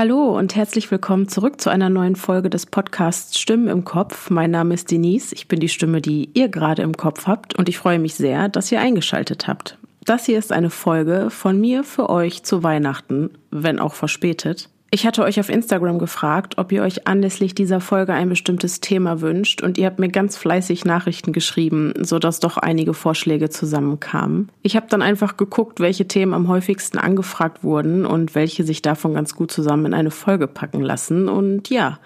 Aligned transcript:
Hallo 0.00 0.34
und 0.34 0.56
herzlich 0.56 0.90
willkommen 0.90 1.28
zurück 1.28 1.60
zu 1.60 1.68
einer 1.68 1.90
neuen 1.90 2.16
Folge 2.16 2.48
des 2.48 2.64
Podcasts 2.64 3.38
Stimmen 3.38 3.68
im 3.68 3.84
Kopf. 3.84 4.30
Mein 4.30 4.50
Name 4.50 4.72
ist 4.72 4.90
Denise, 4.90 5.34
ich 5.34 5.46
bin 5.46 5.60
die 5.60 5.68
Stimme, 5.68 6.00
die 6.00 6.30
ihr 6.32 6.48
gerade 6.48 6.80
im 6.80 6.96
Kopf 6.96 7.26
habt 7.26 7.54
und 7.58 7.68
ich 7.68 7.76
freue 7.76 7.98
mich 7.98 8.14
sehr, 8.14 8.48
dass 8.48 8.72
ihr 8.72 8.80
eingeschaltet 8.80 9.46
habt. 9.46 9.76
Das 10.06 10.24
hier 10.24 10.38
ist 10.38 10.52
eine 10.52 10.70
Folge 10.70 11.28
von 11.28 11.60
mir 11.60 11.84
für 11.84 12.08
euch 12.08 12.44
zu 12.44 12.62
Weihnachten, 12.62 13.28
wenn 13.50 13.78
auch 13.78 13.92
verspätet. 13.92 14.70
Ich 14.92 15.06
hatte 15.06 15.22
euch 15.22 15.38
auf 15.38 15.48
Instagram 15.50 16.00
gefragt, 16.00 16.58
ob 16.58 16.72
ihr 16.72 16.82
euch 16.82 17.06
anlässlich 17.06 17.54
dieser 17.54 17.80
Folge 17.80 18.12
ein 18.12 18.28
bestimmtes 18.28 18.80
Thema 18.80 19.20
wünscht 19.20 19.62
und 19.62 19.78
ihr 19.78 19.86
habt 19.86 20.00
mir 20.00 20.08
ganz 20.08 20.36
fleißig 20.36 20.84
Nachrichten 20.84 21.32
geschrieben, 21.32 21.94
so 22.00 22.18
dass 22.18 22.40
doch 22.40 22.56
einige 22.56 22.92
Vorschläge 22.92 23.50
zusammenkamen. 23.50 24.50
Ich 24.62 24.74
habe 24.74 24.86
dann 24.88 25.00
einfach 25.00 25.36
geguckt, 25.36 25.78
welche 25.78 26.08
Themen 26.08 26.34
am 26.34 26.48
häufigsten 26.48 26.98
angefragt 26.98 27.62
wurden 27.62 28.04
und 28.04 28.34
welche 28.34 28.64
sich 28.64 28.82
davon 28.82 29.14
ganz 29.14 29.36
gut 29.36 29.52
zusammen 29.52 29.86
in 29.86 29.94
eine 29.94 30.10
Folge 30.10 30.48
packen 30.48 30.80
lassen 30.80 31.28
und 31.28 31.70
ja, 31.70 32.00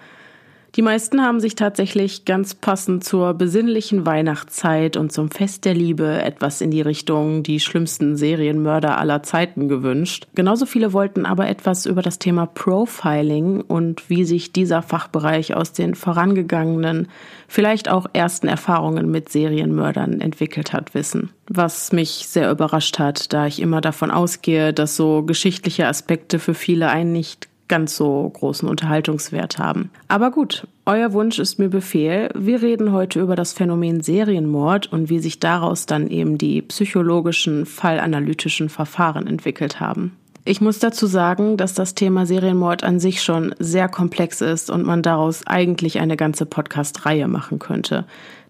die 0.75 0.81
meisten 0.81 1.21
haben 1.21 1.39
sich 1.39 1.55
tatsächlich 1.55 2.25
ganz 2.25 2.53
passend 2.53 3.05
zur 3.05 3.33
besinnlichen 3.33 4.05
Weihnachtszeit 4.05 4.97
und 4.97 5.11
zum 5.11 5.31
Fest 5.31 5.63
der 5.63 5.73
Liebe 5.73 6.21
etwas 6.21 6.59
in 6.59 6.69
die 6.69 6.81
Richtung 6.81 7.43
die 7.43 7.61
schlimmsten 7.61 8.17
Serienmörder 8.17 8.97
aller 8.97 9.23
Zeiten 9.23 9.69
gewünscht. 9.69 10.27
Genauso 10.35 10.65
viele 10.65 10.91
wollten 10.91 11.25
aber 11.25 11.47
etwas 11.47 11.85
über 11.85 12.01
das 12.01 12.19
Thema 12.19 12.45
Profiling 12.45 13.61
und 13.61 14.09
wie 14.09 14.25
sich 14.25 14.51
dieser 14.51 14.81
Fachbereich 14.81 15.55
aus 15.55 15.71
den 15.71 15.95
vorangegangenen, 15.95 17.07
vielleicht 17.47 17.89
auch 17.89 18.07
ersten 18.11 18.49
Erfahrungen 18.49 19.09
mit 19.09 19.29
Serienmördern 19.29 20.19
entwickelt 20.19 20.73
hat, 20.73 20.93
wissen. 20.93 21.29
Was 21.47 21.93
mich 21.93 22.27
sehr 22.27 22.51
überrascht 22.51 22.99
hat, 22.99 23.31
da 23.31 23.47
ich 23.47 23.61
immer 23.61 23.79
davon 23.79 24.11
ausgehe, 24.11 24.73
dass 24.73 24.97
so 24.97 25.23
geschichtliche 25.23 25.87
Aspekte 25.87 26.37
für 26.39 26.53
viele 26.53 26.89
einen 26.89 27.13
nicht 27.13 27.47
ganz 27.67 27.95
so 27.95 28.29
großen 28.29 28.67
Unterhaltungswert 28.69 29.57
haben. 29.57 29.89
Aber 30.07 30.31
gut, 30.31 30.67
euer 30.85 31.13
Wunsch 31.13 31.39
ist 31.39 31.57
mir 31.57 31.69
Befehl. 31.69 32.29
Wir 32.35 32.61
reden 32.61 32.91
heute 32.91 33.21
über 33.21 33.35
das 33.35 33.53
Phänomen 33.53 34.01
Serienmord 34.01 34.91
und 34.91 35.09
wie 35.09 35.19
sich 35.19 35.39
daraus 35.39 35.85
dann 35.85 36.07
eben 36.07 36.37
die 36.37 36.61
psychologischen, 36.61 37.65
fallanalytischen 37.65 38.69
Verfahren 38.69 39.27
entwickelt 39.27 39.79
haben. 39.79 40.15
Ich 40.47 40.61
muss 40.61 40.77
dazu 40.77 41.07
sagen, 41.07 41.57
dass 41.57 41.73
das 41.73 41.95
Thema 41.95 42.27
Serienmord 42.27 42.83
an 42.83 42.99
sich 42.99 43.23
schon 43.23 43.55
sehr 43.57 43.89
komplex 43.89 44.41
ist 44.41 44.69
und 44.69 44.85
man 44.85 45.01
daraus 45.01 45.47
eigentlich 45.47 45.99
eine 45.99 46.17
ganze 46.17 46.45
Podcast-Reihe 46.45 47.27
machen 47.27 47.57
könnte. 47.57 48.05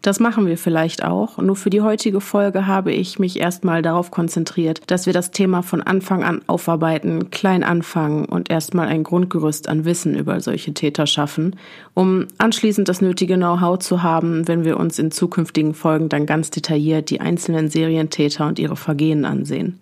Das 0.06 0.20
machen 0.20 0.46
wir 0.46 0.60
vielleicht 0.60 1.04
auch. 1.04 1.40
Nur 1.40 1.56
für 1.56 1.72
die 1.72 1.82
heutige 1.82 2.22
Folge 2.22 2.68
habe 2.68 2.92
ich 2.92 3.18
mich 3.18 3.40
erstmal 3.40 3.82
darauf 3.82 4.12
konzentriert, 4.12 4.82
dass 4.86 5.08
wir 5.08 5.14
das 5.14 5.32
Thema 5.32 5.64
von 5.64 5.82
Anfang 5.82 6.24
an 6.24 6.44
aufarbeiten, 6.46 7.32
klein 7.32 7.64
anfangen 7.64 8.26
und 8.26 8.52
erstmal 8.52 8.88
ein 8.88 9.02
Grundgerüst 9.02 9.68
an 9.68 9.84
Wissen 9.84 10.16
über 10.16 10.42
solche 10.42 10.76
Täter 10.76 11.08
schaffen, 11.08 11.56
um 11.96 12.28
anschließend 12.38 12.88
das 12.88 13.02
nötige 13.02 13.36
Know-how 13.36 13.80
zu 13.80 14.04
haben, 14.04 14.48
wenn 14.48 14.64
wir 14.64 14.78
uns 14.78 15.00
in 15.00 15.10
zukünftigen 15.10 15.74
Folgen 15.74 16.08
dann 16.08 16.28
ganz 16.28 16.52
detailliert 16.52 17.10
die 17.10 17.20
einzelnen 17.20 17.72
Serientäter 17.72 18.46
und 18.46 18.60
ihre 18.60 18.76
Vergehen 18.76 19.26
ansehen. 19.26 19.80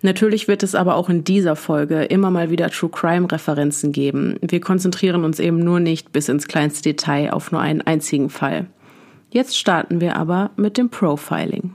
Natürlich 0.00 0.48
wird 0.48 0.62
es 0.62 0.74
aber 0.74 0.94
auch 0.94 1.10
in 1.10 1.24
dieser 1.24 1.56
Folge 1.56 2.04
immer 2.04 2.30
mal 2.30 2.48
wieder 2.48 2.70
True 2.70 2.88
Crime 2.88 3.30
Referenzen 3.30 3.92
geben. 3.92 4.38
Wir 4.40 4.62
konzentrieren 4.62 5.24
uns 5.26 5.38
eben 5.40 5.58
nur 5.58 5.78
nicht 5.78 6.10
bis 6.10 6.30
ins 6.30 6.48
kleinste 6.48 6.88
Detail 6.88 7.34
auf 7.34 7.52
nur 7.52 7.60
einen 7.60 7.82
einzigen 7.82 8.30
Fall. 8.30 8.64
Jetzt 9.32 9.56
starten 9.56 10.00
wir 10.00 10.16
aber 10.16 10.50
mit 10.56 10.76
dem 10.76 10.90
Profiling. 10.90 11.72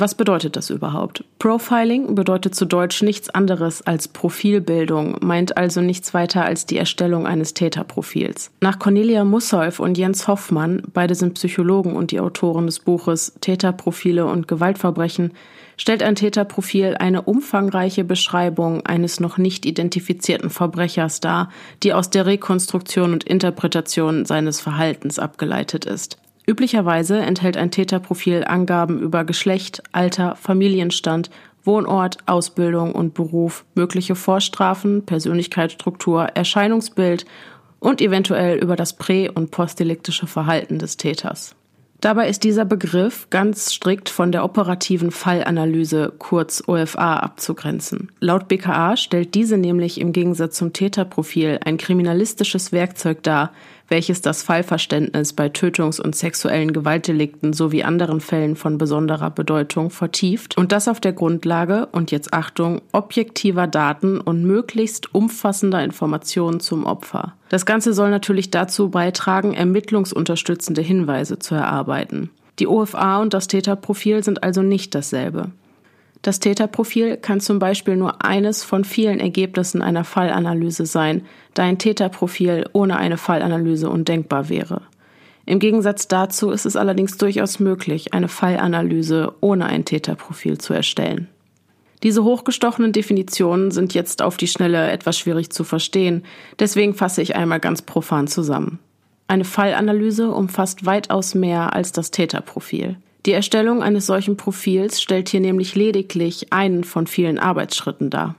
Was 0.00 0.14
bedeutet 0.14 0.56
das 0.56 0.70
überhaupt? 0.70 1.24
Profiling 1.38 2.14
bedeutet 2.14 2.54
zu 2.54 2.64
Deutsch 2.64 3.02
nichts 3.02 3.28
anderes 3.28 3.86
als 3.86 4.08
Profilbildung, 4.08 5.18
meint 5.20 5.58
also 5.58 5.82
nichts 5.82 6.14
weiter 6.14 6.42
als 6.42 6.64
die 6.64 6.78
Erstellung 6.78 7.26
eines 7.26 7.52
Täterprofils. 7.52 8.50
Nach 8.62 8.78
Cornelia 8.78 9.24
Mussolf 9.24 9.78
und 9.78 9.98
Jens 9.98 10.26
Hoffmann, 10.26 10.82
beide 10.94 11.14
sind 11.14 11.34
Psychologen 11.34 11.96
und 11.96 12.12
die 12.12 12.20
Autoren 12.20 12.64
des 12.64 12.80
Buches 12.80 13.34
Täterprofile 13.42 14.24
und 14.24 14.48
Gewaltverbrechen, 14.48 15.34
stellt 15.76 16.02
ein 16.02 16.14
Täterprofil 16.14 16.96
eine 16.98 17.20
umfangreiche 17.20 18.04
Beschreibung 18.04 18.86
eines 18.86 19.20
noch 19.20 19.36
nicht 19.36 19.66
identifizierten 19.66 20.48
Verbrechers 20.48 21.20
dar, 21.20 21.50
die 21.82 21.92
aus 21.92 22.08
der 22.08 22.24
Rekonstruktion 22.24 23.12
und 23.12 23.24
Interpretation 23.24 24.24
seines 24.24 24.62
Verhaltens 24.62 25.18
abgeleitet 25.18 25.84
ist. 25.84 26.16
Üblicherweise 26.50 27.20
enthält 27.20 27.56
ein 27.56 27.70
Täterprofil 27.70 28.42
Angaben 28.42 28.98
über 28.98 29.22
Geschlecht, 29.22 29.84
Alter, 29.92 30.34
Familienstand, 30.34 31.30
Wohnort, 31.62 32.18
Ausbildung 32.26 32.90
und 32.90 33.14
Beruf, 33.14 33.64
mögliche 33.76 34.16
Vorstrafen, 34.16 35.06
Persönlichkeitsstruktur, 35.06 36.24
Erscheinungsbild 36.34 37.24
und 37.78 38.00
eventuell 38.00 38.58
über 38.58 38.74
das 38.74 38.98
prä- 38.98 39.30
und 39.30 39.52
postdeliktische 39.52 40.26
Verhalten 40.26 40.80
des 40.80 40.96
Täters. 40.96 41.54
Dabei 42.00 42.28
ist 42.28 42.42
dieser 42.44 42.64
Begriff 42.64 43.28
ganz 43.28 43.72
strikt 43.72 44.08
von 44.08 44.32
der 44.32 44.42
operativen 44.42 45.10
Fallanalyse 45.10 46.12
kurz 46.18 46.64
OFA 46.66 47.16
abzugrenzen. 47.16 48.10
Laut 48.20 48.48
BKA 48.48 48.96
stellt 48.96 49.34
diese 49.34 49.58
nämlich 49.58 50.00
im 50.00 50.12
Gegensatz 50.12 50.56
zum 50.56 50.72
Täterprofil 50.72 51.60
ein 51.64 51.76
kriminalistisches 51.76 52.72
Werkzeug 52.72 53.22
dar, 53.22 53.52
welches 53.90 54.22
das 54.22 54.42
Fallverständnis 54.42 55.34
bei 55.34 55.48
Tötungs- 55.48 56.00
und 56.00 56.16
sexuellen 56.16 56.72
Gewaltdelikten 56.72 57.52
sowie 57.52 57.82
anderen 57.82 58.20
Fällen 58.20 58.56
von 58.56 58.78
besonderer 58.78 59.30
Bedeutung 59.30 59.90
vertieft 59.90 60.56
und 60.56 60.72
das 60.72 60.88
auf 60.88 61.00
der 61.00 61.12
Grundlage, 61.12 61.88
und 61.92 62.10
jetzt 62.10 62.32
Achtung, 62.32 62.80
objektiver 62.92 63.66
Daten 63.66 64.20
und 64.20 64.44
möglichst 64.44 65.14
umfassender 65.14 65.82
Informationen 65.84 66.60
zum 66.60 66.86
Opfer. 66.86 67.34
Das 67.48 67.66
Ganze 67.66 67.92
soll 67.92 68.10
natürlich 68.10 68.50
dazu 68.50 68.90
beitragen, 68.90 69.52
ermittlungsunterstützende 69.52 70.80
Hinweise 70.80 71.38
zu 71.38 71.56
erarbeiten. 71.56 72.30
Die 72.60 72.68
OFA 72.68 73.20
und 73.20 73.34
das 73.34 73.48
Täterprofil 73.48 74.22
sind 74.22 74.42
also 74.42 74.62
nicht 74.62 74.94
dasselbe. 74.94 75.50
Das 76.22 76.38
Täterprofil 76.38 77.16
kann 77.16 77.40
zum 77.40 77.58
Beispiel 77.58 77.96
nur 77.96 78.24
eines 78.24 78.62
von 78.62 78.84
vielen 78.84 79.20
Ergebnissen 79.20 79.80
einer 79.80 80.04
Fallanalyse 80.04 80.84
sein, 80.84 81.22
da 81.54 81.62
ein 81.62 81.78
Täterprofil 81.78 82.68
ohne 82.72 82.98
eine 82.98 83.16
Fallanalyse 83.16 83.88
undenkbar 83.88 84.50
wäre. 84.50 84.82
Im 85.46 85.58
Gegensatz 85.58 86.08
dazu 86.08 86.50
ist 86.50 86.66
es 86.66 86.76
allerdings 86.76 87.16
durchaus 87.16 87.58
möglich, 87.58 88.12
eine 88.12 88.28
Fallanalyse 88.28 89.32
ohne 89.40 89.66
ein 89.66 89.86
Täterprofil 89.86 90.58
zu 90.58 90.74
erstellen. 90.74 91.28
Diese 92.02 92.24
hochgestochenen 92.24 92.92
Definitionen 92.92 93.70
sind 93.70 93.94
jetzt 93.94 94.22
auf 94.22 94.36
die 94.36 94.46
Schnelle 94.46 94.90
etwas 94.90 95.18
schwierig 95.18 95.50
zu 95.50 95.64
verstehen, 95.64 96.24
deswegen 96.58 96.94
fasse 96.94 97.22
ich 97.22 97.34
einmal 97.34 97.60
ganz 97.60 97.82
profan 97.82 98.26
zusammen. 98.26 98.78
Eine 99.26 99.44
Fallanalyse 99.44 100.30
umfasst 100.30 100.86
weitaus 100.86 101.34
mehr 101.34 101.74
als 101.74 101.92
das 101.92 102.10
Täterprofil. 102.10 102.96
Die 103.26 103.32
Erstellung 103.32 103.82
eines 103.82 104.06
solchen 104.06 104.36
Profils 104.36 105.02
stellt 105.02 105.28
hier 105.28 105.40
nämlich 105.40 105.74
lediglich 105.74 106.52
einen 106.52 106.84
von 106.84 107.06
vielen 107.06 107.38
Arbeitsschritten 107.38 108.08
dar. 108.08 108.34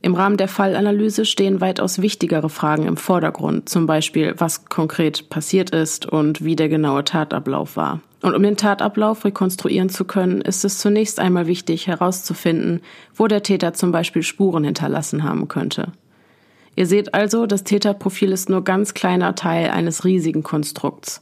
Im 0.00 0.14
Rahmen 0.14 0.36
der 0.36 0.48
Fallanalyse 0.48 1.24
stehen 1.24 1.60
weitaus 1.60 2.02
wichtigere 2.02 2.48
Fragen 2.48 2.86
im 2.86 2.96
Vordergrund, 2.96 3.68
zum 3.68 3.86
Beispiel, 3.86 4.34
was 4.38 4.64
konkret 4.64 5.28
passiert 5.30 5.70
ist 5.70 6.06
und 6.06 6.44
wie 6.44 6.56
der 6.56 6.68
genaue 6.68 7.04
Tatablauf 7.04 7.76
war. 7.76 8.00
Und 8.20 8.34
um 8.34 8.42
den 8.42 8.56
Tatablauf 8.56 9.24
rekonstruieren 9.24 9.88
zu 9.88 10.04
können, 10.04 10.40
ist 10.40 10.64
es 10.64 10.78
zunächst 10.78 11.18
einmal 11.18 11.46
wichtig 11.46 11.88
herauszufinden, 11.88 12.80
wo 13.14 13.26
der 13.26 13.42
Täter 13.42 13.74
zum 13.74 13.90
Beispiel 13.90 14.22
Spuren 14.22 14.64
hinterlassen 14.64 15.24
haben 15.24 15.48
könnte. 15.48 15.92
Ihr 16.74 16.86
seht 16.86 17.14
also, 17.14 17.46
das 17.46 17.64
Täterprofil 17.64 18.32
ist 18.32 18.48
nur 18.48 18.64
ganz 18.64 18.94
kleiner 18.94 19.34
Teil 19.34 19.70
eines 19.70 20.04
riesigen 20.04 20.42
Konstrukts. 20.42 21.20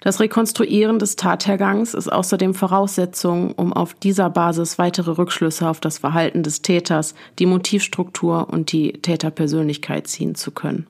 Das 0.00 0.18
Rekonstruieren 0.18 0.98
des 0.98 1.16
Tathergangs 1.16 1.92
ist 1.92 2.10
außerdem 2.10 2.54
Voraussetzung, 2.54 3.52
um 3.52 3.74
auf 3.74 3.92
dieser 3.92 4.30
Basis 4.30 4.78
weitere 4.78 5.10
Rückschlüsse 5.10 5.68
auf 5.68 5.78
das 5.80 5.98
Verhalten 5.98 6.42
des 6.42 6.62
Täters, 6.62 7.14
die 7.38 7.44
Motivstruktur 7.44 8.48
und 8.50 8.72
die 8.72 8.92
Täterpersönlichkeit 8.92 10.06
ziehen 10.06 10.34
zu 10.34 10.52
können. 10.52 10.86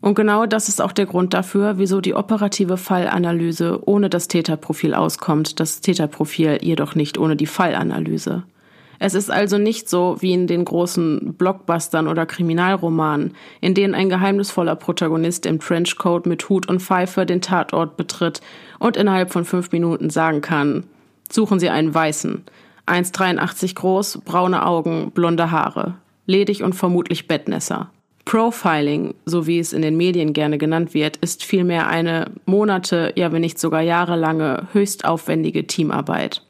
Und 0.00 0.14
genau 0.14 0.46
das 0.46 0.68
ist 0.68 0.80
auch 0.80 0.92
der 0.92 1.06
Grund 1.06 1.32
dafür, 1.32 1.78
wieso 1.78 2.00
die 2.00 2.14
operative 2.14 2.76
Fallanalyse 2.76 3.82
ohne 3.86 4.10
das 4.10 4.28
Täterprofil 4.28 4.94
auskommt, 4.94 5.60
das 5.60 5.80
Täterprofil 5.80 6.58
jedoch 6.62 6.94
nicht 6.94 7.18
ohne 7.18 7.36
die 7.36 7.46
Fallanalyse. 7.46 8.42
Es 9.02 9.14
ist 9.14 9.30
also 9.30 9.56
nicht 9.56 9.88
so 9.88 10.18
wie 10.20 10.34
in 10.34 10.46
den 10.46 10.62
großen 10.62 11.32
Blockbustern 11.32 12.06
oder 12.06 12.26
Kriminalromanen, 12.26 13.34
in 13.62 13.72
denen 13.72 13.94
ein 13.94 14.10
geheimnisvoller 14.10 14.76
Protagonist 14.76 15.46
im 15.46 15.58
Trenchcoat 15.58 16.26
mit 16.26 16.46
Hut 16.50 16.68
und 16.68 16.82
Pfeife 16.82 17.24
den 17.24 17.40
Tatort 17.40 17.96
betritt 17.96 18.42
und 18.78 18.98
innerhalb 18.98 19.32
von 19.32 19.46
fünf 19.46 19.72
Minuten 19.72 20.10
sagen 20.10 20.42
kann, 20.42 20.84
suchen 21.32 21.58
Sie 21.58 21.70
einen 21.70 21.94
Weißen, 21.94 22.44
1,83 22.86 23.74
groß, 23.74 24.20
braune 24.22 24.66
Augen, 24.66 25.12
blonde 25.12 25.50
Haare, 25.50 25.94
ledig 26.26 26.62
und 26.62 26.74
vermutlich 26.74 27.26
Bettnässer. 27.26 27.88
Profiling, 28.26 29.14
so 29.24 29.46
wie 29.46 29.60
es 29.60 29.72
in 29.72 29.80
den 29.80 29.96
Medien 29.96 30.34
gerne 30.34 30.58
genannt 30.58 30.92
wird, 30.92 31.16
ist 31.16 31.42
vielmehr 31.42 31.88
eine 31.88 32.32
Monate, 32.44 33.14
ja 33.16 33.32
wenn 33.32 33.40
nicht 33.40 33.58
sogar 33.58 33.80
jahrelange, 33.80 34.68
höchst 34.74 35.06
aufwendige 35.06 35.66
Teamarbeit. 35.66 36.42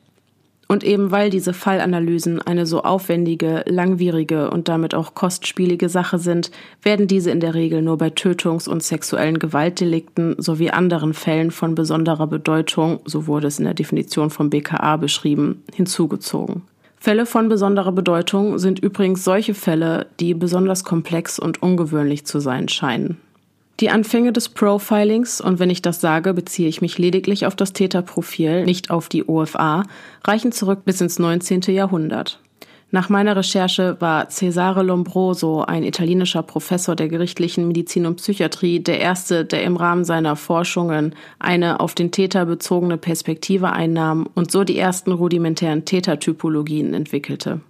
Und 0.71 0.85
eben 0.85 1.11
weil 1.11 1.31
diese 1.31 1.53
Fallanalysen 1.53 2.41
eine 2.41 2.65
so 2.65 2.83
aufwendige, 2.85 3.65
langwierige 3.67 4.53
und 4.53 4.69
damit 4.69 4.95
auch 4.95 5.17
kostspielige 5.17 5.89
Sache 5.89 6.21
sind, 6.21 6.53
werden 6.81 7.09
diese 7.09 7.33
in 7.33 7.41
der 7.41 7.55
Regel 7.55 7.83
nur 7.83 7.99
bei 7.99 8.11
Tötungs- 8.11 8.69
und 8.69 8.81
sexuellen 8.81 9.41
Gewaltdelikten 9.41 10.37
sowie 10.39 10.71
anderen 10.71 11.13
Fällen 11.13 11.51
von 11.51 11.75
besonderer 11.75 12.29
Bedeutung, 12.29 13.01
so 13.05 13.27
wurde 13.27 13.49
es 13.49 13.59
in 13.59 13.65
der 13.65 13.75
Definition 13.75 14.31
vom 14.31 14.49
BKA 14.49 14.97
beschrieben, 14.97 15.65
hinzugezogen. 15.75 16.63
Fälle 17.01 17.27
von 17.27 17.49
besonderer 17.49 17.91
Bedeutung 17.91 18.57
sind 18.61 18.79
übrigens 18.79 19.25
solche 19.25 19.55
Fälle, 19.55 20.07
die 20.21 20.35
besonders 20.35 20.85
komplex 20.85 21.41
und 21.41 21.61
ungewöhnlich 21.65 22.27
zu 22.27 22.39
sein 22.39 22.69
scheinen. 22.69 23.17
Die 23.81 23.89
Anfänge 23.89 24.31
des 24.31 24.51
Profilings, 24.51 25.41
und 25.41 25.59
wenn 25.59 25.71
ich 25.71 25.81
das 25.81 26.03
sage, 26.03 26.35
beziehe 26.35 26.69
ich 26.69 26.83
mich 26.83 26.99
lediglich 26.99 27.47
auf 27.47 27.57
das 27.57 27.73
Täterprofil, 27.73 28.67
nicht 28.67 28.91
auf 28.91 29.09
die 29.09 29.25
OFA, 29.25 29.85
reichen 30.23 30.53
zurück 30.53 30.81
bis 30.85 31.01
ins 31.01 31.19
19. 31.19 31.63
Jahrhundert. 31.69 32.41
Nach 32.91 33.09
meiner 33.09 33.37
Recherche 33.37 33.97
war 34.01 34.29
Cesare 34.29 34.83
Lombroso, 34.83 35.63
ein 35.63 35.83
italienischer 35.83 36.43
Professor 36.43 36.95
der 36.95 37.09
gerichtlichen 37.09 37.69
Medizin 37.69 38.05
und 38.05 38.17
Psychiatrie, 38.17 38.81
der 38.81 39.01
erste, 39.01 39.47
der 39.47 39.63
im 39.63 39.77
Rahmen 39.77 40.05
seiner 40.05 40.37
Forschungen 40.37 41.15
eine 41.39 41.81
auf 41.81 41.95
den 41.95 42.11
Täter 42.11 42.45
bezogene 42.45 42.99
Perspektive 42.99 43.73
einnahm 43.73 44.29
und 44.35 44.51
so 44.51 44.65
die 44.65 44.77
ersten 44.77 45.13
rudimentären 45.13 45.87
Tätertypologien 45.87 46.93
entwickelte. 46.93 47.61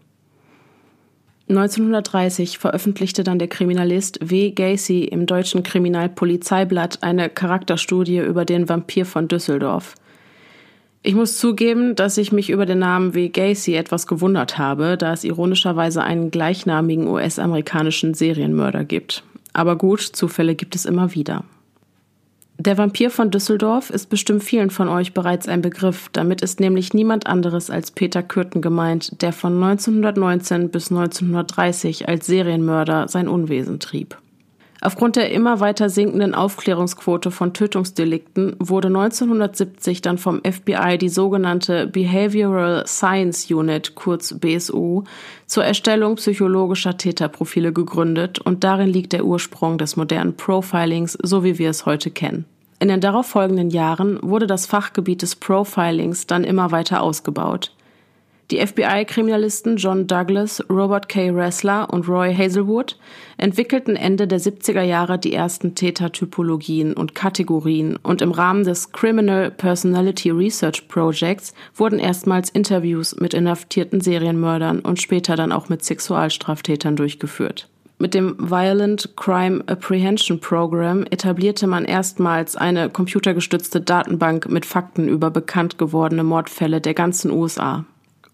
1930 1.51 2.59
veröffentlichte 2.59 3.25
dann 3.25 3.39
der 3.39 3.49
Kriminalist 3.49 4.19
W. 4.23 4.51
Gacy 4.51 5.05
im 5.05 5.27
deutschen 5.27 5.63
Kriminalpolizeiblatt 5.63 7.03
eine 7.03 7.29
Charakterstudie 7.29 8.19
über 8.19 8.45
den 8.45 8.69
Vampir 8.69 9.05
von 9.05 9.29
Düsseldorf. 9.29 9.95
Ich 11.03 11.15
muss 11.15 11.39
zugeben, 11.39 11.97
dass 11.97 12.19
ich 12.19 12.31
mich 12.31 12.51
über 12.51 12.67
den 12.67 12.79
Namen 12.79 13.15
W. 13.15 13.29
Gacy 13.29 13.75
etwas 13.75 14.07
gewundert 14.07 14.59
habe, 14.59 14.97
da 14.97 15.13
es 15.13 15.25
ironischerweise 15.25 16.03
einen 16.03 16.31
gleichnamigen 16.31 17.07
US-amerikanischen 17.07 18.15
Serienmörder 18.15 18.85
gibt. 18.85 19.25
Aber 19.53 19.77
gut, 19.77 20.01
Zufälle 20.01 20.55
gibt 20.55 20.75
es 20.75 20.85
immer 20.85 21.15
wieder. 21.15 21.45
Der 22.61 22.77
Vampir 22.77 23.09
von 23.09 23.31
Düsseldorf 23.31 23.89
ist 23.89 24.11
bestimmt 24.11 24.45
vielen 24.45 24.69
von 24.69 24.91
euch 24.91 25.15
bereits 25.15 25.49
ein 25.49 25.63
Begriff. 25.63 26.11
Damit 26.13 26.43
ist 26.43 26.61
nämlich 26.61 26.93
niemand 26.93 27.27
anderes 27.27 27.71
als 27.71 27.91
Peter 27.91 28.23
Kürten 28.23 28.61
gemeint, 28.61 29.23
der 29.23 29.33
von 29.33 29.55
1919 29.55 30.69
bis 30.69 30.91
1930 30.91 32.07
als 32.11 32.27
Serienmörder 32.27 33.09
sein 33.09 33.29
Unwesen 33.29 33.81
trieb. 33.81 34.19
Aufgrund 34.83 35.17
der 35.17 35.31
immer 35.31 35.61
weiter 35.61 35.91
sinkenden 35.91 36.35
Aufklärungsquote 36.35 37.31
von 37.31 37.53
Tötungsdelikten 37.53 38.57
wurde 38.59 38.89
1970 38.89 40.01
dann 40.01 40.17
vom 40.17 40.41
FBI 40.41 40.97
die 40.97 41.11
sogenannte 41.11 41.87
Behavioral 41.87 42.87
Science 42.87 43.51
Unit, 43.51 43.95
kurz 43.95 44.35
BSU, 44.39 45.05
zur 45.47 45.65
Erstellung 45.65 46.15
psychologischer 46.17 46.97
Täterprofile 46.97 47.75
gegründet 47.75 48.39
und 48.39 48.65
darin 48.65 48.89
liegt 48.89 49.13
der 49.13 49.27
Ursprung 49.27 49.77
des 49.77 49.97
modernen 49.97 50.37
Profilings, 50.37 51.19
so 51.23 51.45
wie 51.45 51.59
wir 51.59 51.69
es 51.69 51.85
heute 51.85 52.11
kennen. 52.11 52.47
In 52.79 52.89
den 52.89 53.03
darauffolgenden 53.03 53.69
Jahren 53.69 54.19
wurde 54.23 54.47
das 54.47 54.65
Fachgebiet 54.65 55.21
des 55.21 55.37
Profilings 55.37 56.27
dann 56.27 56.45
immer 56.45 56.71
weiter 56.71 57.03
ausgebaut. 57.03 57.73
Die 58.51 58.59
FBI-Kriminalisten 58.59 59.77
John 59.77 60.09
Douglas, 60.09 60.61
Robert 60.69 61.09
K. 61.09 61.31
Ressler 61.31 61.89
und 61.89 62.09
Roy 62.09 62.35
Hazelwood 62.35 62.99
entwickelten 63.37 63.95
Ende 63.95 64.27
der 64.27 64.41
70er 64.41 64.83
Jahre 64.83 65.21
die 65.21 65.33
ersten 65.33 65.77
Tätertypologien 65.77 66.95
und 66.95 67.15
Kategorien 67.15 67.97
und 68.03 68.23
im 68.23 68.33
Rahmen 68.33 68.65
des 68.65 68.91
Criminal 68.91 69.53
Personality 69.53 70.31
Research 70.31 70.89
Projects 70.89 71.55
wurden 71.77 72.01
erstmals 72.01 72.51
Interviews 72.51 73.15
mit 73.21 73.35
inhaftierten 73.35 74.01
Serienmördern 74.01 74.81
und 74.81 75.01
später 75.01 75.37
dann 75.37 75.53
auch 75.53 75.69
mit 75.69 75.85
Sexualstraftätern 75.85 76.97
durchgeführt. 76.97 77.69
Mit 77.99 78.15
dem 78.15 78.35
Violent 78.39 79.11
Crime 79.15 79.63
Apprehension 79.69 80.41
Program 80.41 81.05
etablierte 81.09 81.69
man 81.69 81.85
erstmals 81.85 82.57
eine 82.57 82.91
computergestützte 82.91 83.81
Datenbank 83.81 84.49
mit 84.49 84.67
Fakten 84.67 85.09
über 85.09 85.31
bekannt 85.31 85.79
gewordene 85.79 86.25
Mordfälle 86.25 86.81
der 86.81 86.95
ganzen 86.95 87.31
USA. 87.31 87.85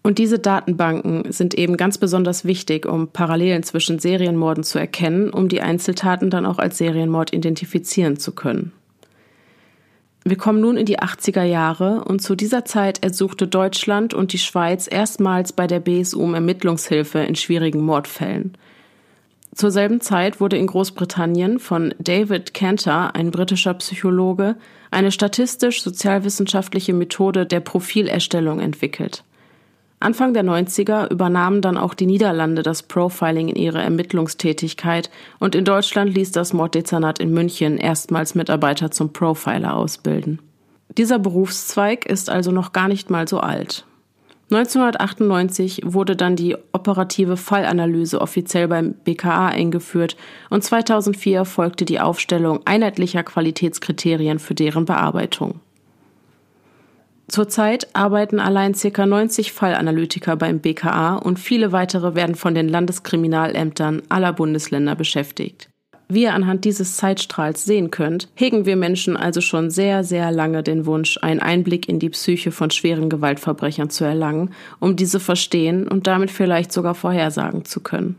Und 0.03 0.19
diese 0.19 0.39
Datenbanken 0.39 1.31
sind 1.31 1.53
eben 1.53 1.75
ganz 1.75 1.97
besonders 1.97 2.45
wichtig, 2.45 2.85
um 2.85 3.09
Parallelen 3.09 3.63
zwischen 3.63 3.99
Serienmorden 3.99 4.63
zu 4.63 4.79
erkennen, 4.79 5.29
um 5.31 5.49
die 5.49 5.61
Einzeltaten 5.61 6.29
dann 6.29 6.45
auch 6.45 6.59
als 6.59 6.77
Serienmord 6.77 7.33
identifizieren 7.33 8.17
zu 8.17 8.31
können. 8.33 8.71
Wir 10.23 10.37
kommen 10.37 10.59
nun 10.59 10.75
in 10.75 10.85
die 10.85 10.99
80er 10.99 11.43
Jahre 11.43 12.03
und 12.03 12.21
zu 12.21 12.35
dieser 12.35 12.65
Zeit 12.65 13.01
ersuchte 13.01 13.47
Deutschland 13.47 14.13
und 14.13 14.33
die 14.33 14.37
Schweiz 14.37 14.87
erstmals 14.91 15.53
bei 15.53 15.67
der 15.67 15.79
BSU 15.79 16.21
um 16.21 16.33
Ermittlungshilfe 16.33 17.19
in 17.19 17.35
schwierigen 17.35 17.81
Mordfällen. 17.81 18.57
Zur 19.55 19.71
selben 19.71 20.01
Zeit 20.01 20.41
wurde 20.41 20.57
in 20.57 20.67
Großbritannien 20.67 21.59
von 21.59 21.93
David 21.97 22.53
Cantor, 22.53 23.15
ein 23.15 23.31
britischer 23.31 23.73
Psychologe, 23.75 24.55
eine 24.91 25.11
statistisch-sozialwissenschaftliche 25.11 26.93
Methode 26.93 27.45
der 27.45 27.61
Profilerstellung 27.61 28.59
entwickelt. 28.59 29.23
Anfang 29.99 30.33
der 30.33 30.43
90er 30.43 31.09
übernahmen 31.11 31.61
dann 31.61 31.75
auch 31.77 31.95
die 31.95 32.05
Niederlande 32.05 32.61
das 32.61 32.83
Profiling 32.83 33.47
in 33.47 33.55
ihre 33.55 33.81
Ermittlungstätigkeit 33.81 35.09
und 35.39 35.55
in 35.55 35.65
Deutschland 35.65 36.13
ließ 36.13 36.31
das 36.31 36.53
Morddezernat 36.53 37.19
in 37.19 37.33
München 37.33 37.77
erstmals 37.77 38.35
Mitarbeiter 38.35 38.91
zum 38.91 39.11
Profiler 39.11 39.75
ausbilden. 39.75 40.39
Dieser 40.97 41.17
Berufszweig 41.17 42.05
ist 42.05 42.29
also 42.29 42.51
noch 42.51 42.73
gar 42.73 42.87
nicht 42.87 43.09
mal 43.09 43.27
so 43.27 43.39
alt. 43.39 43.85
1998 44.49 45.81
wurde 45.83 46.15
dann 46.15 46.37
die 46.37 46.55
operative 46.71 47.35
Fallanalyse 47.35 48.21
offiziell 48.21 48.67
beim 48.69 48.93
BKA 48.93 49.47
eingeführt 49.47 50.15
und 50.49 50.63
2004 50.63 51.43
folgte 51.43 51.83
die 51.83 51.99
Aufstellung 51.99 52.61
einheitlicher 52.65 53.23
Qualitätskriterien 53.23 54.39
für 54.39 54.55
deren 54.55 54.85
Bearbeitung. 54.85 55.59
Zurzeit 57.27 57.93
arbeiten 57.93 58.39
allein 58.39 58.73
ca. 58.73 59.05
90 59.05 59.51
Fallanalytiker 59.51 60.37
beim 60.37 60.59
BKA 60.59 61.17
und 61.17 61.39
viele 61.39 61.73
weitere 61.73 62.15
werden 62.15 62.35
von 62.35 62.55
den 62.55 62.69
Landeskriminalämtern 62.69 64.03
aller 64.07 64.31
Bundesländer 64.31 64.95
beschäftigt. 64.95 65.69
Wie 66.09 66.23
ihr 66.23 66.33
anhand 66.33 66.63
dieses 66.63 66.95
Zeitstrahls 66.95 67.65
sehen 67.65 67.91
könnt, 67.91 68.29
hegen 68.33 68.65
wir 68.65 68.77
Menschen 68.77 69.17
also 69.17 69.41
schon 69.41 69.69
sehr, 69.69 70.05
sehr 70.05 70.31
lange 70.31 70.63
den 70.63 70.85
Wunsch, 70.85 71.19
einen 71.21 71.41
Einblick 71.41 71.89
in 71.89 71.99
die 71.99 72.09
Psyche 72.09 72.51
von 72.51 72.71
schweren 72.71 73.09
Gewaltverbrechern 73.09 73.89
zu 73.89 74.05
erlangen, 74.05 74.51
um 74.79 74.95
diese 74.95 75.19
verstehen 75.19 75.85
und 75.85 76.07
damit 76.07 76.31
vielleicht 76.31 76.71
sogar 76.71 76.95
vorhersagen 76.95 77.65
zu 77.65 77.81
können. 77.81 78.15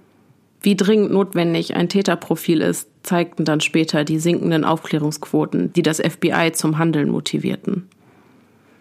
Wie 0.61 0.76
dringend 0.76 1.12
notwendig 1.12 1.76
ein 1.76 1.88
Täterprofil 1.88 2.61
ist, 2.61 2.90
zeigten 3.04 3.47
dann 3.47 3.62
später 3.62 4.04
die 4.04 4.18
sinkenden 4.18 4.64
Aufklärungsquoten, 4.64 5.73
die 5.73 5.83
das 5.83 5.99
FBI 5.99 6.52
zum 6.52 6.76
Handeln 6.76 7.09
motivierten. 7.09 7.88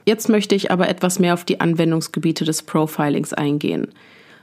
Jetzt 0.08 0.30
möchte 0.30 0.56
ich 0.56 0.72
aber 0.72 0.88
etwas 0.88 1.20
mehr 1.20 1.34
auf 1.34 1.44
die 1.44 1.60
Anwendungsgebiete 1.60 2.46
des 2.46 2.62
Profilings 2.62 3.34
eingehen. 3.34 3.90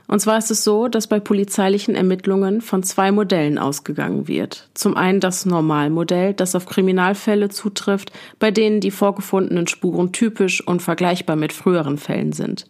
Und 0.07 0.19
zwar 0.19 0.37
ist 0.37 0.51
es 0.51 0.63
so, 0.63 0.87
dass 0.87 1.07
bei 1.07 1.19
polizeilichen 1.19 1.95
Ermittlungen 1.95 2.61
von 2.61 2.83
zwei 2.83 3.11
Modellen 3.11 3.57
ausgegangen 3.57 4.27
wird. 4.27 4.69
Zum 4.75 4.95
einen 4.95 5.19
das 5.19 5.47
Normalmodell, 5.47 6.35
das 6.35 6.53
auf 6.53 6.67
Kriminalfälle 6.67 7.49
zutrifft, 7.49 8.11
bei 8.37 8.51
denen 8.51 8.79
die 8.79 8.91
vorgefundenen 8.91 9.65
Spuren 9.65 10.11
typisch 10.11 10.61
und 10.61 10.83
vergleichbar 10.83 11.35
mit 11.35 11.51
früheren 11.51 11.97
Fällen 11.97 12.31
sind. 12.31 12.67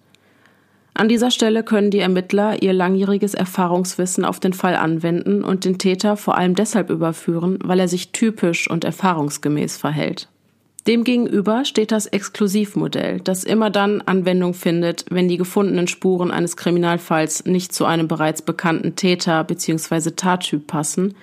An 0.94 1.10
dieser 1.10 1.32
Stelle 1.32 1.64
können 1.64 1.92
die 1.92 2.00
Ermittler 2.00 2.64
ihr 2.64 2.72
langjähriges 2.72 3.34
Erfahrungswissen 3.34 4.24
auf 4.24 4.40
den 4.40 4.54
Fall 4.54 4.78
anwenden 4.78 5.44
und 5.44 5.66
den 5.66 5.80
Täter 5.80 6.16
vor 6.16 6.38
allem 6.38 6.56
deshalb 6.56 6.90
überführen, 6.90 7.60
weil 7.62 7.82
er 7.82 7.90
sich 7.90 8.14
typisch 8.14 8.70
und 8.70 8.86
erfahrungsgemäß 8.86 9.76
verhält. 9.76 10.30
Demgegenüber 10.88 11.66
steht 11.66 11.92
das 11.92 12.06
Exklusivmodell, 12.06 13.20
das 13.20 13.44
immer 13.44 13.72
dann 13.72 14.02
Anwendung 14.02 14.54
findet, 14.54 15.06
wenn 15.10 15.28
die 15.28 15.38
gefundenen 15.38 15.88
Spuren 15.88 16.30
eines 16.30 16.58
Kriminalfalls 16.58 17.46
nicht 17.46 17.74
zu 17.74 17.86
einem 17.86 18.08
bereits 18.08 18.44
bekannten 18.44 18.96
Täter 18.96 19.44
bzw. 19.44 20.12
Tattyp 20.12 20.68
passen 20.68 21.16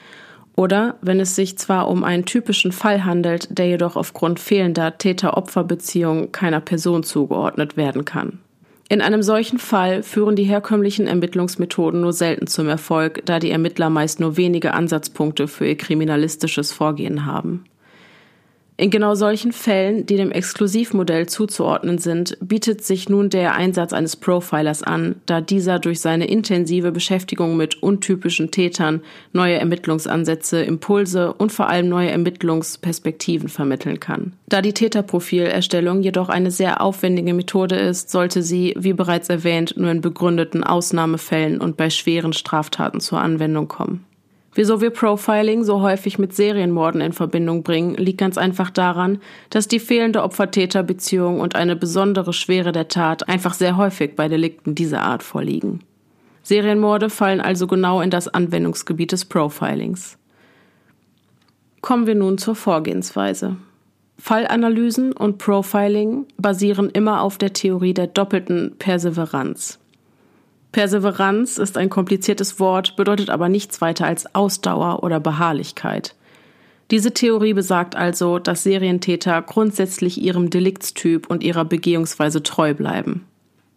oder 0.56 0.96
wenn 1.00 1.20
es 1.20 1.36
sich 1.36 1.56
zwar 1.58 1.88
um 1.88 2.04
einen 2.04 2.24
typischen 2.24 2.72
Fall 2.72 3.04
handelt, 3.04 3.56
der 3.56 3.68
jedoch 3.68 3.96
aufgrund 3.96 4.40
fehlender 4.40 4.98
Täter-Opfer-Beziehung 4.98 6.32
keiner 6.32 6.60
Person 6.60 7.04
zugeordnet 7.04 7.76
werden 7.76 8.04
kann. 8.04 8.40
In 8.88 9.00
einem 9.00 9.22
solchen 9.22 9.58
Fall 9.58 10.02
führen 10.02 10.36
die 10.36 10.44
herkömmlichen 10.44 11.06
Ermittlungsmethoden 11.06 12.00
nur 12.00 12.12
selten 12.12 12.46
zum 12.46 12.68
Erfolg, 12.68 13.22
da 13.24 13.38
die 13.38 13.50
Ermittler 13.50 13.88
meist 13.88 14.20
nur 14.20 14.36
wenige 14.36 14.74
Ansatzpunkte 14.74 15.48
für 15.48 15.66
ihr 15.66 15.78
kriminalistisches 15.78 16.72
Vorgehen 16.72 17.24
haben. 17.24 17.64
In 18.78 18.90
genau 18.90 19.14
solchen 19.14 19.52
Fällen, 19.52 20.06
die 20.06 20.16
dem 20.16 20.32
Exklusivmodell 20.32 21.28
zuzuordnen 21.28 21.98
sind, 21.98 22.38
bietet 22.40 22.82
sich 22.82 23.08
nun 23.08 23.28
der 23.28 23.54
Einsatz 23.54 23.92
eines 23.92 24.16
Profilers 24.16 24.82
an, 24.82 25.16
da 25.26 25.42
dieser 25.42 25.78
durch 25.78 26.00
seine 26.00 26.26
intensive 26.26 26.90
Beschäftigung 26.90 27.56
mit 27.56 27.82
untypischen 27.82 28.50
Tätern 28.50 29.02
neue 29.32 29.56
Ermittlungsansätze, 29.56 30.62
Impulse 30.62 31.34
und 31.34 31.52
vor 31.52 31.68
allem 31.68 31.90
neue 31.90 32.10
Ermittlungsperspektiven 32.10 33.50
vermitteln 33.50 34.00
kann. 34.00 34.32
Da 34.48 34.62
die 34.62 34.72
Täterprofilerstellung 34.72 36.02
jedoch 36.02 36.30
eine 36.30 36.50
sehr 36.50 36.80
aufwendige 36.80 37.34
Methode 37.34 37.76
ist, 37.76 38.10
sollte 38.10 38.42
sie, 38.42 38.74
wie 38.78 38.94
bereits 38.94 39.28
erwähnt, 39.28 39.74
nur 39.76 39.90
in 39.90 40.00
begründeten 40.00 40.64
Ausnahmefällen 40.64 41.60
und 41.60 41.76
bei 41.76 41.90
schweren 41.90 42.32
Straftaten 42.32 43.00
zur 43.00 43.20
Anwendung 43.20 43.68
kommen. 43.68 44.04
Wieso 44.54 44.82
wir 44.82 44.90
Profiling 44.90 45.64
so 45.64 45.80
häufig 45.80 46.18
mit 46.18 46.34
Serienmorden 46.34 47.00
in 47.00 47.14
Verbindung 47.14 47.62
bringen, 47.62 47.94
liegt 47.94 48.18
ganz 48.18 48.36
einfach 48.36 48.70
daran, 48.70 49.18
dass 49.48 49.66
die 49.66 49.80
fehlende 49.80 50.22
Opfer-Täter-Beziehung 50.22 51.40
und 51.40 51.56
eine 51.56 51.74
besondere 51.74 52.34
Schwere 52.34 52.72
der 52.72 52.88
Tat 52.88 53.28
einfach 53.28 53.54
sehr 53.54 53.78
häufig 53.78 54.14
bei 54.14 54.28
Delikten 54.28 54.74
dieser 54.74 55.00
Art 55.02 55.22
vorliegen. 55.22 55.80
Serienmorde 56.42 57.08
fallen 57.08 57.40
also 57.40 57.66
genau 57.66 58.00
in 58.02 58.10
das 58.10 58.28
Anwendungsgebiet 58.28 59.12
des 59.12 59.24
Profilings. 59.24 60.18
Kommen 61.80 62.06
wir 62.06 62.14
nun 62.14 62.36
zur 62.36 62.54
Vorgehensweise. 62.54 63.56
Fallanalysen 64.18 65.12
und 65.12 65.38
Profiling 65.38 66.26
basieren 66.36 66.90
immer 66.90 67.22
auf 67.22 67.38
der 67.38 67.54
Theorie 67.54 67.94
der 67.94 68.06
doppelten 68.06 68.76
Perseveranz. 68.78 69.78
Perseveranz 70.72 71.58
ist 71.58 71.76
ein 71.76 71.90
kompliziertes 71.90 72.58
Wort, 72.58 72.96
bedeutet 72.96 73.28
aber 73.28 73.50
nichts 73.50 73.80
weiter 73.82 74.06
als 74.06 74.34
Ausdauer 74.34 75.02
oder 75.02 75.20
Beharrlichkeit. 75.20 76.14
Diese 76.90 77.12
Theorie 77.12 77.52
besagt 77.52 77.94
also, 77.94 78.38
dass 78.38 78.64
Serientäter 78.64 79.40
grundsätzlich 79.42 80.20
ihrem 80.20 80.50
Deliktstyp 80.50 81.28
und 81.28 81.42
ihrer 81.42 81.64
Begehungsweise 81.64 82.42
treu 82.42 82.74
bleiben. 82.74 83.26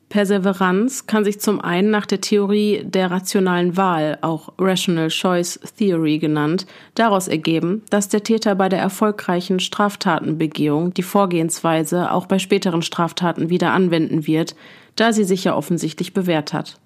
Perseveranz 0.09 1.07
kann 1.07 1.25
sich 1.25 1.39
zum 1.39 1.59
einen 1.59 1.89
nach 1.91 2.05
der 2.05 2.21
Theorie 2.21 2.83
der 2.85 3.11
rationalen 3.11 3.75
Wahl, 3.75 4.17
auch 4.21 4.53
Rational 4.59 5.09
Choice 5.09 5.59
Theory 5.77 6.19
genannt, 6.19 6.65
daraus 6.93 7.27
ergeben, 7.27 7.83
dass 7.89 8.07
der 8.07 8.23
Täter 8.23 8.55
bei 8.55 8.69
der 8.69 8.79
erfolgreichen 8.79 9.59
Straftatenbegehung 9.59 10.93
die 10.93 11.03
Vorgehensweise 11.03 12.11
auch 12.11 12.27
bei 12.27 12.39
späteren 12.39 12.81
Straftaten 12.81 13.49
wieder 13.49 13.71
anwenden 13.73 14.27
wird, 14.27 14.55
da 14.95 15.11
sie 15.11 15.23
sich 15.25 15.43
ja 15.43 15.55
offensichtlich 15.55 16.13
bewährt 16.13 16.53
hat. 16.53 16.79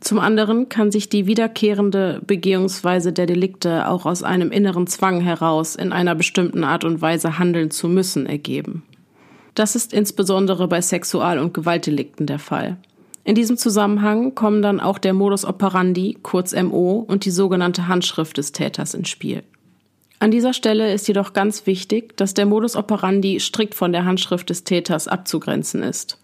Zum 0.00 0.18
anderen 0.18 0.70
kann 0.70 0.90
sich 0.90 1.10
die 1.10 1.26
wiederkehrende 1.26 2.22
Begehungsweise 2.26 3.12
der 3.12 3.26
Delikte 3.26 3.86
auch 3.86 4.06
aus 4.06 4.22
einem 4.22 4.50
inneren 4.50 4.86
Zwang 4.86 5.20
heraus, 5.20 5.76
in 5.76 5.92
einer 5.92 6.14
bestimmten 6.14 6.64
Art 6.64 6.84
und 6.84 7.02
Weise 7.02 7.38
handeln 7.38 7.70
zu 7.70 7.86
müssen, 7.86 8.24
ergeben. 8.24 8.82
Das 9.54 9.76
ist 9.76 9.92
insbesondere 9.92 10.68
bei 10.68 10.80
Sexual- 10.80 11.38
und 11.38 11.52
Gewaltdelikten 11.52 12.26
der 12.26 12.38
Fall. 12.38 12.78
In 13.24 13.34
diesem 13.34 13.58
Zusammenhang 13.58 14.34
kommen 14.34 14.62
dann 14.62 14.80
auch 14.80 14.98
der 14.98 15.12
Modus 15.12 15.44
operandi, 15.44 16.16
kurz 16.22 16.54
MO, 16.54 17.04
und 17.06 17.26
die 17.26 17.30
sogenannte 17.30 17.86
Handschrift 17.86 18.38
des 18.38 18.52
Täters 18.52 18.94
ins 18.94 19.10
Spiel. 19.10 19.42
An 20.18 20.30
dieser 20.30 20.54
Stelle 20.54 20.92
ist 20.92 21.08
jedoch 21.08 21.34
ganz 21.34 21.66
wichtig, 21.66 22.16
dass 22.16 22.32
der 22.32 22.46
Modus 22.46 22.76
operandi 22.76 23.38
strikt 23.38 23.74
von 23.74 23.92
der 23.92 24.06
Handschrift 24.06 24.48
des 24.48 24.64
Täters 24.64 25.08
abzugrenzen 25.08 25.82
ist. 25.82 26.18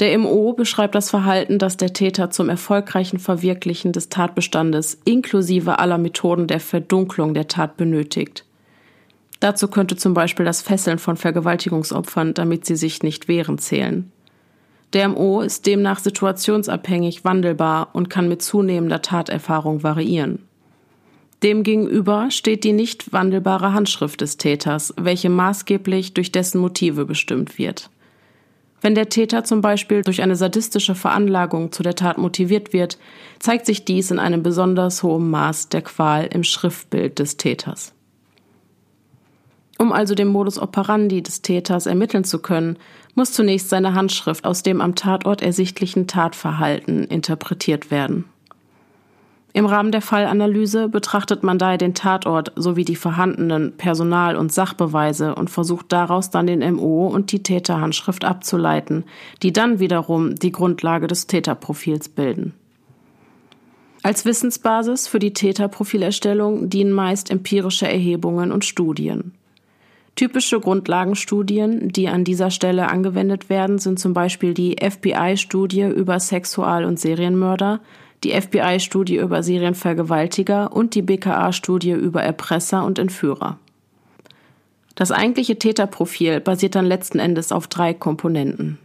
Der 0.00 0.16
MO 0.16 0.52
beschreibt 0.52 0.94
das 0.94 1.10
Verhalten, 1.10 1.58
das 1.58 1.76
der 1.76 1.92
Täter 1.92 2.30
zum 2.30 2.48
erfolgreichen 2.48 3.18
Verwirklichen 3.18 3.92
des 3.92 4.08
Tatbestandes 4.08 4.98
inklusive 5.04 5.80
aller 5.80 5.98
Methoden 5.98 6.46
der 6.46 6.60
Verdunklung 6.60 7.34
der 7.34 7.48
Tat 7.48 7.76
benötigt. 7.76 8.44
Dazu 9.40 9.68
könnte 9.68 9.96
zum 9.96 10.14
Beispiel 10.14 10.44
das 10.44 10.62
Fesseln 10.62 10.98
von 10.98 11.16
Vergewaltigungsopfern, 11.16 12.34
damit 12.34 12.64
sie 12.64 12.76
sich 12.76 13.02
nicht 13.02 13.26
wehren, 13.26 13.58
zählen. 13.58 14.10
Der 14.92 15.08
MO 15.08 15.40
ist 15.40 15.66
demnach 15.66 15.98
situationsabhängig 15.98 17.24
wandelbar 17.24 17.90
und 17.92 18.08
kann 18.08 18.28
mit 18.28 18.40
zunehmender 18.40 19.02
Taterfahrung 19.02 19.82
variieren. 19.82 20.44
Demgegenüber 21.42 22.30
steht 22.30 22.64
die 22.64 22.72
nicht 22.72 23.12
wandelbare 23.12 23.72
Handschrift 23.72 24.20
des 24.20 24.38
Täters, 24.38 24.94
welche 24.96 25.28
maßgeblich 25.28 26.14
durch 26.14 26.32
dessen 26.32 26.60
Motive 26.60 27.04
bestimmt 27.04 27.58
wird. 27.58 27.90
Wenn 28.80 28.94
der 28.94 29.08
Täter 29.08 29.42
zum 29.44 29.60
Beispiel 29.60 30.02
durch 30.02 30.22
eine 30.22 30.36
sadistische 30.36 30.94
Veranlagung 30.94 31.72
zu 31.72 31.82
der 31.82 31.96
Tat 31.96 32.18
motiviert 32.18 32.72
wird, 32.72 32.98
zeigt 33.40 33.66
sich 33.66 33.84
dies 33.84 34.10
in 34.10 34.18
einem 34.18 34.42
besonders 34.42 35.02
hohen 35.02 35.30
Maß 35.30 35.68
der 35.68 35.82
Qual 35.82 36.26
im 36.26 36.44
Schriftbild 36.44 37.18
des 37.18 37.36
Täters. 37.36 37.92
Um 39.78 39.92
also 39.92 40.14
den 40.14 40.28
Modus 40.28 40.58
operandi 40.58 41.22
des 41.22 41.42
Täters 41.42 41.86
ermitteln 41.86 42.24
zu 42.24 42.40
können, 42.40 42.78
muss 43.14 43.32
zunächst 43.32 43.68
seine 43.68 43.94
Handschrift 43.94 44.44
aus 44.44 44.62
dem 44.62 44.80
am 44.80 44.94
Tatort 44.94 45.42
ersichtlichen 45.42 46.06
Tatverhalten 46.06 47.04
interpretiert 47.04 47.90
werden. 47.90 48.24
Im 49.58 49.66
Rahmen 49.66 49.90
der 49.90 50.02
Fallanalyse 50.02 50.88
betrachtet 50.88 51.42
man 51.42 51.58
daher 51.58 51.78
den 51.78 51.92
Tatort 51.92 52.52
sowie 52.54 52.84
die 52.84 52.94
vorhandenen 52.94 53.76
Personal- 53.76 54.36
und 54.36 54.52
Sachbeweise 54.52 55.34
und 55.34 55.50
versucht 55.50 55.86
daraus 55.90 56.30
dann 56.30 56.46
den 56.46 56.60
MO 56.76 57.08
und 57.08 57.32
die 57.32 57.42
Täterhandschrift 57.42 58.24
abzuleiten, 58.24 59.02
die 59.42 59.52
dann 59.52 59.80
wiederum 59.80 60.36
die 60.36 60.52
Grundlage 60.52 61.08
des 61.08 61.26
Täterprofils 61.26 62.08
bilden. 62.08 62.54
Als 64.04 64.24
Wissensbasis 64.24 65.08
für 65.08 65.18
die 65.18 65.32
Täterprofilerstellung 65.32 66.70
dienen 66.70 66.92
meist 66.92 67.28
empirische 67.28 67.88
Erhebungen 67.88 68.52
und 68.52 68.64
Studien. 68.64 69.32
Typische 70.14 70.60
Grundlagenstudien, 70.60 71.88
die 71.88 72.06
an 72.06 72.22
dieser 72.22 72.52
Stelle 72.52 72.88
angewendet 72.88 73.50
werden, 73.50 73.78
sind 73.78 73.98
zum 73.98 74.14
Beispiel 74.14 74.54
die 74.54 74.76
FBI-Studie 74.80 75.82
über 75.82 76.20
Sexual- 76.20 76.84
und 76.84 77.00
Serienmörder, 77.00 77.80
die 78.24 78.32
FBI-Studie 78.32 79.16
über 79.16 79.42
Serienvergewaltiger 79.42 80.72
und 80.72 80.94
die 80.94 81.02
BKA-Studie 81.02 81.92
über 81.92 82.22
Erpresser 82.22 82.84
und 82.84 82.98
Entführer. 82.98 83.58
Das 84.94 85.12
eigentliche 85.12 85.58
Täterprofil 85.58 86.40
basiert 86.40 86.74
dann 86.74 86.86
letzten 86.86 87.20
Endes 87.20 87.52
auf 87.52 87.68
drei 87.68 87.94
Komponenten. 87.94 88.78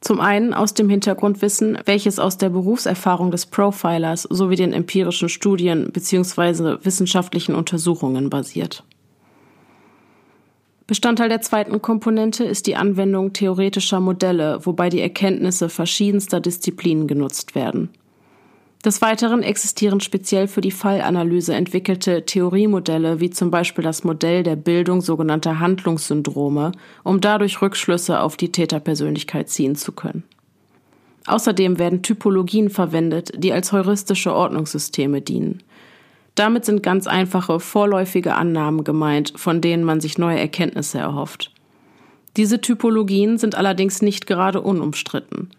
Zum 0.00 0.20
einen 0.20 0.54
aus 0.54 0.74
dem 0.74 0.88
Hintergrundwissen, 0.88 1.78
welches 1.84 2.20
aus 2.20 2.38
der 2.38 2.50
Berufserfahrung 2.50 3.32
des 3.32 3.46
Profilers 3.46 4.22
sowie 4.22 4.54
den 4.54 4.72
empirischen 4.72 5.28
Studien 5.28 5.90
bzw. 5.92 6.84
wissenschaftlichen 6.84 7.56
Untersuchungen 7.56 8.30
basiert. 8.30 8.84
Bestandteil 10.88 11.28
der 11.28 11.42
zweiten 11.42 11.82
Komponente 11.82 12.44
ist 12.44 12.66
die 12.66 12.74
Anwendung 12.74 13.34
theoretischer 13.34 14.00
Modelle, 14.00 14.64
wobei 14.64 14.88
die 14.88 15.02
Erkenntnisse 15.02 15.68
verschiedenster 15.68 16.40
Disziplinen 16.40 17.06
genutzt 17.06 17.54
werden. 17.54 17.90
Des 18.82 19.02
Weiteren 19.02 19.42
existieren 19.42 20.00
speziell 20.00 20.48
für 20.48 20.62
die 20.62 20.70
Fallanalyse 20.70 21.54
entwickelte 21.54 22.24
Theoriemodelle, 22.24 23.20
wie 23.20 23.28
zum 23.28 23.50
Beispiel 23.50 23.84
das 23.84 24.02
Modell 24.02 24.42
der 24.42 24.56
Bildung 24.56 25.02
sogenannter 25.02 25.60
Handlungssyndrome, 25.60 26.72
um 27.04 27.20
dadurch 27.20 27.60
Rückschlüsse 27.60 28.20
auf 28.20 28.38
die 28.38 28.50
Täterpersönlichkeit 28.50 29.50
ziehen 29.50 29.76
zu 29.76 29.92
können. 29.92 30.22
Außerdem 31.26 31.78
werden 31.78 32.02
Typologien 32.02 32.70
verwendet, 32.70 33.32
die 33.36 33.52
als 33.52 33.72
heuristische 33.72 34.32
Ordnungssysteme 34.32 35.20
dienen. 35.20 35.62
Damit 36.34 36.64
sind 36.64 36.82
ganz 36.82 37.06
einfache 37.06 37.58
vorläufige 37.60 38.34
Annahmen 38.34 38.84
gemeint, 38.84 39.32
von 39.36 39.60
denen 39.60 39.84
man 39.84 40.00
sich 40.00 40.18
neue 40.18 40.38
Erkenntnisse 40.38 40.98
erhofft. 40.98 41.52
Diese 42.36 42.60
Typologien 42.60 43.38
sind 43.38 43.56
allerdings 43.56 44.02
nicht 44.02 44.26
gerade 44.26 44.60
unumstritten. 44.60 45.50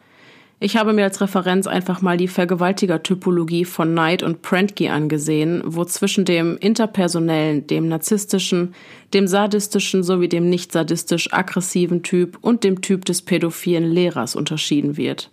Ich 0.62 0.76
habe 0.76 0.92
mir 0.92 1.06
als 1.06 1.22
Referenz 1.22 1.68
einfach 1.68 2.02
mal 2.02 2.18
die 2.18 2.28
Vergewaltiger-Typologie 2.28 3.64
von 3.64 3.92
Knight 3.92 4.24
und 4.24 4.42
Prentke 4.42 4.92
angesehen, 4.92 5.62
wo 5.66 5.86
zwischen 5.86 6.26
dem 6.26 6.58
interpersonellen, 6.58 7.66
dem 7.68 7.88
narzisstischen, 7.88 8.74
dem 9.14 9.28
sadistischen 9.28 10.04
sowie 10.04 10.28
dem 10.28 10.50
nicht 10.50 10.74
sadistisch 10.74 11.32
aggressiven 11.34 12.04
Typ 12.04 12.38
und 12.42 12.66
dem 12.66 12.82
Typ 12.82 13.06
des 13.06 13.22
pädophilen 13.22 13.90
Lehrers 13.90 14.36
unterschieden 14.36 14.98
wird. 14.98 15.30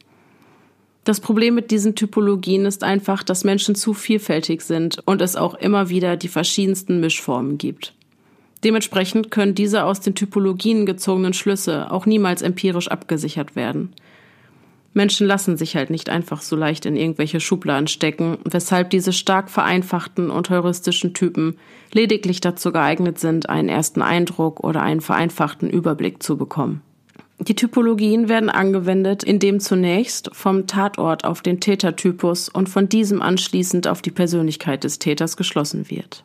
Das 1.06 1.20
Problem 1.20 1.54
mit 1.54 1.70
diesen 1.70 1.94
Typologien 1.94 2.64
ist 2.64 2.82
einfach, 2.82 3.22
dass 3.22 3.44
Menschen 3.44 3.76
zu 3.76 3.94
vielfältig 3.94 4.62
sind 4.62 4.98
und 5.04 5.22
es 5.22 5.36
auch 5.36 5.54
immer 5.54 5.88
wieder 5.88 6.16
die 6.16 6.26
verschiedensten 6.26 6.98
Mischformen 6.98 7.58
gibt. 7.58 7.94
Dementsprechend 8.64 9.30
können 9.30 9.54
diese 9.54 9.84
aus 9.84 10.00
den 10.00 10.16
Typologien 10.16 10.84
gezogenen 10.84 11.32
Schlüsse 11.32 11.92
auch 11.92 12.06
niemals 12.06 12.42
empirisch 12.42 12.88
abgesichert 12.88 13.54
werden. 13.54 13.92
Menschen 14.94 15.28
lassen 15.28 15.56
sich 15.56 15.76
halt 15.76 15.90
nicht 15.90 16.08
einfach 16.08 16.42
so 16.42 16.56
leicht 16.56 16.86
in 16.86 16.96
irgendwelche 16.96 17.38
Schubladen 17.38 17.86
stecken, 17.86 18.38
weshalb 18.42 18.90
diese 18.90 19.12
stark 19.12 19.48
vereinfachten 19.48 20.28
und 20.28 20.50
heuristischen 20.50 21.14
Typen 21.14 21.56
lediglich 21.92 22.40
dazu 22.40 22.72
geeignet 22.72 23.20
sind, 23.20 23.48
einen 23.48 23.68
ersten 23.68 24.02
Eindruck 24.02 24.64
oder 24.64 24.82
einen 24.82 25.00
vereinfachten 25.00 25.70
Überblick 25.70 26.20
zu 26.20 26.36
bekommen. 26.36 26.82
Die 27.38 27.54
Typologien 27.54 28.28
werden 28.28 28.48
angewendet, 28.48 29.22
indem 29.22 29.60
zunächst 29.60 30.30
vom 30.32 30.66
Tatort 30.66 31.24
auf 31.24 31.42
den 31.42 31.60
Tätertypus 31.60 32.48
und 32.48 32.68
von 32.68 32.88
diesem 32.88 33.20
anschließend 33.20 33.88
auf 33.88 34.00
die 34.00 34.10
Persönlichkeit 34.10 34.84
des 34.84 34.98
Täters 34.98 35.36
geschlossen 35.36 35.90
wird. 35.90 36.24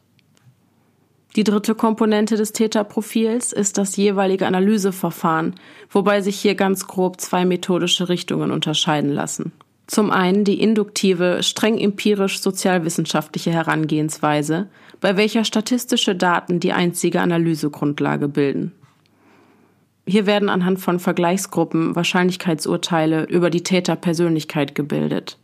Die 1.35 1.43
dritte 1.43 1.75
Komponente 1.75 2.35
des 2.35 2.51
Täterprofils 2.51 3.53
ist 3.53 3.77
das 3.77 3.95
jeweilige 3.95 4.47
Analyseverfahren, 4.47 5.55
wobei 5.89 6.21
sich 6.21 6.37
hier 6.39 6.55
ganz 6.55 6.87
grob 6.87 7.21
zwei 7.21 7.45
methodische 7.45 8.09
Richtungen 8.09 8.51
unterscheiden 8.51 9.11
lassen. 9.11 9.53
Zum 9.87 10.11
einen 10.11 10.43
die 10.43 10.61
induktive, 10.61 11.43
streng 11.43 11.77
empirisch 11.77 12.41
sozialwissenschaftliche 12.41 13.51
Herangehensweise, 13.51 14.69
bei 15.01 15.17
welcher 15.17 15.43
statistische 15.43 16.15
Daten 16.15 16.59
die 16.59 16.71
einzige 16.73 17.21
Analysegrundlage 17.21 18.27
bilden. 18.27 18.71
Hier 20.07 20.25
werden 20.25 20.49
anhand 20.49 20.79
von 20.79 20.99
Vergleichsgruppen 20.99 21.95
Wahrscheinlichkeitsurteile 21.95 23.25
über 23.25 23.49
die 23.49 23.63
Täterpersönlichkeit 23.63 24.75
gebildet. 24.75 25.37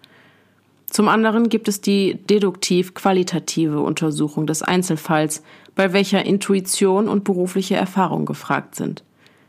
Zum 0.90 1.10
anderen 1.10 1.50
gibt 1.50 1.68
es 1.68 1.82
die 1.82 2.18
deduktiv-qualitative 2.30 3.80
Untersuchung 3.82 4.48
des 4.48 4.64
Einzelfalls, 4.64 5.44
bei 5.76 5.94
welcher 5.94 6.26
Intuition 6.26 7.08
und 7.08 7.24
berufliche 7.24 7.76
Erfahrung 7.76 8.26
gefragt 8.26 8.76
sind. 8.76 9.04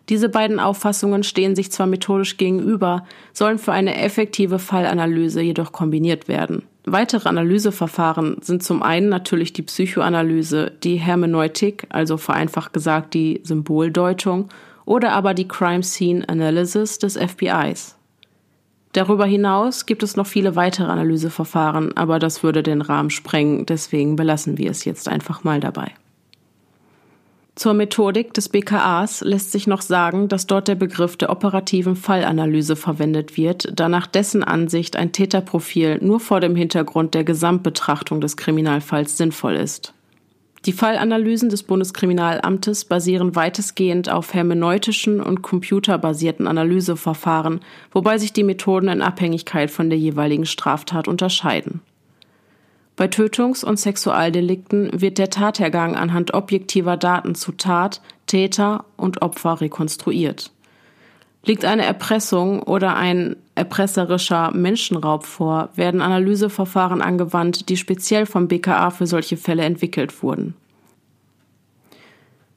Diese 0.08 0.28
beiden 0.28 0.58
Auffassungen 0.58 1.22
stehen 1.22 1.54
sich 1.54 1.70
zwar 1.70 1.86
methodisch 1.86 2.38
gegenüber, 2.38 3.04
sollen 3.32 3.58
für 3.58 3.72
eine 3.72 3.96
effektive 3.96 4.58
Fallanalyse 4.58 5.42
jedoch 5.42 5.70
kombiniert 5.70 6.28
werden. 6.28 6.62
Weitere 6.86 7.28
Analyseverfahren 7.28 8.38
sind 8.40 8.62
zum 8.62 8.82
einen 8.82 9.10
natürlich 9.10 9.52
die 9.52 9.62
Psychoanalyse, 9.62 10.72
die 10.82 10.96
Hermeneutik, 10.96 11.86
also 11.90 12.16
vereinfacht 12.16 12.72
gesagt 12.72 13.12
die 13.12 13.42
Symboldeutung, 13.44 14.48
oder 14.88 15.12
aber 15.12 15.34
die 15.34 15.46
Crime 15.46 15.82
Scene 15.82 16.26
Analysis 16.28 16.98
des 16.98 17.18
FBIs. 17.18 17.96
Darüber 18.92 19.26
hinaus 19.26 19.84
gibt 19.84 20.02
es 20.02 20.16
noch 20.16 20.26
viele 20.26 20.56
weitere 20.56 20.90
Analyseverfahren, 20.90 21.94
aber 21.94 22.18
das 22.18 22.42
würde 22.42 22.62
den 22.62 22.80
Rahmen 22.80 23.10
sprengen, 23.10 23.66
deswegen 23.66 24.16
belassen 24.16 24.56
wir 24.56 24.70
es 24.70 24.86
jetzt 24.86 25.06
einfach 25.06 25.44
mal 25.44 25.60
dabei. 25.60 25.92
Zur 27.54 27.74
Methodik 27.74 28.32
des 28.32 28.48
BKAs 28.48 29.20
lässt 29.20 29.52
sich 29.52 29.66
noch 29.66 29.82
sagen, 29.82 30.28
dass 30.28 30.46
dort 30.46 30.68
der 30.68 30.76
Begriff 30.76 31.18
der 31.18 31.28
operativen 31.28 31.94
Fallanalyse 31.94 32.76
verwendet 32.76 33.36
wird, 33.36 33.68
da 33.74 33.90
nach 33.90 34.06
dessen 34.06 34.42
Ansicht 34.42 34.96
ein 34.96 35.12
Täterprofil 35.12 35.98
nur 36.00 36.20
vor 36.20 36.40
dem 36.40 36.56
Hintergrund 36.56 37.12
der 37.12 37.24
Gesamtbetrachtung 37.24 38.22
des 38.22 38.38
Kriminalfalls 38.38 39.18
sinnvoll 39.18 39.56
ist. 39.56 39.92
Die 40.66 40.72
Fallanalysen 40.72 41.50
des 41.50 41.62
Bundeskriminalamtes 41.62 42.84
basieren 42.84 43.36
weitestgehend 43.36 44.10
auf 44.10 44.34
hermeneutischen 44.34 45.20
und 45.20 45.42
computerbasierten 45.42 46.48
Analyseverfahren, 46.48 47.60
wobei 47.92 48.18
sich 48.18 48.32
die 48.32 48.44
Methoden 48.44 48.88
in 48.88 49.02
Abhängigkeit 49.02 49.70
von 49.70 49.88
der 49.88 49.98
jeweiligen 49.98 50.46
Straftat 50.46 51.06
unterscheiden. 51.06 51.80
Bei 52.96 53.06
Tötungs- 53.06 53.62
und 53.62 53.78
Sexualdelikten 53.78 54.90
wird 54.92 55.18
der 55.18 55.30
Tathergang 55.30 55.94
anhand 55.94 56.34
objektiver 56.34 56.96
Daten 56.96 57.36
zu 57.36 57.52
Tat, 57.52 58.00
Täter 58.26 58.84
und 58.96 59.22
Opfer 59.22 59.60
rekonstruiert. 59.60 60.50
Liegt 61.48 61.64
eine 61.64 61.86
Erpressung 61.86 62.62
oder 62.62 62.94
ein 62.96 63.34
erpresserischer 63.54 64.50
Menschenraub 64.52 65.24
vor, 65.24 65.70
werden 65.76 66.02
Analyseverfahren 66.02 67.00
angewandt, 67.00 67.70
die 67.70 67.78
speziell 67.78 68.26
vom 68.26 68.48
BKA 68.48 68.90
für 68.90 69.06
solche 69.06 69.38
Fälle 69.38 69.62
entwickelt 69.62 70.22
wurden. 70.22 70.54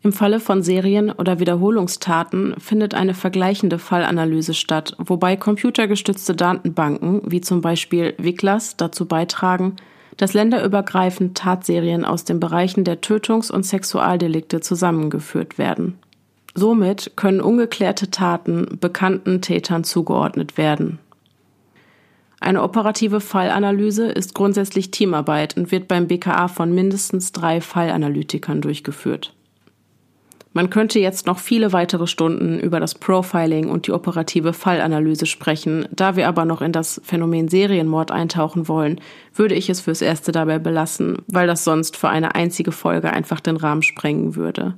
Im 0.04 0.12
Falle 0.12 0.42
von 0.42 0.62
Serien- 0.62 1.10
oder 1.10 1.40
Wiederholungstaten 1.40 2.56
findet 2.60 2.94
eine 2.94 3.14
vergleichende 3.14 3.80
Fallanalyse 3.80 4.54
statt, 4.54 4.94
wobei 4.98 5.38
computergestützte 5.38 6.36
Datenbanken 6.36 7.22
wie 7.26 7.40
zum 7.40 7.62
Beispiel 7.62 8.14
Wiklas 8.18 8.76
dazu 8.76 9.06
beitragen, 9.06 9.78
dass 10.18 10.34
länderübergreifend 10.34 11.38
Tatserien 11.38 12.04
aus 12.04 12.26
den 12.26 12.42
Bereichen 12.42 12.84
der 12.84 13.00
Tötungs- 13.00 13.52
und 13.52 13.66
Sexualdelikte 13.66 14.60
zusammengeführt 14.60 15.58
werden. 15.58 15.98
Somit 16.54 17.14
können 17.16 17.42
ungeklärte 17.42 18.12
Taten 18.12 18.78
bekannten 18.80 19.42
Tätern 19.42 19.84
zugeordnet 19.84 20.58
werden. 20.58 21.00
Eine 22.40 22.64
operative 22.64 23.22
Fallanalyse 23.22 24.08
ist 24.08 24.34
grundsätzlich 24.34 24.90
Teamarbeit 24.90 25.56
und 25.56 25.72
wird 25.72 25.88
beim 25.88 26.08
BKA 26.08 26.48
von 26.48 26.74
mindestens 26.74 27.32
drei 27.32 27.62
Fallanalytikern 27.62 28.62
durchgeführt. 28.62 29.34
Man 30.54 30.70
könnte 30.70 31.00
jetzt 31.00 31.28
noch 31.28 31.40
viele 31.40 31.72
weitere 31.72 32.08
Stunden 32.08 32.60
über 32.60 32.82
das 32.82 32.96
Profiling 32.96 33.70
und 33.70 33.88
die 33.88 33.94
operative 33.94 34.52
Fallanalyse 34.52 35.26
sprechen. 35.26 35.88
Da 35.92 36.18
wir 36.18 36.28
aber 36.28 36.44
noch 36.44 36.62
in 36.62 36.74
das 36.74 37.00
Phänomen 37.06 37.48
Serienmord 37.48 38.12
eintauchen 38.12 38.68
wollen, 38.68 39.00
würde 39.34 39.56
ich 39.56 39.70
es 39.70 39.80
fürs 39.80 40.02
Erste 40.02 40.34
dabei 40.34 40.60
belassen, 40.60 41.20
weil 41.28 41.48
das 41.48 41.64
sonst 41.64 41.96
für 41.96 42.10
eine 42.10 42.36
einzige 42.36 42.74
Folge 42.74 43.14
einfach 43.14 43.40
den 43.40 43.56
Rahmen 43.56 43.82
sprengen 43.82 44.36
würde. 44.36 44.74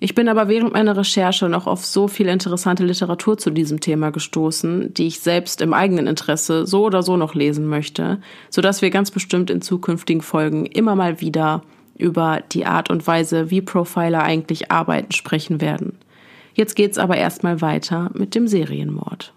Ich 0.00 0.14
bin 0.14 0.28
aber 0.28 0.46
während 0.46 0.74
meiner 0.74 0.96
Recherche 0.96 1.48
noch 1.48 1.66
auf 1.66 1.84
so 1.84 2.06
viel 2.06 2.28
interessante 2.28 2.84
Literatur 2.84 3.36
zu 3.36 3.50
diesem 3.50 3.80
Thema 3.80 4.10
gestoßen, 4.10 4.94
die 4.94 5.08
ich 5.08 5.18
selbst 5.18 5.60
im 5.60 5.74
eigenen 5.74 6.06
Interesse 6.06 6.66
so 6.66 6.84
oder 6.84 7.02
so 7.02 7.16
noch 7.16 7.34
lesen 7.34 7.66
möchte, 7.66 8.20
so 8.48 8.62
dass 8.62 8.80
wir 8.80 8.90
ganz 8.90 9.10
bestimmt 9.10 9.50
in 9.50 9.60
zukünftigen 9.60 10.22
Folgen 10.22 10.66
immer 10.66 10.94
mal 10.94 11.20
wieder 11.20 11.62
über 11.96 12.42
die 12.52 12.64
Art 12.64 12.90
und 12.90 13.04
Weise, 13.08 13.50
wie 13.50 13.60
Profiler 13.60 14.22
eigentlich 14.22 14.70
arbeiten, 14.70 15.10
sprechen 15.10 15.60
werden. 15.60 15.98
Jetzt 16.54 16.76
geht's 16.76 16.96
aber 16.96 17.16
erstmal 17.16 17.60
weiter 17.60 18.10
mit 18.14 18.36
dem 18.36 18.46
Serienmord. 18.46 19.32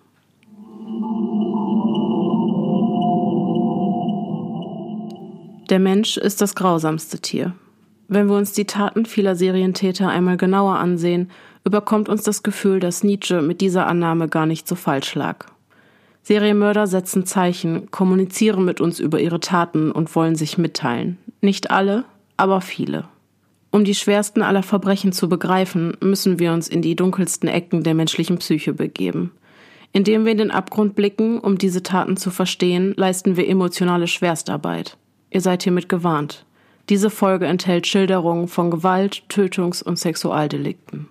Der 5.71 5.79
Mensch 5.79 6.17
ist 6.17 6.41
das 6.41 6.53
grausamste 6.53 7.19
Tier. 7.19 7.53
Wenn 8.13 8.27
wir 8.27 8.35
uns 8.35 8.51
die 8.51 8.65
Taten 8.65 9.05
vieler 9.05 9.37
Serientäter 9.37 10.09
einmal 10.09 10.35
genauer 10.35 10.75
ansehen, 10.75 11.31
überkommt 11.63 12.09
uns 12.09 12.23
das 12.23 12.43
Gefühl, 12.43 12.81
dass 12.81 13.05
Nietzsche 13.05 13.41
mit 13.41 13.61
dieser 13.61 13.87
Annahme 13.87 14.27
gar 14.27 14.45
nicht 14.45 14.67
so 14.67 14.75
falsch 14.75 15.15
lag. 15.15 15.45
Serienmörder 16.21 16.87
setzen 16.87 17.25
Zeichen, 17.25 17.89
kommunizieren 17.89 18.65
mit 18.65 18.81
uns 18.81 18.99
über 18.99 19.21
ihre 19.21 19.39
Taten 19.39 19.93
und 19.93 20.13
wollen 20.13 20.35
sich 20.35 20.57
mitteilen. 20.57 21.19
Nicht 21.39 21.71
alle, 21.71 22.03
aber 22.35 22.59
viele. 22.59 23.05
Um 23.71 23.85
die 23.85 23.95
schwersten 23.95 24.41
aller 24.41 24.63
Verbrechen 24.63 25.13
zu 25.13 25.29
begreifen, 25.29 25.95
müssen 26.01 26.37
wir 26.37 26.51
uns 26.51 26.67
in 26.67 26.81
die 26.81 26.97
dunkelsten 26.97 27.47
Ecken 27.47 27.83
der 27.83 27.93
menschlichen 27.93 28.39
Psyche 28.39 28.73
begeben. 28.73 29.31
Indem 29.93 30.25
wir 30.25 30.33
in 30.33 30.37
den 30.37 30.51
Abgrund 30.51 30.95
blicken, 30.95 31.39
um 31.39 31.57
diese 31.57 31.81
Taten 31.81 32.17
zu 32.17 32.29
verstehen, 32.29 32.93
leisten 32.97 33.37
wir 33.37 33.47
emotionale 33.47 34.07
Schwerstarbeit. 34.07 34.97
Ihr 35.29 35.39
seid 35.39 35.63
hiermit 35.63 35.87
gewarnt. 35.87 36.43
Diese 36.91 37.09
Folge 37.09 37.45
enthält 37.45 37.87
Schilderungen 37.87 38.49
von 38.49 38.69
Gewalt, 38.69 39.23
Tötungs- 39.29 39.81
und 39.81 39.97
Sexualdelikten. 39.97 41.07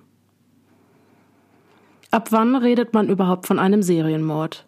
Ab 2.11 2.33
wann 2.33 2.55
redet 2.55 2.93
man 2.93 3.09
überhaupt 3.09 3.47
von 3.47 3.59
einem 3.59 3.83
Serienmord? 3.83 4.67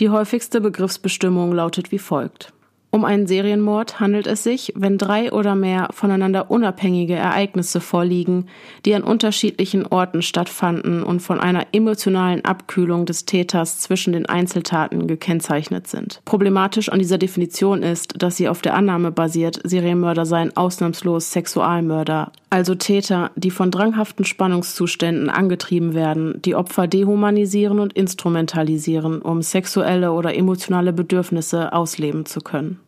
Die 0.00 0.08
häufigste 0.08 0.62
Begriffsbestimmung 0.62 1.52
lautet 1.52 1.92
wie 1.92 1.98
folgt. 1.98 2.54
Um 2.96 3.04
einen 3.04 3.26
Serienmord 3.26 4.00
handelt 4.00 4.26
es 4.26 4.42
sich, 4.42 4.72
wenn 4.74 4.96
drei 4.96 5.30
oder 5.30 5.54
mehr 5.54 5.88
voneinander 5.92 6.50
unabhängige 6.50 7.12
Ereignisse 7.12 7.82
vorliegen, 7.82 8.46
die 8.86 8.94
an 8.94 9.02
unterschiedlichen 9.02 9.84
Orten 9.84 10.22
stattfanden 10.22 11.02
und 11.02 11.20
von 11.20 11.38
einer 11.38 11.66
emotionalen 11.72 12.42
Abkühlung 12.46 13.04
des 13.04 13.26
Täters 13.26 13.80
zwischen 13.80 14.14
den 14.14 14.24
Einzeltaten 14.24 15.06
gekennzeichnet 15.08 15.88
sind. 15.88 16.22
Problematisch 16.24 16.88
an 16.88 16.98
dieser 16.98 17.18
Definition 17.18 17.82
ist, 17.82 18.14
dass 18.22 18.38
sie 18.38 18.48
auf 18.48 18.62
der 18.62 18.72
Annahme 18.72 19.12
basiert, 19.12 19.60
Serienmörder 19.62 20.24
seien 20.24 20.56
ausnahmslos 20.56 21.32
Sexualmörder, 21.32 22.32
also 22.48 22.76
Täter, 22.76 23.30
die 23.36 23.50
von 23.50 23.70
dranghaften 23.70 24.24
Spannungszuständen 24.24 25.28
angetrieben 25.28 25.92
werden, 25.92 26.40
die 26.40 26.54
Opfer 26.54 26.86
dehumanisieren 26.86 27.78
und 27.78 27.92
instrumentalisieren, 27.92 29.20
um 29.20 29.42
sexuelle 29.42 30.12
oder 30.12 30.34
emotionale 30.34 30.94
Bedürfnisse 30.94 31.74
ausleben 31.74 32.24
zu 32.24 32.40
können. 32.40 32.80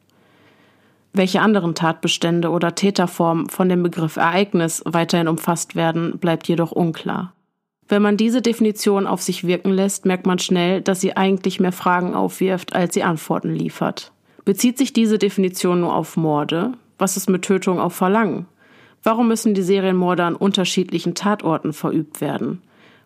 Welche 1.18 1.40
anderen 1.40 1.74
Tatbestände 1.74 2.48
oder 2.48 2.76
Täterformen 2.76 3.48
von 3.48 3.68
dem 3.68 3.82
Begriff 3.82 4.14
Ereignis 4.14 4.84
weiterhin 4.84 5.26
umfasst 5.26 5.74
werden, 5.74 6.16
bleibt 6.20 6.46
jedoch 6.46 6.70
unklar. 6.70 7.32
Wenn 7.88 8.02
man 8.02 8.16
diese 8.16 8.40
Definition 8.40 9.04
auf 9.04 9.20
sich 9.20 9.44
wirken 9.44 9.72
lässt, 9.72 10.06
merkt 10.06 10.26
man 10.26 10.38
schnell, 10.38 10.80
dass 10.80 11.00
sie 11.00 11.16
eigentlich 11.16 11.58
mehr 11.58 11.72
Fragen 11.72 12.14
aufwirft, 12.14 12.72
als 12.72 12.94
sie 12.94 13.02
Antworten 13.02 13.52
liefert. 13.52 14.12
Bezieht 14.44 14.78
sich 14.78 14.92
diese 14.92 15.18
Definition 15.18 15.80
nur 15.80 15.92
auf 15.92 16.16
Morde? 16.16 16.74
Was 16.98 17.16
ist 17.16 17.28
mit 17.28 17.42
Tötung 17.42 17.80
auf 17.80 17.96
Verlangen? 17.96 18.46
Warum 19.02 19.26
müssen 19.26 19.54
die 19.54 19.62
Serienmorde 19.62 20.22
an 20.22 20.36
unterschiedlichen 20.36 21.16
Tatorten 21.16 21.72
verübt 21.72 22.20
werden? 22.20 22.62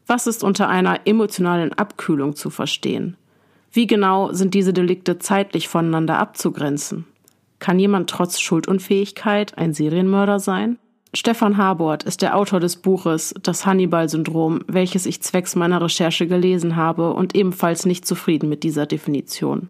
Was 0.06 0.26
ist 0.26 0.44
unter 0.44 0.68
einer 0.68 1.06
emotionalen 1.06 1.72
Abkühlung 1.72 2.36
zu 2.36 2.50
verstehen? 2.50 3.16
Wie 3.72 3.86
genau 3.86 4.34
sind 4.34 4.52
diese 4.52 4.74
Delikte 4.74 5.18
zeitlich 5.18 5.68
voneinander 5.68 6.18
abzugrenzen? 6.18 7.06
Kann 7.62 7.78
jemand 7.78 8.10
trotz 8.10 8.40
Schuldunfähigkeit 8.40 9.56
ein 9.56 9.72
Serienmörder 9.72 10.40
sein? 10.40 10.80
Stefan 11.14 11.58
Habort 11.58 12.02
ist 12.02 12.20
der 12.20 12.36
Autor 12.36 12.58
des 12.58 12.74
Buches 12.74 13.36
Das 13.40 13.64
Hannibal-Syndrom, 13.64 14.64
welches 14.66 15.06
ich 15.06 15.22
zwecks 15.22 15.54
meiner 15.54 15.80
Recherche 15.80 16.26
gelesen 16.26 16.74
habe 16.74 17.12
und 17.12 17.36
ebenfalls 17.36 17.86
nicht 17.86 18.04
zufrieden 18.04 18.48
mit 18.48 18.64
dieser 18.64 18.86
Definition. 18.86 19.68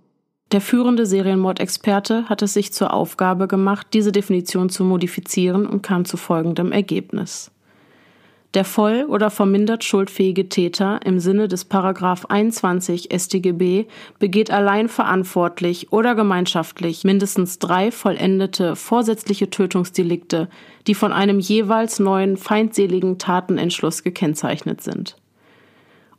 Der 0.52 0.62
führende 0.62 1.05
Serienmordexperte 1.05 2.31
hat 2.31 2.40
es 2.40 2.55
sich 2.55 2.72
zur 2.72 2.94
Aufgabe 2.94 3.46
gemacht, 3.46 3.88
diese 3.92 4.11
Definition 4.11 4.70
zu 4.70 4.85
modifizieren 4.85 5.66
und 5.66 5.83
kam 5.83 6.07
zu 6.07 6.16
folgendem 6.16 6.72
Ergebnis. 6.72 7.50
Der 8.55 8.67
voll 8.67 9.07
oder 9.09 9.31
vermindert 9.31 9.83
schuldfähige 9.83 10.51
Täter 10.51 11.01
im 11.07 11.21
Sinne 11.21 11.49
des 11.49 11.65
Paragraph 11.65 12.27
21 12.27 13.09
StGB 13.11 13.87
begeht 14.19 14.51
allein 14.51 14.88
verantwortlich 14.88 15.91
oder 15.91 16.15
gemeinschaftlich 16.15 17.03
mindestens 17.03 17.59
drei 17.59 17.91
vollendete 17.91 18.77
vorsätzliche 18.77 19.49
Tötungsdelikte, 19.49 20.49
die 20.87 20.95
von 20.95 21.12
einem 21.12 21.38
jeweils 21.38 21.99
neuen 21.99 22.37
feindseligen 22.37 23.19
Tatenentschluss 23.19 24.03
gekennzeichnet 24.03 24.83
sind. 24.83 25.17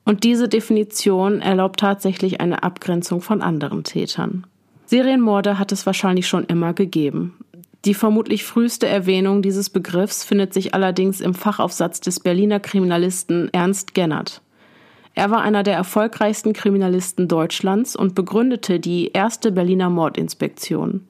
Und 0.04 0.24
diese 0.24 0.50
Definition 0.50 1.40
erlaubt 1.40 1.80
tatsächlich 1.80 2.42
eine 2.42 2.64
Abgrenzung 2.64 3.22
von 3.22 3.44
anderen 3.44 3.84
Tätern. 3.84 4.48
Serienmorde 4.86 5.60
hat 5.60 5.72
es 5.72 5.86
wahrscheinlich 5.86 6.28
schon 6.28 6.46
immer 6.46 6.74
gegeben. 6.74 7.38
Die 7.86 7.94
vermutlich 7.94 8.46
früheste 8.46 8.88
Erwähnung 8.88 9.42
dieses 9.42 9.70
Begriffs 9.70 10.24
findet 10.24 10.54
sich 10.54 10.74
allerdings 10.74 11.20
im 11.20 11.34
Fachaufsatz 11.34 12.00
des 12.00 12.22
Berliner 12.22 12.62
Kriminalisten 12.62 13.50
Ernst 13.54 13.94
Gennert. 13.94 14.42
Er 15.16 15.30
war 15.30 15.42
einer 15.42 15.64
der 15.64 15.76
erfolgreichsten 15.76 16.54
Kriminalisten 16.54 17.28
Deutschlands 17.28 17.96
und 17.96 18.16
begründete 18.16 18.80
die 18.80 19.12
erste 19.12 19.52
Berliner 19.52 19.90
Mordinspektion. 19.90 21.08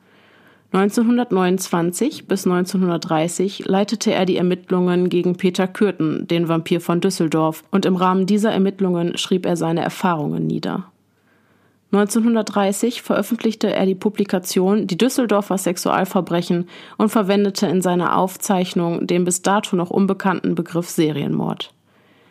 1929 0.72 2.28
bis 2.28 2.48
1930 2.48 3.66
leitete 3.68 4.12
er 4.12 4.26
die 4.26 4.38
Ermittlungen 4.38 5.08
gegen 5.10 5.38
Peter 5.38 5.68
Kürten, 5.68 6.28
den 6.28 6.48
Vampir 6.48 6.82
von 6.82 7.00
Düsseldorf, 7.00 7.64
und 7.70 7.86
im 7.86 7.96
Rahmen 7.96 8.26
dieser 8.26 8.52
Ermittlungen 8.52 9.16
schrieb 9.20 9.46
er 9.46 9.56
seine 9.56 9.82
Erfahrungen 9.82 10.48
nieder. 10.48 10.92
1930 11.94 13.04
veröffentlichte 13.04 13.72
er 13.72 13.86
die 13.86 13.94
Publikation 13.94 14.88
Die 14.88 14.98
Düsseldorfer 14.98 15.60
Sexualverbrechen 15.60 16.68
und 16.98 17.10
verwendete 17.10 17.68
in 17.68 17.84
seiner 17.84 18.18
Aufzeichnung 18.18 19.06
den 19.06 19.26
bis 19.26 19.44
dato 19.44 19.76
noch 19.76 19.92
unbekannten 19.92 20.56
Begriff 20.56 20.90
Serienmord. 20.90 21.72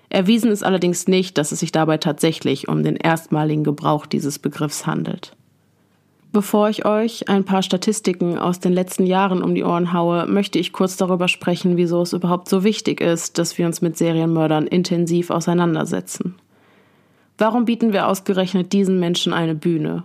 Erwiesen 0.08 0.50
ist 0.50 0.64
allerdings 0.64 1.06
nicht, 1.06 1.38
dass 1.38 1.52
es 1.52 1.60
sich 1.60 1.70
dabei 1.70 1.96
tatsächlich 1.98 2.66
um 2.66 2.82
den 2.82 2.96
erstmaligen 2.96 3.62
Gebrauch 3.62 4.04
dieses 4.04 4.40
Begriffs 4.40 4.84
handelt. 4.84 5.36
Bevor 6.32 6.68
ich 6.68 6.84
euch 6.84 7.28
ein 7.28 7.44
paar 7.44 7.62
Statistiken 7.62 8.38
aus 8.38 8.58
den 8.58 8.72
letzten 8.72 9.06
Jahren 9.06 9.42
um 9.42 9.54
die 9.54 9.64
Ohren 9.64 9.92
haue, 9.92 10.26
möchte 10.26 10.58
ich 10.58 10.72
kurz 10.72 10.96
darüber 10.96 11.28
sprechen, 11.28 11.76
wieso 11.76 12.02
es 12.02 12.12
überhaupt 12.12 12.48
so 12.48 12.64
wichtig 12.64 13.00
ist, 13.00 13.38
dass 13.38 13.58
wir 13.58 13.66
uns 13.66 13.80
mit 13.80 13.96
Serienmördern 13.96 14.66
intensiv 14.66 15.30
auseinandersetzen. 15.30 16.34
Warum 17.42 17.64
bieten 17.64 17.92
wir 17.92 18.06
ausgerechnet 18.06 18.72
diesen 18.72 19.00
Menschen 19.00 19.32
eine 19.32 19.56
Bühne? 19.56 20.04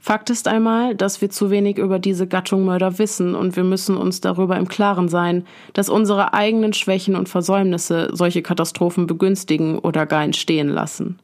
Fakt 0.00 0.30
ist 0.30 0.48
einmal, 0.48 0.96
dass 0.96 1.20
wir 1.20 1.30
zu 1.30 1.48
wenig 1.48 1.78
über 1.78 2.00
diese 2.00 2.26
Gattung 2.26 2.64
Mörder 2.64 2.98
wissen 2.98 3.36
und 3.36 3.54
wir 3.54 3.62
müssen 3.62 3.96
uns 3.96 4.20
darüber 4.20 4.56
im 4.56 4.66
Klaren 4.66 5.08
sein, 5.08 5.44
dass 5.74 5.88
unsere 5.88 6.34
eigenen 6.34 6.72
Schwächen 6.72 7.14
und 7.14 7.28
Versäumnisse 7.28 8.10
solche 8.12 8.42
Katastrophen 8.42 9.06
begünstigen 9.06 9.78
oder 9.78 10.06
gar 10.06 10.24
entstehen 10.24 10.68
lassen. 10.70 11.20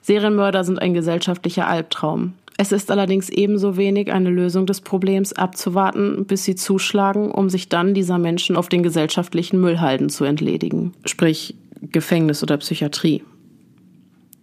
Serienmörder 0.00 0.64
sind 0.64 0.80
ein 0.80 0.94
gesellschaftlicher 0.94 1.66
Albtraum. 1.66 2.32
Es 2.56 2.72
ist 2.72 2.90
allerdings 2.90 3.28
ebenso 3.28 3.76
wenig 3.76 4.10
eine 4.10 4.30
Lösung 4.30 4.64
des 4.64 4.80
Problems 4.80 5.34
abzuwarten, 5.34 6.24
bis 6.24 6.44
sie 6.44 6.54
zuschlagen, 6.54 7.30
um 7.30 7.50
sich 7.50 7.68
dann 7.68 7.92
dieser 7.92 8.16
Menschen 8.16 8.56
auf 8.56 8.70
den 8.70 8.82
gesellschaftlichen 8.82 9.60
Müllhalden 9.60 10.08
zu 10.08 10.24
entledigen, 10.24 10.94
sprich 11.04 11.56
Gefängnis 11.82 12.42
oder 12.42 12.56
Psychiatrie. 12.56 13.22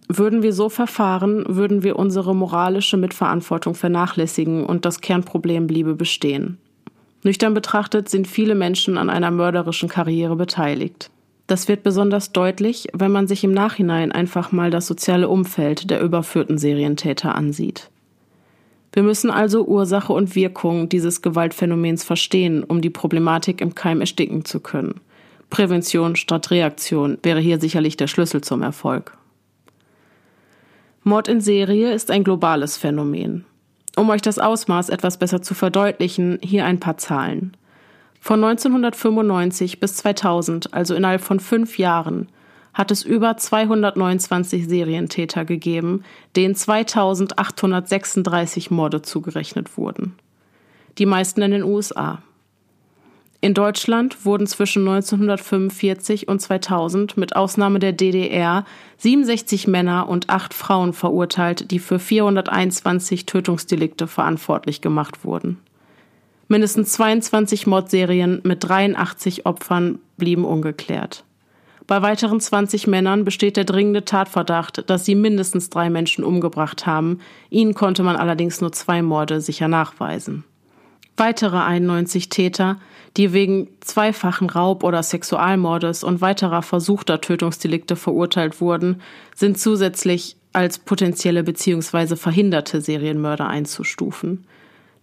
Würden 0.08 0.42
wir 0.42 0.52
so 0.52 0.68
verfahren, 0.68 1.44
würden 1.48 1.82
wir 1.82 1.96
unsere 1.96 2.34
moralische 2.34 2.96
Mitverantwortung 2.96 3.74
vernachlässigen 3.74 4.64
und 4.64 4.84
das 4.84 5.00
Kernproblem 5.00 5.66
bliebe 5.66 5.94
bestehen. 5.94 6.58
Nüchtern 7.24 7.54
betrachtet 7.54 8.08
sind 8.08 8.28
viele 8.28 8.54
Menschen 8.54 8.98
an 8.98 9.10
einer 9.10 9.32
mörderischen 9.32 9.88
Karriere 9.88 10.36
beteiligt. 10.36 11.10
Das 11.48 11.66
wird 11.66 11.82
besonders 11.82 12.32
deutlich, 12.32 12.86
wenn 12.92 13.10
man 13.10 13.26
sich 13.26 13.42
im 13.42 13.52
Nachhinein 13.52 14.12
einfach 14.12 14.52
mal 14.52 14.70
das 14.70 14.86
soziale 14.86 15.28
Umfeld 15.28 15.90
der 15.90 16.00
überführten 16.00 16.58
Serientäter 16.58 17.34
ansieht. 17.34 17.90
Wir 18.92 19.02
müssen 19.02 19.30
also 19.30 19.66
Ursache 19.66 20.12
und 20.12 20.34
Wirkung 20.34 20.88
dieses 20.88 21.20
Gewaltphänomens 21.20 22.02
verstehen, 22.02 22.64
um 22.64 22.80
die 22.80 22.90
Problematik 22.90 23.60
im 23.60 23.74
Keim 23.74 24.00
ersticken 24.00 24.44
zu 24.44 24.60
können. 24.60 25.00
Prävention 25.50 26.16
statt 26.16 26.50
Reaktion 26.50 27.18
wäre 27.22 27.40
hier 27.40 27.60
sicherlich 27.60 27.96
der 27.96 28.06
Schlüssel 28.06 28.40
zum 28.40 28.62
Erfolg. 28.62 29.15
Mord 31.08 31.28
in 31.28 31.40
Serie 31.40 31.92
ist 31.92 32.10
ein 32.10 32.24
globales 32.24 32.76
Phänomen. 32.76 33.44
Um 33.94 34.10
euch 34.10 34.22
das 34.22 34.40
Ausmaß 34.40 34.88
etwas 34.88 35.18
besser 35.18 35.40
zu 35.40 35.54
verdeutlichen, 35.54 36.40
hier 36.42 36.64
ein 36.64 36.80
paar 36.80 36.96
Zahlen. 36.96 37.56
Von 38.20 38.42
1995 38.42 39.78
bis 39.78 39.94
2000, 39.98 40.74
also 40.74 40.96
innerhalb 40.96 41.20
von 41.20 41.38
fünf 41.38 41.78
Jahren, 41.78 42.26
hat 42.74 42.90
es 42.90 43.04
über 43.04 43.36
229 43.36 44.66
Serientäter 44.66 45.44
gegeben, 45.44 46.02
denen 46.34 46.56
2836 46.56 48.72
Morde 48.72 49.02
zugerechnet 49.02 49.78
wurden. 49.78 50.16
Die 50.98 51.06
meisten 51.06 51.40
in 51.40 51.52
den 51.52 51.62
USA. 51.62 52.20
In 53.40 53.54
Deutschland 53.54 54.24
wurden 54.24 54.46
zwischen 54.46 54.88
1945 54.88 56.26
und 56.28 56.40
2000 56.40 57.16
mit 57.16 57.36
Ausnahme 57.36 57.78
der 57.78 57.92
DDR 57.92 58.64
67 58.98 59.66
Männer 59.66 60.08
und 60.08 60.30
8 60.30 60.54
Frauen 60.54 60.92
verurteilt, 60.92 61.70
die 61.70 61.78
für 61.78 61.98
421 61.98 63.26
Tötungsdelikte 63.26 64.06
verantwortlich 64.06 64.80
gemacht 64.80 65.24
wurden. 65.24 65.58
Mindestens 66.48 66.92
22 66.92 67.66
Mordserien 67.66 68.40
mit 68.44 68.66
83 68.66 69.46
Opfern 69.46 69.98
blieben 70.16 70.44
ungeklärt. 70.44 71.24
Bei 71.86 72.02
weiteren 72.02 72.40
20 72.40 72.86
Männern 72.86 73.24
besteht 73.24 73.56
der 73.56 73.64
dringende 73.64 74.04
Tatverdacht, 74.04 74.88
dass 74.88 75.04
sie 75.04 75.14
mindestens 75.14 75.70
drei 75.70 75.88
Menschen 75.90 76.24
umgebracht 76.24 76.86
haben. 76.86 77.20
Ihnen 77.50 77.74
konnte 77.74 78.02
man 78.02 78.16
allerdings 78.16 78.60
nur 78.60 78.72
zwei 78.72 79.02
Morde 79.02 79.40
sicher 79.40 79.68
nachweisen. 79.68 80.44
Weitere 81.16 81.58
91 81.58 82.28
Täter, 82.28 82.78
die 83.16 83.32
wegen 83.32 83.68
zweifachen 83.80 84.50
Raub- 84.50 84.84
oder 84.84 85.02
Sexualmordes 85.02 86.04
und 86.04 86.20
weiterer 86.20 86.62
versuchter 86.62 87.20
Tötungsdelikte 87.20 87.96
verurteilt 87.96 88.60
wurden, 88.60 89.00
sind 89.34 89.58
zusätzlich 89.58 90.36
als 90.52 90.78
potenzielle 90.78 91.42
bzw. 91.42 92.16
verhinderte 92.16 92.80
Serienmörder 92.80 93.46
einzustufen. 93.46 94.44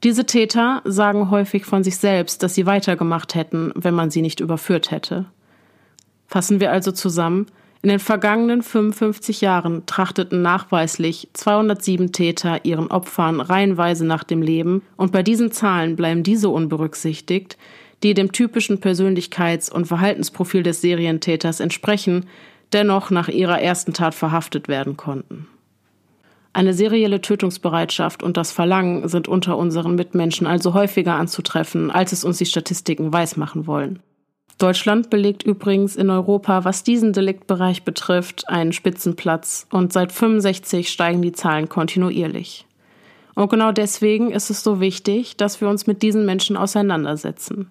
Diese 0.04 0.26
Täter 0.26 0.82
sagen 0.86 1.32
häufig 1.32 1.66
von 1.66 1.84
sich 1.84 1.98
selbst, 1.98 2.44
dass 2.44 2.54
sie 2.54 2.66
weitergemacht 2.66 3.36
hätten, 3.36 3.72
wenn 3.76 3.94
man 3.94 4.12
sie 4.12 4.22
nicht 4.22 4.40
überführt 4.40 4.92
hätte. 4.92 5.26
Fassen 6.28 6.60
wir 6.60 6.72
also 6.72 6.92
zusammen, 6.92 7.48
in 7.84 7.90
den 7.90 8.00
vergangenen 8.00 8.64
55 8.64 9.42
Jahren 9.42 9.86
trachteten 9.86 10.42
nachweislich 10.42 11.28
207 11.34 12.14
Täter 12.14 12.64
ihren 12.64 12.88
Opfern 12.88 13.42
reihenweise 13.42 14.06
nach 14.06 14.24
dem 14.24 14.42
Leben 14.42 14.84
und 14.96 15.12
bei 15.12 15.22
diesen 15.22 15.52
Zahlen 15.52 15.98
bleiben 15.98 16.24
diese 16.24 16.48
unberücksichtigt, 16.48 17.58
die 18.02 18.14
dem 18.14 18.32
typischen 18.32 18.80
Persönlichkeits- 18.80 19.70
und 19.70 19.86
Verhaltensprofil 19.86 20.64
des 20.64 20.80
Serientäters 20.80 21.60
entsprechen, 21.60 22.26
dennoch 22.72 23.12
nach 23.12 23.28
ihrer 23.28 23.62
ersten 23.62 23.92
Tat 23.92 24.16
verhaftet 24.16 24.70
werden 24.70 24.96
konnten. 24.96 25.48
Eine 26.54 26.74
serielle 26.74 27.20
Tötungsbereitschaft 27.20 28.24
und 28.24 28.38
das 28.38 28.54
Verlangen 28.54 29.10
sind 29.10 29.28
unter 29.28 29.58
unseren 29.58 29.96
Mitmenschen 29.96 30.48
also 30.48 30.74
häufiger 30.74 31.16
anzutreffen, 31.16 31.92
als 31.92 32.14
es 32.14 32.24
uns 32.24 32.38
die 32.38 32.46
Statistiken 32.46 33.12
weismachen 33.12 33.68
wollen. 33.68 34.00
Deutschland 34.58 35.10
belegt 35.10 35.44
übrigens 35.44 35.96
in 35.96 36.10
Europa, 36.10 36.64
was 36.64 36.84
diesen 36.84 37.14
Deliktbereich 37.14 37.84
betrifft, 37.84 38.48
einen 38.48 38.72
Spitzenplatz 38.72 39.68
und 39.72 39.92
seit 39.92 40.12
65 40.12 40.90
steigen 40.90 41.22
die 41.22 41.32
Zahlen 41.32 41.70
kontinuierlich. 41.70 42.66
Und 43.36 43.50
genau 43.50 43.72
deswegen 43.72 44.32
ist 44.32 44.50
es 44.50 44.64
so 44.64 44.80
wichtig, 44.80 45.38
dass 45.38 45.60
wir 45.60 45.68
uns 45.68 45.88
mit 45.88 46.04
diesen 46.04 46.26
Menschen 46.26 46.56
auseinandersetzen, 46.56 47.70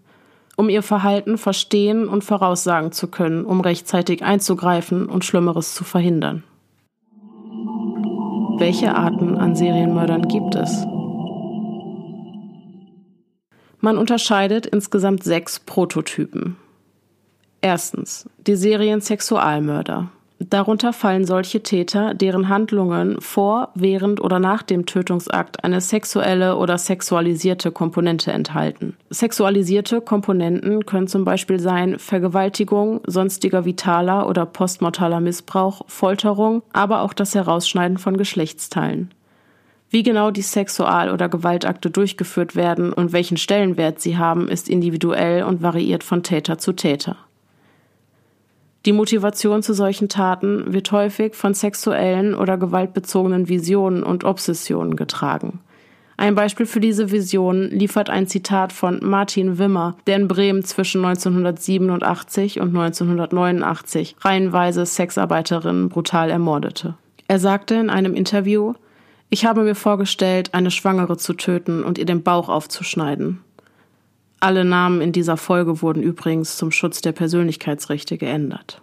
um 0.57 0.68
ihr 0.68 0.83
Verhalten 0.83 1.38
verstehen 1.38 2.09
und 2.09 2.25
voraussagen 2.25 2.92
zu 2.92 3.07
können, 3.09 3.45
um 3.45 3.61
rechtzeitig 3.61 4.25
einzugreifen 4.25 5.07
und 5.07 5.25
Schlimmeres 5.25 5.75
zu 5.75 5.85
verhindern. 5.85 6.42
Welche 8.59 8.95
Arten 8.95 9.37
an 9.38 9.57
Serienmördern 9.57 10.29
gibt 10.29 10.55
es? 10.57 10.85
Man 13.81 13.99
unterscheidet 13.99 14.66
insgesamt 14.66 15.25
sechs 15.25 15.59
Prototypen. 15.59 16.57
Erstens 17.62 18.29
die 18.46 18.57
Serien-Sexualmörder. 18.57 20.09
Darunter 20.51 20.92
fallen 20.92 21.25
solche 21.25 21.62
Täter, 21.62 22.14
deren 22.14 22.48
Handlungen 22.48 23.20
vor, 23.20 23.68
während 23.77 24.20
oder 24.20 24.40
nach 24.40 24.62
dem 24.62 24.87
Tötungsakt 24.87 25.62
eine 25.62 25.81
sexuelle 25.81 26.57
oder 26.57 26.79
sexualisierte 26.79 27.70
Komponente 27.70 28.33
enthalten. 28.33 28.96
Sexualisierte 29.11 30.01
Komponenten 30.01 30.85
können 30.85 31.07
zum 31.07 31.25
Beispiel 31.25 31.61
sein 31.61 32.01
Vergewaltigung, 32.01 33.01
sonstiger 33.07 33.64
vitaler 33.64 34.29
oder 34.29 34.44
postmortaler 34.44 35.20
Missbrauch, 35.20 35.83
Folterung, 35.87 36.64
aber 36.72 37.03
auch 37.03 37.12
das 37.12 37.37
Herausschneiden 37.37 37.98
von 37.98 38.16
Geschlechtsteilen. 38.16 39.12
Wie 39.90 40.03
genau 40.03 40.33
die 40.33 40.42
Sexual- 40.42 41.12
oder 41.12 41.29
Gewaltakte 41.29 41.90
durchgeführt 41.90 42.57
werden 42.57 42.92
und 42.92 43.12
welchen 43.12 43.37
Stellenwert 43.37 44.01
sie 44.01 44.18
haben, 44.18 44.48
ist 44.48 44.68
individuell 44.68 45.44
und 45.44 45.62
variiert 45.62 46.03
von 46.03 46.25
Täter 46.25 46.59
zu 46.59 46.72
Täter. 46.72 47.16
Die 48.85 48.92
Motivation 48.92 49.62
zu 49.62 49.75
solchen 49.75 50.09
Taten 50.09 50.73
wird 50.73 50.90
häufig 50.90 51.35
von 51.35 51.55
sexuellen 51.55 52.35
oder 52.35 52.59
gewaltbezogenen 52.59 53.49
Visionen 53.49 54.03
und 54.03 54.25
Obsessionen 54.25 54.97
getragen. 54.97 55.61
Ein 56.16 56.35
Beispiel 56.35 56.66
für 56.66 56.81
diese 56.81 57.11
Visionen 57.11 57.71
liefert 57.71 58.11
ein 58.11 58.27
Zitat 58.27 58.73
von 58.73 59.01
Martin 59.03 59.59
Wimmer, 59.59 59.97
der 60.07 60.16
in 60.16 60.29
Bremen 60.29 60.64
zwischen 60.64 61.05
1987 61.05 62.61
und 62.61 62.68
1989 62.68 64.16
reihenweise 64.21 64.85
Sexarbeiterinnen 64.85 65.88
brutal 65.88 66.31
ermordete. 66.31 66.95
Er 67.29 67.38
sagte 67.38 67.77
in 67.77 67.88
einem 67.88 68.14
Interview, 68.14 68.75
ich 69.31 69.47
habe 69.47 69.62
mir 69.62 69.75
vorgestellt, 69.75 70.53
eine 70.53 70.71
Schwangere 70.71 71.16
zu 71.16 71.33
töten 71.33 71.83
und 71.83 71.99
ihr 71.99 72.05
den 72.05 72.23
Bauch 72.23 72.49
aufzuschneiden. 72.49 73.40
Alle 74.42 74.64
Namen 74.64 75.00
in 75.00 75.12
dieser 75.12 75.37
Folge 75.37 75.83
wurden 75.83 76.02
übrigens 76.02 76.57
zum 76.57 76.72
Schutz 76.72 77.00
der 77.00 77.12
Persönlichkeitsrechte 77.12 78.18
geändert. 78.18 78.83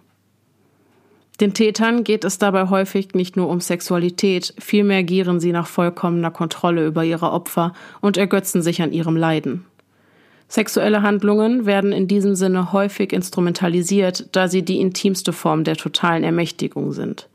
Den 1.38 1.52
Tätern 1.52 2.02
geht 2.02 2.24
es 2.24 2.38
dabei 2.38 2.70
häufig 2.70 3.12
nicht 3.12 3.36
nur 3.36 3.50
um 3.50 3.60
Sexualität, 3.60 4.54
vielmehr 4.58 5.04
gieren 5.04 5.38
sie 5.38 5.52
nach 5.52 5.66
vollkommener 5.66 6.30
Kontrolle 6.30 6.86
über 6.86 7.04
ihre 7.04 7.30
Opfer 7.30 7.74
und 8.00 8.16
ergötzen 8.16 8.62
sich 8.62 8.80
an 8.80 8.92
ihrem 8.92 9.18
Leiden. 9.18 9.66
Sexuelle 10.48 11.02
Handlungen 11.02 11.66
werden 11.66 11.92
in 11.92 12.08
diesem 12.08 12.36
Sinne 12.36 12.72
häufig 12.72 13.12
instrumentalisiert, 13.12 14.30
da 14.32 14.48
sie 14.48 14.62
die 14.62 14.80
intimste 14.80 15.34
Form 15.34 15.64
der 15.64 15.76
totalen 15.76 16.24
Ermächtigung 16.24 16.92
sind. 16.92 17.28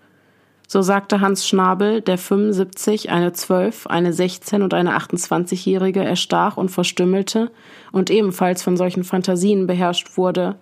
So 0.68 0.82
sagte 0.82 1.22
Hans 1.22 1.48
Schnabel, 1.48 2.02
der 2.02 2.18
75, 2.18 3.12
eine 3.12 3.34
12, 3.34 3.88
eine 3.88 4.14
16 4.14 4.64
und 4.64 4.74
eine 4.74 4.98
28-Jährige 4.98 6.04
erstach 6.04 6.58
und 6.58 6.70
verstümmelte 6.70 7.52
und 7.92 8.10
ebenfalls 8.10 8.64
von 8.64 8.76
solchen 8.76 9.04
Fantasien 9.04 9.68
beherrscht 9.68 10.18
wurde, 10.18 10.56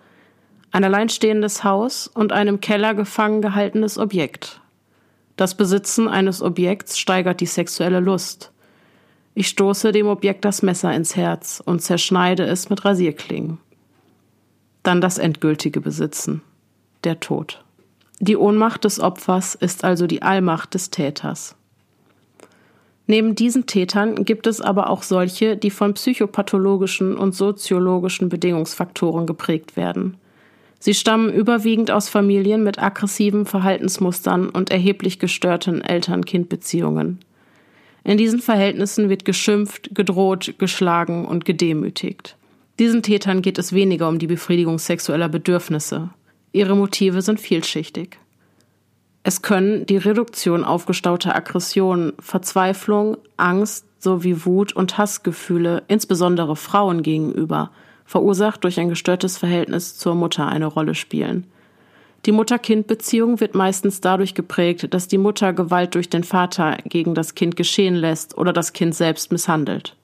ein 0.72 0.84
alleinstehendes 0.84 1.64
Haus 1.64 2.08
und 2.08 2.34
ein 2.34 2.48
im 2.48 2.60
Keller 2.60 2.96
gefangen 2.96 3.42
gehaltenes 3.42 3.98
Objekt. 3.98 4.60
Das 5.36 5.56
Besitzen 5.56 6.08
eines 6.08 6.42
Objekts 6.42 6.98
steigert 7.00 7.40
die 7.42 7.46
sexuelle 7.46 8.00
Lust. 8.00 8.52
Ich 9.36 9.48
stoße 9.48 9.92
dem 9.92 10.08
Objekt 10.08 10.46
das 10.46 10.62
Messer 10.62 10.94
ins 10.94 11.16
Herz 11.16 11.62
und 11.64 11.82
zerschneide 11.82 12.44
es 12.44 12.70
mit 12.70 12.86
Rasierklingen. 12.86 13.58
Dann 14.84 15.00
das 15.00 15.18
endgültige 15.18 15.80
Besitzen, 15.80 16.42
der 17.04 17.20
Tod. 17.20 17.64
Die 18.20 18.38
Ohnmacht 18.38 18.86
des 18.86 19.00
Opfers 19.00 19.56
ist 19.56 19.84
also 19.84 20.08
die 20.08 20.22
Allmacht 20.22 20.74
des 20.74 20.90
Täters. 20.90 21.56
Neben 23.06 23.36
diesen 23.36 23.66
Tätern 23.66 24.24
gibt 24.24 24.48
es 24.48 24.62
aber 24.62 24.90
auch 24.90 25.04
solche, 25.04 25.58
die 25.58 25.72
von 25.72 25.94
psychopathologischen 25.94 27.18
und 27.18 27.36
soziologischen 27.36 28.30
Bedingungsfaktoren 28.30 29.26
geprägt 29.26 29.76
werden. 29.76 30.16
Sie 30.80 30.94
stammen 30.94 31.32
überwiegend 31.32 31.92
aus 31.92 32.10
Familien 32.10 32.64
mit 32.64 32.82
aggressiven 32.82 33.46
Verhaltensmustern 33.46 34.50
und 34.50 34.70
erheblich 34.70 35.20
gestörten 35.20 35.82
Eltern-Kind-Beziehungen. 35.82 37.20
In 38.04 38.18
diesen 38.18 38.40
Verhältnissen 38.40 39.10
wird 39.10 39.24
geschimpft, 39.24 39.96
gedroht, 39.96 40.56
geschlagen 40.58 41.26
und 41.26 41.46
gedemütigt. 41.46 42.36
Diesen 42.80 43.02
Tätern 43.02 43.42
geht 43.42 43.60
es 43.60 43.72
weniger 43.72 44.10
um 44.10 44.20
die 44.20 44.28
Befriedigung 44.28 44.78
sexueller 44.78 45.30
Bedürfnisse. 45.30 46.10
Ihre 46.54 46.76
Motive 46.76 47.22
sind 47.24 47.40
vielschichtig. 47.40 48.20
Es 49.24 49.42
können 49.42 49.86
die 49.88 49.98
Reduktion 49.98 50.64
aufgestauter 50.64 51.36
Aggressionen, 51.36 52.14
Verzweiflung, 52.20 53.18
Angst 53.38 53.86
sowie 53.98 54.46
Wut 54.46 54.74
und 54.74 54.98
Hassgefühle, 54.98 55.84
insbesondere 55.88 56.56
Frauen 56.56 57.02
gegenüber, 57.02 57.72
verursacht 58.06 58.64
durch 58.64 58.80
ein 58.80 58.90
gestörtes 58.90 59.38
Verhältnis 59.38 59.98
zur 59.98 60.14
Mutter 60.14 60.48
eine 60.48 60.68
Rolle 60.68 60.94
spielen. 60.94 61.48
Die 62.28 62.32
Mutter-Kind-Beziehung 62.32 63.40
wird 63.40 63.56
meistens 63.56 64.00
dadurch 64.00 64.36
geprägt, 64.36 64.94
dass 64.94 65.08
die 65.08 65.18
Mutter 65.18 65.54
Gewalt 65.54 65.96
durch 65.96 66.10
den 66.10 66.24
Vater 66.24 66.78
gegen 66.86 67.16
das 67.16 67.34
Kind 67.34 67.56
geschehen 67.56 67.96
lässt 67.96 68.38
oder 68.38 68.54
das 68.54 68.74
Kind 68.74 68.94
selbst 68.94 69.32
misshandelt. 69.32 69.96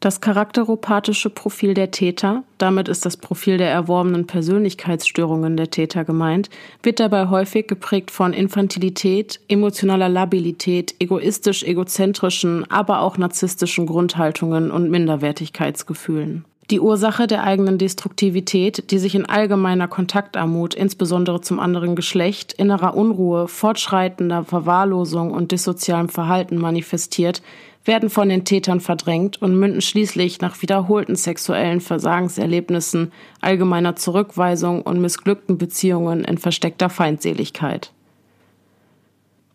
Das 0.00 0.20
charakteropathische 0.20 1.28
Profil 1.28 1.74
der 1.74 1.90
Täter, 1.90 2.44
damit 2.56 2.88
ist 2.88 3.04
das 3.04 3.16
Profil 3.16 3.58
der 3.58 3.70
erworbenen 3.70 4.28
Persönlichkeitsstörungen 4.28 5.56
der 5.56 5.70
Täter 5.70 6.04
gemeint, 6.04 6.50
wird 6.84 7.00
dabei 7.00 7.28
häufig 7.28 7.66
geprägt 7.66 8.12
von 8.12 8.32
Infantilität, 8.32 9.40
emotionaler 9.48 10.08
Labilität, 10.08 10.94
egoistisch-egozentrischen, 11.00 12.70
aber 12.70 13.00
auch 13.00 13.18
narzisstischen 13.18 13.86
Grundhaltungen 13.86 14.70
und 14.70 14.88
Minderwertigkeitsgefühlen. 14.88 16.44
Die 16.70 16.80
Ursache 16.80 17.26
der 17.26 17.44
eigenen 17.44 17.78
Destruktivität, 17.78 18.90
die 18.90 18.98
sich 18.98 19.14
in 19.14 19.24
allgemeiner 19.24 19.88
Kontaktarmut, 19.88 20.74
insbesondere 20.74 21.40
zum 21.40 21.58
anderen 21.60 21.96
Geschlecht, 21.96 22.52
innerer 22.52 22.94
Unruhe, 22.94 23.48
fortschreitender 23.48 24.44
Verwahrlosung 24.44 25.30
und 25.30 25.50
dissozialem 25.50 26.10
Verhalten 26.10 26.58
manifestiert, 26.58 27.42
werden 27.84 28.10
von 28.10 28.28
den 28.28 28.44
Tätern 28.44 28.80
verdrängt 28.80 29.40
und 29.40 29.58
münden 29.58 29.80
schließlich 29.80 30.40
nach 30.40 30.60
wiederholten 30.62 31.16
sexuellen 31.16 31.80
Versagenserlebnissen, 31.80 33.12
allgemeiner 33.40 33.96
Zurückweisung 33.96 34.82
und 34.82 35.00
missglückten 35.00 35.58
Beziehungen 35.58 36.24
in 36.24 36.38
versteckter 36.38 36.90
Feindseligkeit. 36.90 37.92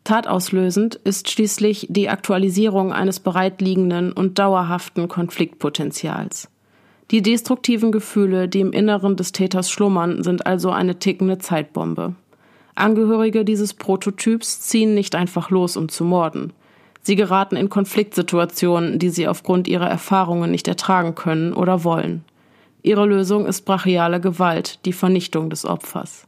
Tatauslösend 0.04 0.96
ist 0.96 1.30
schließlich 1.30 1.88
die 1.90 2.10
Aktualisierung 2.10 2.92
eines 2.92 3.22
bereitliegenden 3.22 4.12
und 4.12 4.38
dauerhaften 4.38 5.08
Konfliktpotenzials. 5.08 6.50
Die 7.12 7.22
destruktiven 7.22 7.92
Gefühle, 7.92 8.50
die 8.50 8.60
im 8.60 8.74
Inneren 8.74 9.16
des 9.16 9.32
Täters 9.32 9.70
schlummern, 9.70 10.24
sind 10.24 10.46
also 10.46 10.72
eine 10.72 11.00
tickende 11.00 11.38
Zeitbombe. 11.38 12.16
Angehörige 12.76 13.46
dieses 13.46 13.74
Prototyps 13.74 14.62
ziehen 14.62 14.94
nicht 14.94 15.16
einfach 15.16 15.50
los, 15.52 15.78
um 15.78 15.90
zu 15.90 16.04
morden. 16.04 16.54
Sie 17.06 17.18
geraten 17.18 17.58
in 17.58 17.70
Konfliktsituationen, 17.70 18.98
die 18.98 19.10
sie 19.10 19.28
aufgrund 19.28 19.68
ihrer 19.68 19.90
Erfahrungen 19.90 20.50
nicht 20.50 20.70
ertragen 20.70 21.16
können 21.16 21.54
oder 21.54 21.84
wollen. 21.84 22.24
Ihre 22.82 23.06
Lösung 23.06 23.46
ist 23.46 23.66
brachiale 23.66 24.22
Gewalt, 24.22 24.80
die 24.86 24.94
Vernichtung 24.94 25.50
des 25.50 25.66
Opfers. 25.66 26.26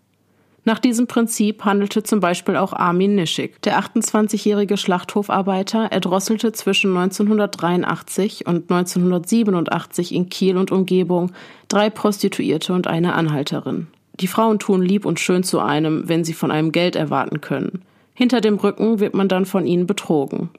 Nach 0.67 0.79
diesem 0.79 1.05
Prinzip 1.05 1.63
handelte 1.63 2.01
zum 2.01 2.19
Beispiel 2.19 2.57
auch 2.57 2.73
Armin 2.73 3.15
Nischig. 3.15 3.61
Der 3.61 3.79
28-jährige 3.79 4.77
Schlachthofarbeiter 4.77 5.91
erdrosselte 5.91 6.53
zwischen 6.53 6.97
1983 6.97 8.47
und 8.47 8.71
1987 8.71 10.13
in 10.13 10.27
Kiel 10.29 10.57
und 10.57 10.71
Umgebung 10.71 11.31
drei 11.67 11.89
Prostituierte 11.89 12.73
und 12.73 12.87
eine 12.87 13.13
Anhalterin. 13.13 13.87
Die 14.19 14.27
Frauen 14.27 14.59
tun 14.59 14.81
lieb 14.81 15.05
und 15.05 15.19
schön 15.19 15.43
zu 15.43 15.59
einem, 15.59 16.09
wenn 16.09 16.23
sie 16.23 16.33
von 16.33 16.49
einem 16.49 16.71
Geld 16.71 16.95
erwarten 16.95 17.41
können. 17.41 17.83
Hinter 18.15 18.41
dem 18.41 18.55
Rücken 18.55 18.99
wird 18.99 19.13
man 19.13 19.27
dann 19.27 19.45
von 19.45 19.67
ihnen 19.67 19.85
betrogen. 19.85 20.49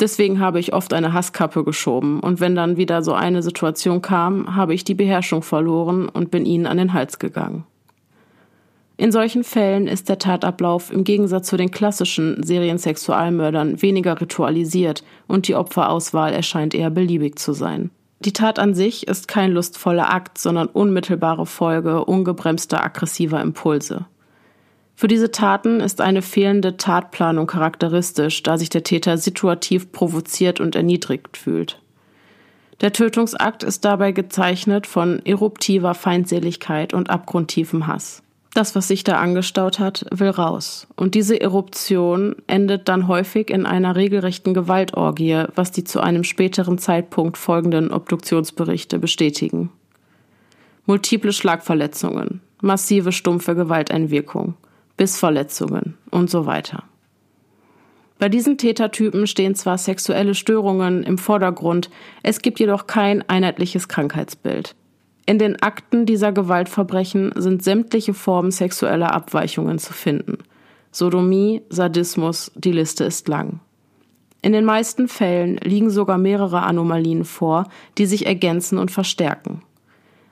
Deswegen 0.00 0.40
habe 0.40 0.60
ich 0.60 0.74
oft 0.74 0.92
eine 0.92 1.14
Hasskappe 1.14 1.64
geschoben 1.64 2.20
und 2.20 2.40
wenn 2.40 2.54
dann 2.54 2.76
wieder 2.76 3.02
so 3.02 3.14
eine 3.14 3.42
Situation 3.42 4.02
kam, 4.02 4.54
habe 4.54 4.74
ich 4.74 4.84
die 4.84 4.94
Beherrschung 4.94 5.42
verloren 5.42 6.08
und 6.08 6.30
bin 6.30 6.44
ihnen 6.44 6.66
an 6.66 6.76
den 6.76 6.92
Hals 6.92 7.18
gegangen. 7.18 7.64
In 8.98 9.12
solchen 9.12 9.44
Fällen 9.44 9.88
ist 9.88 10.08
der 10.08 10.18
Tatablauf 10.18 10.90
im 10.90 11.04
Gegensatz 11.04 11.48
zu 11.48 11.56
den 11.56 11.70
klassischen 11.70 12.42
Seriensexualmördern 12.42 13.82
weniger 13.82 14.18
ritualisiert 14.20 15.04
und 15.26 15.48
die 15.48 15.54
Opferauswahl 15.54 16.32
erscheint 16.32 16.74
eher 16.74 16.90
beliebig 16.90 17.38
zu 17.38 17.52
sein. 17.52 17.90
Die 18.20 18.32
Tat 18.32 18.58
an 18.58 18.74
sich 18.74 19.06
ist 19.06 19.28
kein 19.28 19.52
lustvoller 19.52 20.12
Akt, 20.12 20.38
sondern 20.38 20.68
unmittelbare 20.68 21.44
Folge 21.44 22.04
ungebremster 22.04 22.82
aggressiver 22.82 23.42
Impulse. 23.42 24.06
Für 24.98 25.08
diese 25.08 25.30
Taten 25.30 25.80
ist 25.80 26.00
eine 26.00 26.22
fehlende 26.22 26.78
Tatplanung 26.78 27.46
charakteristisch, 27.46 28.42
da 28.42 28.56
sich 28.56 28.70
der 28.70 28.82
Täter 28.82 29.18
situativ 29.18 29.92
provoziert 29.92 30.58
und 30.58 30.74
erniedrigt 30.74 31.36
fühlt. 31.36 31.78
Der 32.80 32.94
Tötungsakt 32.94 33.62
ist 33.62 33.84
dabei 33.84 34.12
gezeichnet 34.12 34.86
von 34.86 35.24
eruptiver 35.24 35.94
Feindseligkeit 35.94 36.94
und 36.94 37.10
abgrundtiefem 37.10 37.86
Hass. 37.86 38.22
Das, 38.54 38.74
was 38.74 38.88
sich 38.88 39.04
da 39.04 39.18
angestaut 39.18 39.78
hat, 39.78 40.06
will 40.10 40.30
raus. 40.30 40.86
Und 40.96 41.14
diese 41.14 41.38
Eruption 41.38 42.36
endet 42.46 42.88
dann 42.88 43.06
häufig 43.06 43.50
in 43.50 43.66
einer 43.66 43.96
regelrechten 43.96 44.54
Gewaltorgie, 44.54 45.44
was 45.54 45.72
die 45.72 45.84
zu 45.84 46.00
einem 46.00 46.24
späteren 46.24 46.78
Zeitpunkt 46.78 47.36
folgenden 47.36 47.92
Obduktionsberichte 47.92 48.98
bestätigen. 48.98 49.70
Multiple 50.86 51.34
Schlagverletzungen, 51.34 52.40
massive 52.62 53.12
stumpfe 53.12 53.54
Gewalteinwirkung, 53.54 54.54
Bissverletzungen 54.96 55.96
und 56.10 56.30
so 56.30 56.46
weiter. 56.46 56.84
Bei 58.18 58.28
diesen 58.28 58.56
Tätertypen 58.56 59.26
stehen 59.26 59.54
zwar 59.54 59.76
sexuelle 59.76 60.34
Störungen 60.34 61.02
im 61.02 61.18
Vordergrund, 61.18 61.90
es 62.22 62.40
gibt 62.40 62.58
jedoch 62.58 62.86
kein 62.86 63.28
einheitliches 63.28 63.88
Krankheitsbild. 63.88 64.74
In 65.26 65.38
den 65.38 65.60
Akten 65.60 66.06
dieser 66.06 66.32
Gewaltverbrechen 66.32 67.32
sind 67.36 67.62
sämtliche 67.62 68.14
Formen 68.14 68.52
sexueller 68.52 69.12
Abweichungen 69.12 69.78
zu 69.78 69.92
finden. 69.92 70.38
Sodomie, 70.92 71.62
Sadismus, 71.68 72.52
die 72.54 72.72
Liste 72.72 73.04
ist 73.04 73.28
lang. 73.28 73.60
In 74.40 74.52
den 74.52 74.64
meisten 74.64 75.08
Fällen 75.08 75.56
liegen 75.56 75.90
sogar 75.90 76.16
mehrere 76.16 76.62
Anomalien 76.62 77.24
vor, 77.24 77.64
die 77.98 78.06
sich 78.06 78.26
ergänzen 78.26 78.78
und 78.78 78.92
verstärken. 78.92 79.62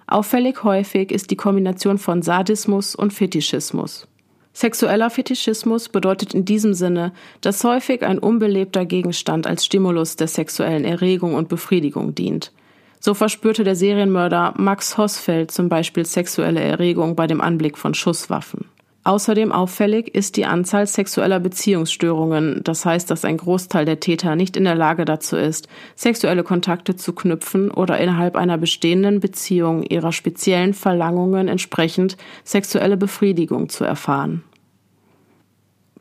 Auffällig 0.07 0.63
häufig 0.63 1.11
ist 1.11 1.31
die 1.31 1.37
Kombination 1.37 1.99
von 1.99 2.23
Sadismus 2.23 2.95
und 2.95 3.13
Fetischismus. 3.13 4.07
Sexueller 4.55 5.11
Fetischismus 5.11 5.89
bedeutet 5.89 6.33
in 6.33 6.45
diesem 6.45 6.75
Sinne, 6.75 7.13
dass 7.41 7.65
häufig 7.65 8.05
ein 8.05 8.21
unbelebter 8.21 8.87
Gegenstand 8.87 9.49
als 9.49 9.65
Stimulus 9.65 10.15
der 10.15 10.29
sexuellen 10.29 10.85
Erregung 10.85 11.35
und 11.35 11.49
Befriedigung 11.49 12.15
dient. 12.15 12.53
So 13.01 13.15
verspürte 13.15 13.65
der 13.65 13.75
Serienmörder 13.75 14.55
Max 14.57 14.97
Hosfeld 14.97 15.51
zum 15.51 15.69
Beispiel 15.69 16.07
sexuelle 16.07 16.61
Erregung 16.61 17.17
bei 17.17 17.27
dem 17.27 17.41
Anblick 17.41 17.77
von 17.77 17.95
Schusswaffen. 17.95 18.67
Außerdem 19.07 19.53
auffällig 19.53 20.15
ist 20.15 20.39
die 20.39 20.47
Anzahl 20.47 20.87
sexueller 20.87 21.39
Beziehungsstörungen, 21.39 22.63
das 22.65 22.87
heißt, 22.87 23.11
dass 23.11 23.27
ein 23.27 23.37
Großteil 23.37 23.85
der 23.85 24.01
Täter 24.01 24.35
nicht 24.35 24.57
in 24.57 24.65
der 24.65 24.75
Lage 24.75 25.05
dazu 25.05 25.37
ist, 25.37 25.69
sexuelle 25.95 26.43
Kontakte 26.43 26.97
zu 26.97 27.13
knüpfen 27.13 27.71
oder 27.71 27.99
innerhalb 27.99 28.35
einer 28.35 28.57
bestehenden 28.57 29.21
Beziehung 29.21 29.83
ihrer 29.83 30.11
speziellen 30.13 30.73
Verlangungen 30.73 31.49
entsprechend 31.49 32.17
sexuelle 32.45 32.97
Befriedigung 32.97 33.69
zu 33.69 33.85
erfahren. 33.85 34.43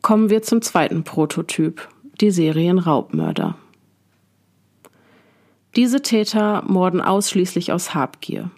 Kommen 0.00 0.30
wir 0.30 0.42
zum 0.42 0.62
zweiten 0.62 1.04
Prototyp, 1.04 1.86
die 2.22 2.30
Serienraubmörder. 2.30 3.56
Diese 5.76 6.00
Täter 6.00 6.62
morden 6.66 7.02
ausschließlich 7.02 7.70
aus 7.70 7.94
Habgier. 7.94 8.50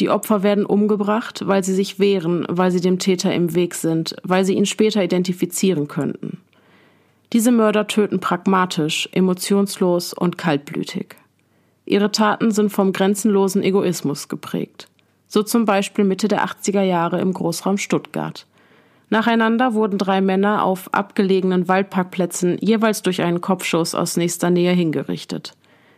Die 0.00 0.08
Opfer 0.08 0.42
werden 0.42 0.64
umgebracht, 0.64 1.46
weil 1.46 1.62
sie 1.62 1.74
sich 1.74 1.98
wehren, 1.98 2.46
weil 2.48 2.70
sie 2.70 2.80
dem 2.80 2.98
Täter 2.98 3.34
im 3.34 3.54
Weg 3.54 3.74
sind, 3.74 4.16
weil 4.22 4.46
sie 4.46 4.54
ihn 4.54 4.64
später 4.64 5.04
identifizieren 5.04 5.88
könnten. 5.88 6.38
Diese 7.34 7.52
Mörder 7.52 7.86
töten 7.86 8.18
pragmatisch, 8.18 9.10
emotionslos 9.12 10.14
und 10.14 10.38
kaltblütig. 10.38 11.16
Ihre 11.84 12.10
Taten 12.10 12.50
sind 12.50 12.70
vom 12.70 12.92
grenzenlosen 12.92 13.62
Egoismus 13.62 14.28
geprägt. 14.28 14.88
So 15.28 15.42
zum 15.42 15.66
Beispiel 15.66 16.04
Mitte 16.04 16.28
der 16.28 16.44
80er 16.46 16.82
Jahre 16.82 17.20
im 17.20 17.32
Großraum 17.32 17.76
Stuttgart. 17.76 18.46
Nacheinander 19.10 19.74
wurden 19.74 19.98
drei 19.98 20.20
Männer 20.20 20.64
auf 20.64 20.92
abgelegenen 20.94 21.68
Waldparkplätzen 21.68 22.56
jeweils 22.60 23.02
durch 23.02 23.22
einen 23.22 23.40
Kopfschuss 23.40 23.94
aus 23.94 24.16
nächster 24.16 24.50
Nähe 24.50 24.72
hingerichtet. 24.72 25.52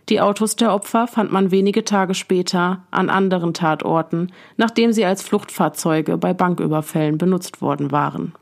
Die 0.09 0.21
Autos 0.21 0.57
der 0.57 0.75
Opfer 0.75 1.07
fand 1.07 1.33
man 1.33 1.51
wenige 1.51 1.85
Tage 1.85 2.15
später 2.15 2.83
an 2.91 3.09
anderen 3.09 3.55
Tatorten, 3.55 4.33
nachdem 4.57 4.93
sie 4.93 5.05
als 5.05 5.23
Fluchtfahrzeuge 5.23 6.19
bei 6.19 6.35
Banküberfällen 6.35 7.19
benutzt 7.19 7.63
worden 7.63 7.93
waren. 7.93 8.35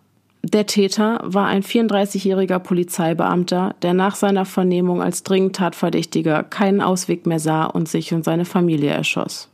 Der 0.43 0.67
Täter 0.67 1.21
war 1.23 1.47
ein 1.47 1.63
34-jähriger 1.63 2.59
Polizeibeamter, 2.61 3.75
der 3.83 3.93
nach 3.93 4.15
seiner 4.15 4.47
Vernehmung 4.47 5.03
als 5.03 5.23
dringend 5.23 5.57
Tatverdächtiger 5.57 6.43
keinen 6.45 6.81
Ausweg 6.81 7.27
mehr 7.27 7.41
sah 7.41 7.65
und 7.65 7.89
sich 7.89 8.15
und 8.15 8.25
seine 8.25 8.47
Familie 8.47 8.91
erschoss. 8.91 9.51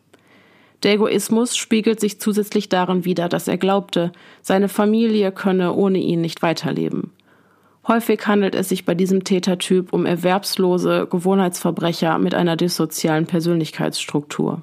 Der 0.84 0.92
Egoismus 0.92 1.56
spiegelt 1.56 1.98
sich 1.98 2.20
zusätzlich 2.20 2.68
darin 2.68 3.04
wider, 3.04 3.28
dass 3.28 3.48
er 3.48 3.56
glaubte, 3.56 4.12
seine 4.42 4.68
Familie 4.68 5.32
könne 5.32 5.72
ohne 5.72 5.98
ihn 5.98 6.20
nicht 6.20 6.42
weiterleben. 6.42 7.10
Häufig 7.88 8.26
handelt 8.26 8.56
es 8.56 8.68
sich 8.68 8.84
bei 8.84 8.96
diesem 8.96 9.22
Tätertyp 9.22 9.92
um 9.92 10.06
erwerbslose 10.06 11.06
Gewohnheitsverbrecher 11.08 12.18
mit 12.18 12.34
einer 12.34 12.56
dissozialen 12.56 13.26
Persönlichkeitsstruktur. 13.26 14.62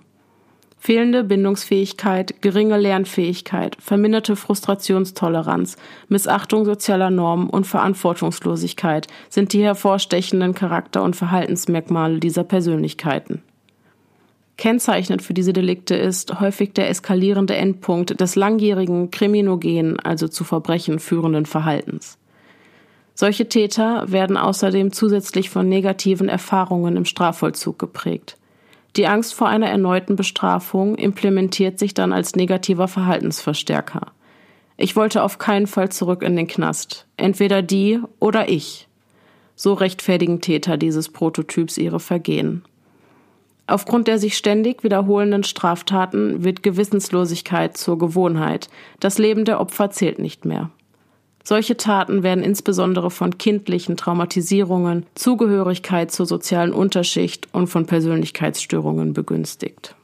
Fehlende 0.77 1.23
Bindungsfähigkeit, 1.23 2.41
geringe 2.41 2.77
Lernfähigkeit, 2.77 3.77
verminderte 3.79 4.35
Frustrationstoleranz, 4.35 5.77
Missachtung 6.09 6.65
sozialer 6.65 7.09
Normen 7.09 7.49
und 7.49 7.65
Verantwortungslosigkeit 7.65 9.07
sind 9.29 9.53
die 9.53 9.63
hervorstechenden 9.63 10.53
Charakter- 10.53 11.03
und 11.03 11.15
Verhaltensmerkmale 11.15 12.19
dieser 12.19 12.43
Persönlichkeiten. 12.43 13.41
Kennzeichnend 14.57 15.21
für 15.21 15.33
diese 15.33 15.53
Delikte 15.53 15.95
ist 15.95 16.41
häufig 16.41 16.73
der 16.73 16.89
eskalierende 16.89 17.55
Endpunkt 17.55 18.19
des 18.19 18.35
langjährigen 18.35 19.09
kriminogenen, 19.09 19.97
also 20.01 20.27
zu 20.27 20.43
Verbrechen 20.43 20.99
führenden 20.99 21.45
Verhaltens. 21.45 22.17
Solche 23.15 23.47
Täter 23.47 24.11
werden 24.11 24.37
außerdem 24.37 24.91
zusätzlich 24.91 25.49
von 25.49 25.69
negativen 25.69 26.29
Erfahrungen 26.29 26.97
im 26.97 27.05
Strafvollzug 27.05 27.77
geprägt. 27.77 28.37
Die 28.95 29.07
Angst 29.07 29.33
vor 29.33 29.47
einer 29.47 29.69
erneuten 29.69 30.15
Bestrafung 30.15 30.95
implementiert 30.95 31.79
sich 31.79 31.93
dann 31.93 32.13
als 32.13 32.35
negativer 32.35 32.87
Verhaltensverstärker. 32.87 34.11
Ich 34.77 34.95
wollte 34.95 35.23
auf 35.23 35.37
keinen 35.37 35.67
Fall 35.67 35.89
zurück 35.89 36.23
in 36.23 36.35
den 36.35 36.47
Knast. 36.47 37.05
Entweder 37.17 37.61
die 37.61 37.99
oder 38.19 38.49
ich. 38.49 38.87
So 39.55 39.73
rechtfertigen 39.73 40.41
Täter 40.41 40.77
dieses 40.77 41.09
Prototyps 41.09 41.77
ihre 41.77 41.99
Vergehen. 41.99 42.63
Aufgrund 43.65 44.07
der 44.07 44.19
sich 44.19 44.35
ständig 44.35 44.83
wiederholenden 44.83 45.43
Straftaten 45.43 46.43
wird 46.43 46.63
Gewissenslosigkeit 46.63 47.77
zur 47.77 47.97
Gewohnheit. 47.97 48.69
Das 48.99 49.17
Leben 49.17 49.45
der 49.45 49.59
Opfer 49.61 49.89
zählt 49.89 50.19
nicht 50.19 50.43
mehr. 50.45 50.69
Solche 51.43 51.75
Taten 51.75 52.23
werden 52.23 52.43
insbesondere 52.43 53.11
von 53.11 53.37
kindlichen 53.37 53.97
Traumatisierungen, 53.97 55.05
Zugehörigkeit 55.13 56.09
zur 56.09 56.25
sozialen 56.25 56.71
Unterschicht 56.71 57.49
und 57.51 57.67
von 57.67 57.85
Persönlichkeitsstörungen 57.85 59.13
begünstigt. 59.13 59.95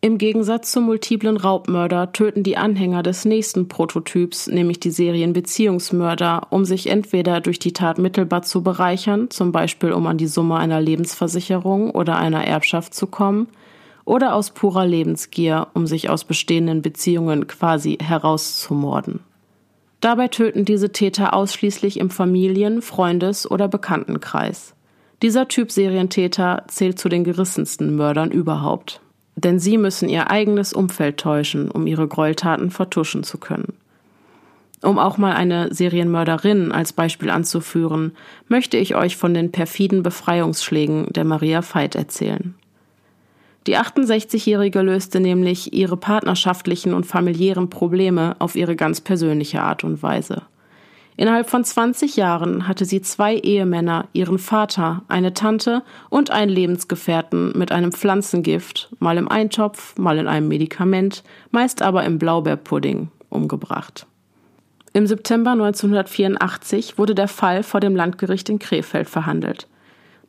Im 0.00 0.18
Gegensatz 0.18 0.70
zum 0.72 0.84
multiplen 0.84 1.38
Raubmörder 1.38 2.12
töten 2.12 2.42
die 2.42 2.58
Anhänger 2.58 3.02
des 3.02 3.24
nächsten 3.24 3.68
Prototyps, 3.68 4.48
nämlich 4.48 4.78
die 4.78 4.90
Serienbeziehungsmörder, 4.90 6.48
um 6.50 6.66
sich 6.66 6.88
entweder 6.88 7.40
durch 7.40 7.58
die 7.58 7.72
Tat 7.72 7.98
mittelbar 7.98 8.42
zu 8.42 8.62
bereichern, 8.62 9.30
zum 9.30 9.50
Beispiel 9.50 9.92
um 9.92 10.06
an 10.06 10.18
die 10.18 10.26
Summe 10.26 10.56
einer 10.56 10.80
Lebensversicherung 10.80 11.90
oder 11.90 12.18
einer 12.18 12.44
Erbschaft 12.46 12.92
zu 12.92 13.06
kommen, 13.06 13.48
oder 14.04 14.34
aus 14.34 14.50
purer 14.50 14.86
Lebensgier, 14.86 15.68
um 15.72 15.86
sich 15.86 16.10
aus 16.10 16.24
bestehenden 16.24 16.82
Beziehungen 16.82 17.46
quasi 17.46 17.96
herauszumorden. 17.98 19.20
Dabei 20.04 20.28
töten 20.28 20.66
diese 20.66 20.92
Täter 20.92 21.32
ausschließlich 21.32 21.98
im 21.98 22.10
Familien-, 22.10 22.82
Freundes- 22.82 23.50
oder 23.50 23.68
Bekanntenkreis. 23.68 24.74
Dieser 25.22 25.48
Typ 25.48 25.72
Serientäter 25.72 26.64
zählt 26.68 26.98
zu 26.98 27.08
den 27.08 27.24
gerissensten 27.24 27.96
Mördern 27.96 28.30
überhaupt. 28.30 29.00
Denn 29.34 29.58
sie 29.58 29.78
müssen 29.78 30.10
ihr 30.10 30.30
eigenes 30.30 30.74
Umfeld 30.74 31.16
täuschen, 31.16 31.70
um 31.70 31.86
ihre 31.86 32.06
Gräueltaten 32.06 32.70
vertuschen 32.70 33.24
zu 33.24 33.38
können. 33.38 33.72
Um 34.82 34.98
auch 34.98 35.16
mal 35.16 35.32
eine 35.32 35.72
Serienmörderin 35.72 36.70
als 36.70 36.92
Beispiel 36.92 37.30
anzuführen, 37.30 38.12
möchte 38.46 38.76
ich 38.76 38.96
euch 38.96 39.16
von 39.16 39.32
den 39.32 39.52
perfiden 39.52 40.02
Befreiungsschlägen 40.02 41.06
der 41.14 41.24
Maria 41.24 41.62
Veit 41.62 41.94
erzählen. 41.94 42.54
Die 43.66 43.78
68-Jährige 43.78 44.82
löste 44.82 45.20
nämlich 45.20 45.72
ihre 45.72 45.96
partnerschaftlichen 45.96 46.92
und 46.92 47.06
familiären 47.06 47.70
Probleme 47.70 48.36
auf 48.38 48.56
ihre 48.56 48.76
ganz 48.76 49.00
persönliche 49.00 49.62
Art 49.62 49.84
und 49.84 50.02
Weise. 50.02 50.42
Innerhalb 51.16 51.48
von 51.48 51.64
20 51.64 52.16
Jahren 52.16 52.66
hatte 52.66 52.84
sie 52.84 53.00
zwei 53.00 53.36
Ehemänner, 53.36 54.08
ihren 54.12 54.38
Vater, 54.38 55.02
eine 55.06 55.32
Tante 55.32 55.82
und 56.10 56.30
einen 56.30 56.50
Lebensgefährten 56.50 57.52
mit 57.56 57.70
einem 57.70 57.92
Pflanzengift, 57.92 58.90
mal 58.98 59.16
im 59.16 59.28
Eintopf, 59.28 59.96
mal 59.96 60.18
in 60.18 60.26
einem 60.26 60.48
Medikament, 60.48 61.22
meist 61.52 61.82
aber 61.82 62.04
im 62.04 62.18
Blaubeerpudding, 62.18 63.08
umgebracht. 63.30 64.06
Im 64.92 65.06
September 65.06 65.52
1984 65.52 66.98
wurde 66.98 67.14
der 67.14 67.28
Fall 67.28 67.62
vor 67.62 67.80
dem 67.80 67.96
Landgericht 67.96 68.48
in 68.48 68.58
Krefeld 68.58 69.08
verhandelt. 69.08 69.68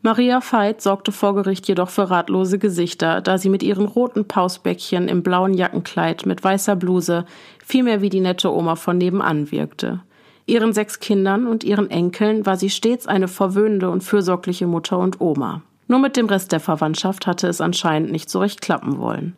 Maria 0.06 0.40
Veit 0.40 0.84
sorgte 0.84 1.12
vor 1.12 1.34
Gericht 1.34 1.68
jedoch 1.68 1.90
für 1.90 2.12
ratlose 2.12 2.60
Gesichter, 2.60 3.22
da 3.22 3.40
sie 3.40 3.50
mit 3.50 3.64
ihren 3.64 3.88
roten 3.88 4.28
Pausbäckchen 4.28 5.08
im 5.08 5.24
blauen 5.24 5.56
Jackenkleid 5.56 6.28
mit 6.28 6.44
weißer 6.44 6.76
Bluse 6.76 7.26
vielmehr 7.66 8.04
wie 8.04 8.12
die 8.12 8.20
nette 8.20 8.54
Oma 8.54 8.76
von 8.76 9.00
nebenan 9.00 9.50
wirkte. 9.50 10.02
Ihren 10.46 10.74
sechs 10.74 11.00
Kindern 11.00 11.48
und 11.48 11.64
ihren 11.64 11.90
Enkeln 11.90 12.46
war 12.46 12.56
sie 12.56 12.70
stets 12.70 13.08
eine 13.08 13.28
verwöhnende 13.28 13.90
und 13.90 14.04
fürsorgliche 14.04 14.68
Mutter 14.68 15.00
und 15.00 15.22
Oma. 15.22 15.64
Nur 15.88 15.98
mit 15.98 16.18
dem 16.18 16.28
Rest 16.28 16.52
der 16.52 16.60
Verwandtschaft 16.60 17.26
hatte 17.26 17.48
es 17.48 17.60
anscheinend 17.60 18.12
nicht 18.12 18.30
so 18.30 18.42
recht 18.42 18.62
klappen 18.62 19.00
wollen. 19.00 19.36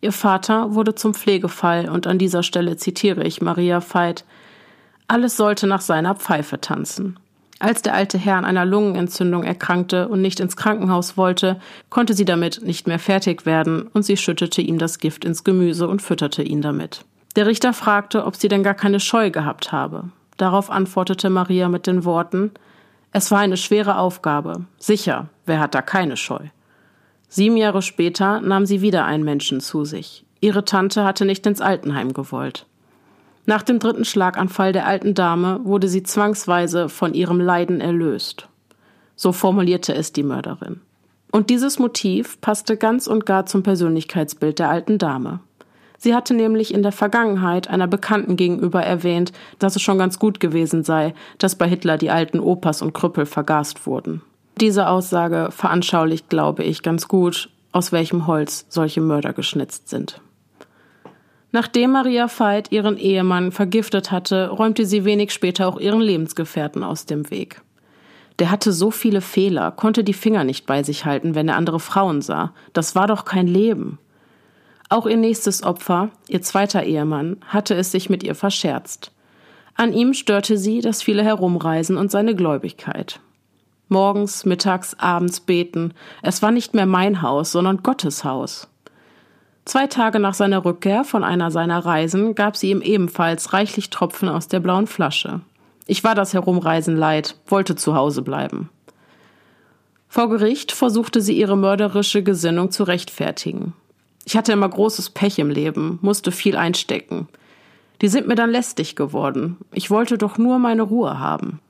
Ihr 0.00 0.10
Vater 0.10 0.74
wurde 0.74 0.96
zum 0.96 1.14
Pflegefall 1.14 1.88
und 1.88 2.08
an 2.08 2.18
dieser 2.18 2.42
Stelle 2.42 2.78
zitiere 2.78 3.22
ich 3.22 3.42
Maria 3.42 3.80
Veit 3.80 4.24
Alles 5.06 5.36
sollte 5.36 5.68
nach 5.68 5.82
seiner 5.82 6.16
Pfeife 6.16 6.60
tanzen. 6.60 7.16
Als 7.60 7.82
der 7.82 7.94
alte 7.94 8.18
Herr 8.18 8.36
an 8.36 8.44
einer 8.44 8.64
Lungenentzündung 8.64 9.42
erkrankte 9.42 10.08
und 10.08 10.20
nicht 10.20 10.38
ins 10.38 10.56
Krankenhaus 10.56 11.16
wollte, 11.16 11.60
konnte 11.90 12.14
sie 12.14 12.24
damit 12.24 12.62
nicht 12.62 12.86
mehr 12.86 13.00
fertig 13.00 13.46
werden 13.46 13.88
und 13.92 14.04
sie 14.04 14.16
schüttete 14.16 14.62
ihm 14.62 14.78
das 14.78 14.98
Gift 14.98 15.24
ins 15.24 15.42
Gemüse 15.42 15.88
und 15.88 16.00
fütterte 16.00 16.42
ihn 16.42 16.62
damit. 16.62 17.04
Der 17.34 17.46
Richter 17.46 17.72
fragte, 17.72 18.24
ob 18.24 18.36
sie 18.36 18.48
denn 18.48 18.62
gar 18.62 18.74
keine 18.74 19.00
Scheu 19.00 19.30
gehabt 19.30 19.72
habe. 19.72 20.04
Darauf 20.36 20.70
antwortete 20.70 21.30
Maria 21.30 21.68
mit 21.68 21.86
den 21.86 22.04
Worten 22.04 22.52
Es 23.12 23.30
war 23.32 23.40
eine 23.40 23.56
schwere 23.56 23.98
Aufgabe. 23.98 24.64
Sicher, 24.78 25.28
wer 25.44 25.58
hat 25.58 25.74
da 25.74 25.82
keine 25.82 26.16
Scheu? 26.16 26.46
Sieben 27.28 27.56
Jahre 27.56 27.82
später 27.82 28.40
nahm 28.40 28.66
sie 28.66 28.80
wieder 28.80 29.04
einen 29.04 29.24
Menschen 29.24 29.60
zu 29.60 29.84
sich. 29.84 30.24
Ihre 30.40 30.64
Tante 30.64 31.04
hatte 31.04 31.24
nicht 31.24 31.44
ins 31.46 31.60
Altenheim 31.60 32.12
gewollt. 32.12 32.66
Nach 33.48 33.62
dem 33.62 33.78
dritten 33.78 34.04
Schlaganfall 34.04 34.74
der 34.74 34.86
alten 34.86 35.14
Dame 35.14 35.60
wurde 35.64 35.88
sie 35.88 36.02
zwangsweise 36.02 36.90
von 36.90 37.14
ihrem 37.14 37.40
Leiden 37.40 37.80
erlöst. 37.80 38.46
So 39.16 39.32
formulierte 39.32 39.94
es 39.94 40.12
die 40.12 40.22
Mörderin. 40.22 40.82
Und 41.32 41.48
dieses 41.48 41.78
Motiv 41.78 42.38
passte 42.42 42.76
ganz 42.76 43.06
und 43.06 43.24
gar 43.24 43.46
zum 43.46 43.62
Persönlichkeitsbild 43.62 44.58
der 44.58 44.68
alten 44.68 44.98
Dame. 44.98 45.40
Sie 45.96 46.14
hatte 46.14 46.34
nämlich 46.34 46.74
in 46.74 46.82
der 46.82 46.92
Vergangenheit 46.92 47.68
einer 47.70 47.86
Bekannten 47.86 48.36
gegenüber 48.36 48.82
erwähnt, 48.82 49.32
dass 49.58 49.76
es 49.76 49.80
schon 49.80 49.96
ganz 49.96 50.18
gut 50.18 50.40
gewesen 50.40 50.84
sei, 50.84 51.14
dass 51.38 51.56
bei 51.56 51.66
Hitler 51.66 51.96
die 51.96 52.10
alten 52.10 52.40
Opas 52.40 52.82
und 52.82 52.92
Krüppel 52.92 53.24
vergast 53.24 53.86
wurden. 53.86 54.20
Diese 54.60 54.88
Aussage 54.88 55.48
veranschaulicht, 55.52 56.28
glaube 56.28 56.64
ich, 56.64 56.82
ganz 56.82 57.08
gut, 57.08 57.48
aus 57.72 57.92
welchem 57.92 58.26
Holz 58.26 58.66
solche 58.68 59.00
Mörder 59.00 59.32
geschnitzt 59.32 59.88
sind. 59.88 60.20
Nachdem 61.50 61.92
Maria 61.92 62.28
Veit 62.28 62.72
ihren 62.72 62.98
Ehemann 62.98 63.52
vergiftet 63.52 64.10
hatte, 64.10 64.50
räumte 64.50 64.84
sie 64.84 65.04
wenig 65.04 65.32
später 65.32 65.66
auch 65.66 65.78
ihren 65.78 66.00
Lebensgefährten 66.00 66.84
aus 66.84 67.06
dem 67.06 67.30
Weg. 67.30 67.62
Der 68.38 68.50
hatte 68.50 68.72
so 68.72 68.90
viele 68.90 69.20
Fehler, 69.20 69.72
konnte 69.72 70.04
die 70.04 70.12
Finger 70.12 70.44
nicht 70.44 70.66
bei 70.66 70.82
sich 70.82 71.04
halten, 71.04 71.34
wenn 71.34 71.48
er 71.48 71.56
andere 71.56 71.80
Frauen 71.80 72.20
sah. 72.20 72.52
Das 72.72 72.94
war 72.94 73.06
doch 73.06 73.24
kein 73.24 73.46
Leben. 73.46 73.98
Auch 74.90 75.06
ihr 75.06 75.16
nächstes 75.16 75.62
Opfer, 75.62 76.10
ihr 76.28 76.42
zweiter 76.42 76.82
Ehemann, 76.84 77.38
hatte 77.46 77.74
es 77.74 77.90
sich 77.90 78.08
mit 78.08 78.22
ihr 78.22 78.34
verscherzt. 78.34 79.10
An 79.74 79.92
ihm 79.92 80.14
störte 80.14 80.56
sie 80.56 80.80
das 80.80 81.02
viele 81.02 81.24
Herumreisen 81.24 81.96
und 81.96 82.10
seine 82.10 82.34
Gläubigkeit. 82.34 83.20
Morgens, 83.88 84.44
mittags, 84.44 84.94
abends 84.98 85.40
beten. 85.40 85.94
Es 86.22 86.42
war 86.42 86.50
nicht 86.50 86.74
mehr 86.74 86.86
mein 86.86 87.22
Haus, 87.22 87.52
sondern 87.52 87.82
Gottes 87.82 88.22
Haus. 88.24 88.68
Zwei 89.68 89.86
Tage 89.86 90.18
nach 90.18 90.32
seiner 90.32 90.64
Rückkehr 90.64 91.04
von 91.04 91.22
einer 91.22 91.50
seiner 91.50 91.84
Reisen 91.84 92.34
gab 92.34 92.56
sie 92.56 92.70
ihm 92.70 92.80
ebenfalls 92.80 93.52
reichlich 93.52 93.90
Tropfen 93.90 94.30
aus 94.30 94.48
der 94.48 94.60
blauen 94.60 94.86
Flasche. 94.86 95.42
Ich 95.86 96.02
war 96.02 96.14
das 96.14 96.32
Herumreisen 96.32 96.96
leid, 96.96 97.36
wollte 97.46 97.76
zu 97.76 97.94
Hause 97.94 98.22
bleiben. 98.22 98.70
Vor 100.08 100.30
Gericht 100.30 100.72
versuchte 100.72 101.20
sie 101.20 101.36
ihre 101.38 101.58
mörderische 101.58 102.22
Gesinnung 102.22 102.70
zu 102.70 102.84
rechtfertigen. 102.84 103.74
Ich 104.24 104.38
hatte 104.38 104.52
immer 104.52 104.70
großes 104.70 105.10
Pech 105.10 105.38
im 105.38 105.50
Leben, 105.50 105.98
musste 106.00 106.32
viel 106.32 106.56
einstecken. 106.56 107.28
Die 108.00 108.08
sind 108.08 108.26
mir 108.26 108.36
dann 108.36 108.50
lästig 108.50 108.96
geworden. 108.96 109.58
Ich 109.74 109.90
wollte 109.90 110.16
doch 110.16 110.38
nur 110.38 110.58
meine 110.58 110.80
Ruhe 110.80 111.18
haben. 111.18 111.60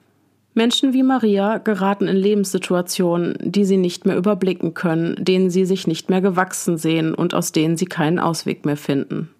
Menschen 0.58 0.92
wie 0.92 1.04
Maria 1.04 1.58
geraten 1.58 2.08
in 2.08 2.16
Lebenssituationen, 2.16 3.38
die 3.40 3.64
sie 3.64 3.76
nicht 3.76 4.06
mehr 4.06 4.16
überblicken 4.16 4.74
können, 4.74 5.14
denen 5.16 5.50
sie 5.50 5.64
sich 5.64 5.86
nicht 5.86 6.10
mehr 6.10 6.20
gewachsen 6.20 6.78
sehen 6.78 7.14
und 7.14 7.32
aus 7.32 7.52
denen 7.52 7.76
sie 7.76 7.86
keinen 7.86 8.18
Ausweg 8.18 8.66
mehr 8.66 8.76
finden. 8.76 9.30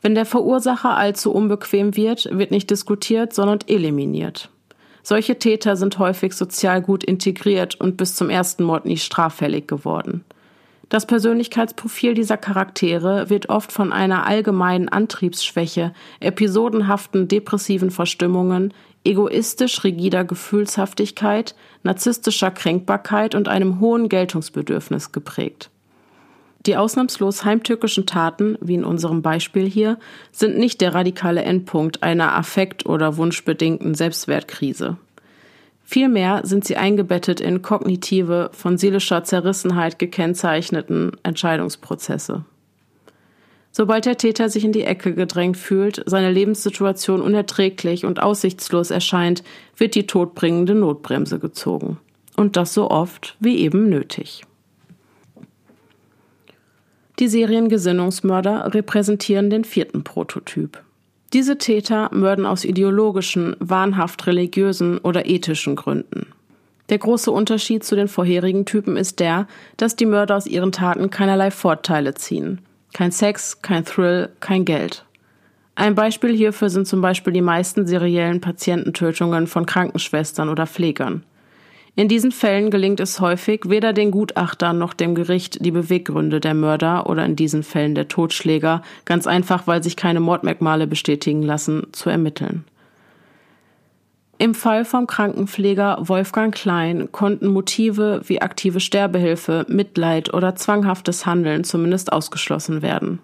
Wenn 0.00 0.14
der 0.14 0.24
Verursacher 0.24 0.96
allzu 0.96 1.32
unbequem 1.32 1.96
wird, 1.96 2.30
wird 2.32 2.50
nicht 2.50 2.70
diskutiert, 2.70 3.34
sondern 3.34 3.58
eliminiert. 3.66 4.48
Solche 5.02 5.38
Täter 5.38 5.76
sind 5.76 5.98
häufig 5.98 6.32
sozial 6.32 6.80
gut 6.80 7.04
integriert 7.04 7.78
und 7.78 7.98
bis 7.98 8.14
zum 8.14 8.30
ersten 8.30 8.64
Mord 8.64 8.86
nie 8.86 8.96
straffällig 8.96 9.68
geworden. 9.68 10.24
Das 10.88 11.04
Persönlichkeitsprofil 11.04 12.14
dieser 12.14 12.38
Charaktere 12.38 13.28
wird 13.28 13.50
oft 13.50 13.70
von 13.70 13.92
einer 13.92 14.26
allgemeinen 14.26 14.88
Antriebsschwäche, 14.88 15.92
episodenhaften 16.20 17.28
depressiven 17.28 17.90
Verstimmungen, 17.90 18.72
egoistisch 19.08 19.82
rigider 19.84 20.24
Gefühlshaftigkeit, 20.24 21.54
narzisstischer 21.82 22.50
Kränkbarkeit 22.50 23.34
und 23.34 23.48
einem 23.48 23.80
hohen 23.80 24.08
Geltungsbedürfnis 24.08 25.12
geprägt. 25.12 25.70
Die 26.66 26.76
ausnahmslos 26.76 27.44
heimtückischen 27.44 28.04
Taten, 28.04 28.58
wie 28.60 28.74
in 28.74 28.84
unserem 28.84 29.22
Beispiel 29.22 29.66
hier, 29.68 29.98
sind 30.32 30.58
nicht 30.58 30.80
der 30.80 30.94
radikale 30.94 31.42
Endpunkt 31.42 32.02
einer 32.02 32.36
affekt- 32.36 32.84
oder 32.84 33.16
wunschbedingten 33.16 33.94
Selbstwertkrise. 33.94 34.96
Vielmehr 35.84 36.42
sind 36.44 36.66
sie 36.66 36.76
eingebettet 36.76 37.40
in 37.40 37.62
kognitive, 37.62 38.50
von 38.52 38.76
seelischer 38.76 39.24
Zerrissenheit 39.24 39.98
gekennzeichneten 39.98 41.12
Entscheidungsprozesse. 41.22 42.44
Sobald 43.70 44.06
der 44.06 44.16
Täter 44.16 44.48
sich 44.48 44.64
in 44.64 44.72
die 44.72 44.84
Ecke 44.84 45.14
gedrängt 45.14 45.56
fühlt, 45.56 46.02
seine 46.06 46.32
Lebenssituation 46.32 47.20
unerträglich 47.20 48.04
und 48.04 48.20
aussichtslos 48.20 48.90
erscheint, 48.90 49.44
wird 49.76 49.94
die 49.94 50.06
todbringende 50.06 50.74
Notbremse 50.74 51.38
gezogen. 51.38 51.98
Und 52.36 52.56
das 52.56 52.74
so 52.74 52.90
oft 52.90 53.36
wie 53.40 53.58
eben 53.58 53.88
nötig. 53.88 54.42
Die 57.18 57.28
Seriengesinnungsmörder 57.28 58.74
repräsentieren 58.74 59.50
den 59.50 59.64
vierten 59.64 60.04
Prototyp. 60.04 60.82
Diese 61.32 61.58
Täter 61.58 62.10
mörden 62.14 62.46
aus 62.46 62.64
ideologischen, 62.64 63.56
wahnhaft 63.58 64.26
religiösen 64.26 64.98
oder 64.98 65.26
ethischen 65.26 65.76
Gründen. 65.76 66.26
Der 66.88 66.98
große 66.98 67.30
Unterschied 67.30 67.84
zu 67.84 67.96
den 67.96 68.08
vorherigen 68.08 68.64
Typen 68.64 68.96
ist 68.96 69.20
der, 69.20 69.46
dass 69.76 69.94
die 69.94 70.06
Mörder 70.06 70.36
aus 70.36 70.46
ihren 70.46 70.72
Taten 70.72 71.10
keinerlei 71.10 71.50
Vorteile 71.50 72.14
ziehen. 72.14 72.60
Kein 72.92 73.12
Sex, 73.12 73.62
kein 73.62 73.84
Thrill, 73.84 74.30
kein 74.40 74.64
Geld. 74.64 75.04
Ein 75.74 75.94
Beispiel 75.94 76.34
hierfür 76.36 76.70
sind 76.70 76.88
zum 76.88 77.00
Beispiel 77.00 77.32
die 77.32 77.40
meisten 77.40 77.86
seriellen 77.86 78.40
Patiententötungen 78.40 79.46
von 79.46 79.64
Krankenschwestern 79.64 80.48
oder 80.48 80.66
Pflegern. 80.66 81.22
In 81.94 82.08
diesen 82.08 82.30
Fällen 82.30 82.70
gelingt 82.70 83.00
es 83.00 83.20
häufig, 83.20 83.62
weder 83.66 83.92
den 83.92 84.10
Gutachtern 84.10 84.78
noch 84.78 84.94
dem 84.94 85.14
Gericht 85.14 85.64
die 85.64 85.70
Beweggründe 85.70 86.38
der 86.40 86.54
Mörder 86.54 87.08
oder 87.08 87.24
in 87.24 87.34
diesen 87.34 87.62
Fällen 87.62 87.94
der 87.94 88.08
Totschläger, 88.08 88.82
ganz 89.04 89.26
einfach, 89.26 89.66
weil 89.66 89.82
sich 89.82 89.96
keine 89.96 90.20
Mordmerkmale 90.20 90.86
bestätigen 90.86 91.42
lassen, 91.42 91.88
zu 91.92 92.08
ermitteln. 92.08 92.64
Im 94.40 94.54
Fall 94.54 94.84
vom 94.84 95.08
Krankenpfleger 95.08 95.98
Wolfgang 96.02 96.54
Klein 96.54 97.10
konnten 97.10 97.48
Motive 97.48 98.22
wie 98.26 98.40
aktive 98.40 98.78
Sterbehilfe, 98.78 99.66
Mitleid 99.68 100.32
oder 100.32 100.54
zwanghaftes 100.54 101.26
Handeln 101.26 101.64
zumindest 101.64 102.12
ausgeschlossen 102.12 102.80
werden. 102.80 103.18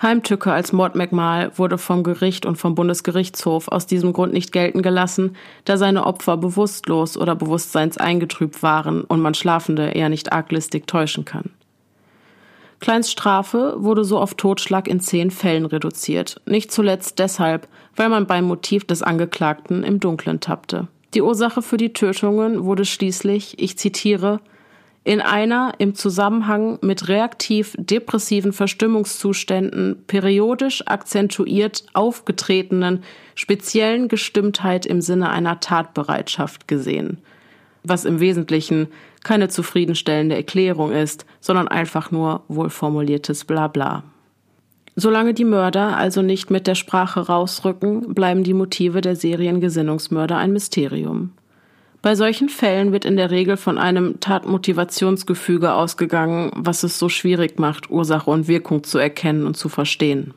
Heimtücke 0.00 0.52
als 0.52 0.72
Mordmerkmal 0.72 1.58
wurde 1.58 1.76
vom 1.76 2.04
Gericht 2.04 2.46
und 2.46 2.56
vom 2.56 2.76
Bundesgerichtshof 2.76 3.66
aus 3.66 3.86
diesem 3.86 4.12
Grund 4.12 4.32
nicht 4.32 4.52
gelten 4.52 4.80
gelassen, 4.80 5.36
da 5.64 5.76
seine 5.76 6.06
Opfer 6.06 6.36
bewusstlos 6.36 7.16
oder 7.16 7.34
bewusstseinseingetrübt 7.34 8.62
waren 8.62 9.02
und 9.02 9.20
man 9.20 9.34
Schlafende 9.34 9.90
eher 9.90 10.08
nicht 10.08 10.32
arglistig 10.32 10.86
täuschen 10.86 11.24
kann. 11.24 11.50
Kleins 12.78 13.10
Strafe 13.10 13.74
wurde 13.76 14.04
so 14.04 14.18
auf 14.18 14.34
Totschlag 14.34 14.88
in 14.88 15.00
zehn 15.00 15.30
Fällen 15.30 15.66
reduziert, 15.66 16.40
nicht 16.46 16.72
zuletzt 16.72 17.18
deshalb, 17.18 17.68
weil 18.00 18.08
man 18.08 18.26
beim 18.26 18.46
Motiv 18.46 18.86
des 18.86 19.02
Angeklagten 19.02 19.84
im 19.84 20.00
Dunkeln 20.00 20.40
tappte. 20.40 20.88
Die 21.12 21.20
Ursache 21.20 21.60
für 21.60 21.76
die 21.76 21.92
Tötungen 21.92 22.64
wurde 22.64 22.86
schließlich, 22.86 23.58
ich 23.58 23.76
zitiere, 23.76 24.40
in 25.04 25.20
einer 25.20 25.74
im 25.76 25.94
Zusammenhang 25.94 26.78
mit 26.80 27.08
reaktiv-depressiven 27.08 28.54
Verstimmungszuständen 28.54 30.02
periodisch 30.06 30.82
akzentuiert 30.86 31.84
aufgetretenen 31.92 33.04
speziellen 33.34 34.08
Gestimmtheit 34.08 34.86
im 34.86 35.02
Sinne 35.02 35.28
einer 35.28 35.60
Tatbereitschaft 35.60 36.68
gesehen, 36.68 37.18
was 37.82 38.06
im 38.06 38.18
Wesentlichen 38.18 38.88
keine 39.24 39.48
zufriedenstellende 39.48 40.36
Erklärung 40.36 40.90
ist, 40.90 41.26
sondern 41.40 41.68
einfach 41.68 42.10
nur 42.10 42.44
wohlformuliertes 42.48 43.44
Blabla. 43.44 44.04
Solange 45.00 45.32
die 45.32 45.46
Mörder 45.46 45.96
also 45.96 46.20
nicht 46.20 46.50
mit 46.50 46.66
der 46.66 46.74
Sprache 46.74 47.20
rausrücken, 47.20 48.12
bleiben 48.12 48.44
die 48.44 48.52
Motive 48.52 49.00
der 49.00 49.16
Seriengesinnungsmörder 49.16 50.36
ein 50.36 50.52
Mysterium. 50.52 51.32
Bei 52.02 52.14
solchen 52.14 52.50
Fällen 52.50 52.92
wird 52.92 53.06
in 53.06 53.16
der 53.16 53.30
Regel 53.30 53.56
von 53.56 53.78
einem 53.78 54.20
Tatmotivationsgefüge 54.20 55.72
ausgegangen, 55.72 56.50
was 56.54 56.82
es 56.82 56.98
so 56.98 57.08
schwierig 57.08 57.58
macht, 57.58 57.88
Ursache 57.88 58.30
und 58.30 58.46
Wirkung 58.46 58.84
zu 58.84 58.98
erkennen 58.98 59.46
und 59.46 59.56
zu 59.56 59.70
verstehen. 59.70 60.34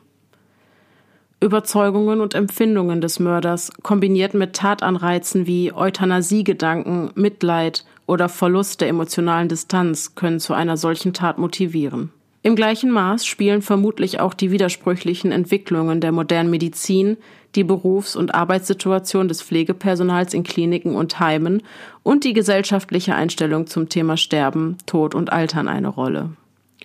Überzeugungen 1.40 2.22
und 2.22 2.34
Empfindungen 2.34 3.02
des 3.02 3.20
Mörders 3.20 3.70
kombiniert 3.82 4.32
mit 4.32 4.54
Tatanreizen 4.54 5.46
wie 5.46 5.74
Euthanasiegedanken, 5.74 7.10
Mitleid 7.16 7.84
oder 8.06 8.30
Verlust 8.30 8.80
der 8.80 8.88
emotionalen 8.88 9.50
Distanz 9.50 10.14
können 10.14 10.40
zu 10.40 10.54
einer 10.54 10.78
solchen 10.78 11.12
Tat 11.12 11.36
motivieren. 11.36 12.12
Im 12.46 12.56
gleichen 12.56 12.90
Maß 12.90 13.24
spielen 13.24 13.62
vermutlich 13.62 14.20
auch 14.20 14.34
die 14.34 14.50
widersprüchlichen 14.50 15.32
Entwicklungen 15.32 16.02
der 16.02 16.12
modernen 16.12 16.50
Medizin, 16.50 17.16
die 17.54 17.64
Berufs- 17.64 18.16
und 18.16 18.34
Arbeitssituation 18.34 19.28
des 19.28 19.40
Pflegepersonals 19.40 20.34
in 20.34 20.42
Kliniken 20.42 20.94
und 20.94 21.18
Heimen 21.20 21.62
und 22.02 22.22
die 22.22 22.34
gesellschaftliche 22.34 23.14
Einstellung 23.14 23.66
zum 23.66 23.88
Thema 23.88 24.18
Sterben, 24.18 24.76
Tod 24.84 25.14
und 25.14 25.32
Altern 25.32 25.68
eine 25.68 25.88
Rolle. 25.88 26.32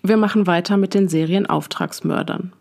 Wir 0.01 0.15
machen 0.15 0.47
weiter 0.47 0.77
mit 0.77 0.93
den 0.93 1.09
Serienauftragsmördern. 1.09 2.53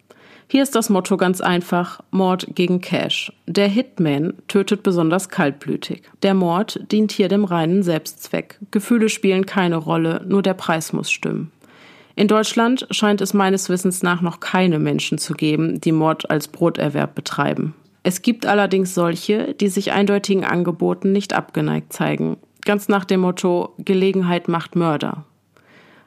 Hier 0.49 0.65
ist 0.65 0.75
das 0.75 0.91
Motto 0.91 1.17
ganz 1.17 1.41
einfach 1.41 2.01
Mord 2.11 2.49
gegen 2.57 2.81
Cash. 2.81 3.33
Der 3.47 3.69
Hitman 3.69 4.33
tötet 4.49 4.83
besonders 4.83 5.29
kaltblütig. 5.29 6.03
Der 6.25 6.35
Mord 6.35 6.81
dient 6.91 7.13
hier 7.13 7.29
dem 7.29 7.45
reinen 7.45 7.85
Selbstzweck. 7.85 8.59
Gefühle 8.73 9.09
spielen 9.09 9.47
keine 9.47 9.77
Rolle, 9.77 10.25
nur 10.27 10.43
der 10.43 10.55
Preis 10.55 10.93
muss 10.93 11.13
stimmen. 11.13 11.53
In 12.19 12.27
Deutschland 12.27 12.85
scheint 12.91 13.21
es 13.21 13.33
meines 13.33 13.69
Wissens 13.69 14.03
nach 14.03 14.23
noch 14.23 14.41
keine 14.41 14.81
Menschen 14.81 15.19
zu 15.19 15.35
geben, 15.35 15.81
die 15.81 15.93
Mord 15.93 16.29
als 16.29 16.49
Broterwerb 16.49 17.15
betreiben. 17.15 17.75
Es 18.03 18.23
gibt 18.23 18.45
allerdings 18.45 18.93
solche, 18.93 19.55
die 19.55 19.69
sich 19.69 19.93
eindeutigen 19.93 20.45
Angeboten 20.45 21.13
nicht 21.13 21.33
abgeneigt 21.33 21.93
zeigen. 21.93 22.37
ganz 22.65 22.89
nach 22.89 23.05
dem 23.05 23.21
Motto 23.21 23.73
Gelegenheit 23.79 24.49
macht 24.49 24.75
Mörder. 24.75 25.27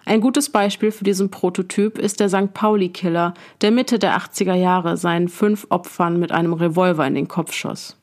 Ein 0.04 0.20
gutes 0.20 0.50
Beispiel 0.50 0.92
für 0.92 1.06
diesen 1.06 1.32
Prototyp 1.32 1.98
ist 1.98 2.20
der 2.20 2.28
St. 2.28 2.54
Pauli-Killer, 2.54 3.34
der 3.62 3.72
Mitte 3.72 3.98
der 3.98 4.18
80er 4.18 4.56
Jahre 4.56 4.98
seinen 4.98 5.30
fünf 5.30 5.66
Opfern 5.70 6.20
mit 6.20 6.34
einem 6.34 6.52
Revolver 6.52 7.08
in 7.08 7.16
den 7.16 7.30
Kopf 7.30 7.54
schoss. 7.54 7.96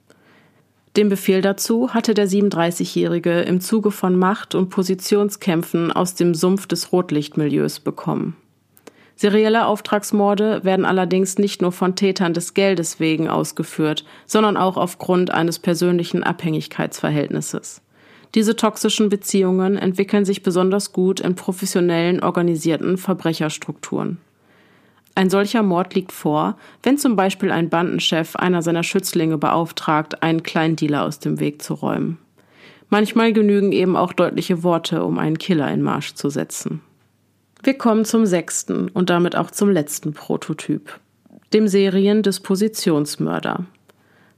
Den 0.98 1.10
Befehl 1.10 1.42
dazu 1.42 1.94
hatte 1.94 2.12
der 2.12 2.26
37-Jährige 2.26 3.42
im 3.42 3.60
Zuge 3.60 3.92
von 3.92 4.16
Macht- 4.16 4.56
und 4.56 4.68
Positionskämpfen 4.68 5.92
aus 5.92 6.16
dem 6.16 6.34
Sumpf 6.34 6.66
des 6.66 6.90
Rotlichtmilieus 6.90 7.78
bekommen. 7.78 8.36
Serielle 9.14 9.66
Auftragsmorde 9.66 10.64
werden 10.64 10.84
allerdings 10.84 11.38
nicht 11.38 11.62
nur 11.62 11.70
von 11.70 11.94
Tätern 11.94 12.34
des 12.34 12.52
Geldes 12.52 12.98
wegen 12.98 13.28
ausgeführt, 13.28 14.04
sondern 14.26 14.56
auch 14.56 14.76
aufgrund 14.76 15.30
eines 15.30 15.60
persönlichen 15.60 16.24
Abhängigkeitsverhältnisses. 16.24 17.80
Diese 18.34 18.56
toxischen 18.56 19.08
Beziehungen 19.08 19.76
entwickeln 19.76 20.24
sich 20.24 20.42
besonders 20.42 20.92
gut 20.92 21.20
in 21.20 21.36
professionellen, 21.36 22.24
organisierten 22.24 22.98
Verbrecherstrukturen. 22.98 24.18
Ein 25.18 25.30
solcher 25.30 25.64
Mord 25.64 25.96
liegt 25.96 26.12
vor, 26.12 26.56
wenn 26.84 26.96
zum 26.96 27.16
Beispiel 27.16 27.50
ein 27.50 27.70
Bandenchef 27.70 28.36
einer 28.36 28.62
seiner 28.62 28.84
Schützlinge 28.84 29.36
beauftragt, 29.36 30.22
einen 30.22 30.44
Kleindealer 30.44 31.02
aus 31.02 31.18
dem 31.18 31.40
Weg 31.40 31.60
zu 31.60 31.74
räumen. 31.74 32.18
Manchmal 32.88 33.32
genügen 33.32 33.72
eben 33.72 33.96
auch 33.96 34.12
deutliche 34.12 34.62
Worte, 34.62 35.02
um 35.02 35.18
einen 35.18 35.36
Killer 35.36 35.68
in 35.72 35.82
Marsch 35.82 36.14
zu 36.14 36.30
setzen. 36.30 36.82
Wir 37.64 37.74
kommen 37.74 38.04
zum 38.04 38.26
sechsten 38.26 38.90
und 38.90 39.10
damit 39.10 39.34
auch 39.34 39.50
zum 39.50 39.70
letzten 39.70 40.12
Prototyp, 40.12 41.00
dem 41.52 41.66
Seriendispositionsmörder. 41.66 43.66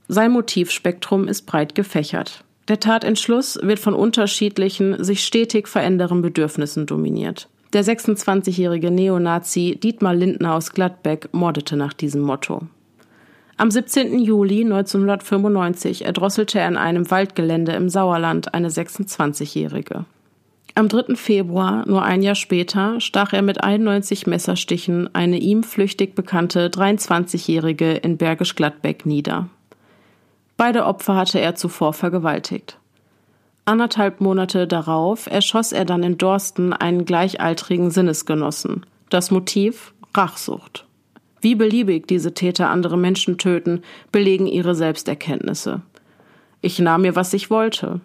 Sein 0.07 0.31
Motivspektrum 0.31 1.27
ist 1.27 1.43
breit 1.43 1.75
gefächert. 1.75 2.43
Der 2.69 2.79
Tatentschluss 2.79 3.59
wird 3.61 3.77
von 3.77 3.93
unterschiedlichen, 3.93 5.03
sich 5.03 5.23
stetig 5.23 5.67
verändernden 5.67 6.23
Bedürfnissen 6.23 6.87
dominiert. 6.87 7.49
Der 7.73 7.85
26-jährige 7.85 8.91
Neonazi 8.91 9.79
Dietmar 9.81 10.13
Lindner 10.13 10.55
aus 10.55 10.73
Gladbeck 10.73 11.29
mordete 11.31 11.77
nach 11.77 11.93
diesem 11.93 12.21
Motto. 12.21 12.63
Am 13.55 13.71
17. 13.71 14.19
Juli 14.19 14.65
1995 14.65 16.03
erdrosselte 16.03 16.59
er 16.59 16.67
in 16.67 16.75
einem 16.75 17.09
Waldgelände 17.09 17.71
im 17.71 17.87
Sauerland 17.87 18.53
eine 18.53 18.69
26-jährige. 18.69 20.03
Am 20.75 20.89
3. 20.89 21.15
Februar, 21.15 21.87
nur 21.87 22.01
ein 22.03 22.23
Jahr 22.23 22.35
später, 22.35 22.99
stach 22.99 23.31
er 23.31 23.41
mit 23.41 23.63
91 23.63 24.27
Messerstichen 24.27 25.13
eine 25.13 25.37
ihm 25.37 25.63
flüchtig 25.63 26.13
bekannte 26.13 26.67
23-jährige 26.69 27.93
in 27.93 28.17
Bergisch 28.17 28.55
Gladbeck 28.55 29.05
nieder. 29.05 29.47
Beide 30.57 30.85
Opfer 30.85 31.15
hatte 31.15 31.39
er 31.39 31.55
zuvor 31.55 31.93
vergewaltigt. 31.93 32.77
Anderthalb 33.71 34.19
Monate 34.19 34.67
darauf 34.67 35.27
erschoss 35.27 35.71
er 35.71 35.85
dann 35.85 36.03
in 36.03 36.17
Dorsten 36.17 36.73
einen 36.73 37.05
gleichaltrigen 37.05 37.89
Sinnesgenossen. 37.89 38.85
Das 39.09 39.31
Motiv 39.31 39.93
Rachsucht. 40.13 40.85
Wie 41.39 41.55
beliebig 41.55 42.05
diese 42.05 42.33
Täter 42.33 42.69
andere 42.69 42.97
Menschen 42.97 43.37
töten, 43.37 43.81
belegen 44.11 44.45
ihre 44.45 44.75
Selbsterkenntnisse. 44.75 45.83
Ich 46.59 46.79
nahm 46.79 47.03
mir, 47.03 47.15
was 47.15 47.33
ich 47.33 47.49
wollte. 47.49 48.01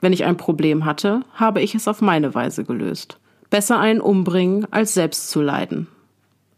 Wenn 0.00 0.12
ich 0.12 0.24
ein 0.24 0.36
Problem 0.36 0.84
hatte, 0.84 1.20
habe 1.34 1.62
ich 1.62 1.76
es 1.76 1.86
auf 1.86 2.00
meine 2.00 2.34
Weise 2.34 2.64
gelöst. 2.64 3.20
Besser 3.48 3.78
einen 3.78 4.00
umbringen, 4.00 4.66
als 4.72 4.92
selbst 4.92 5.30
zu 5.30 5.40
leiden. 5.40 5.86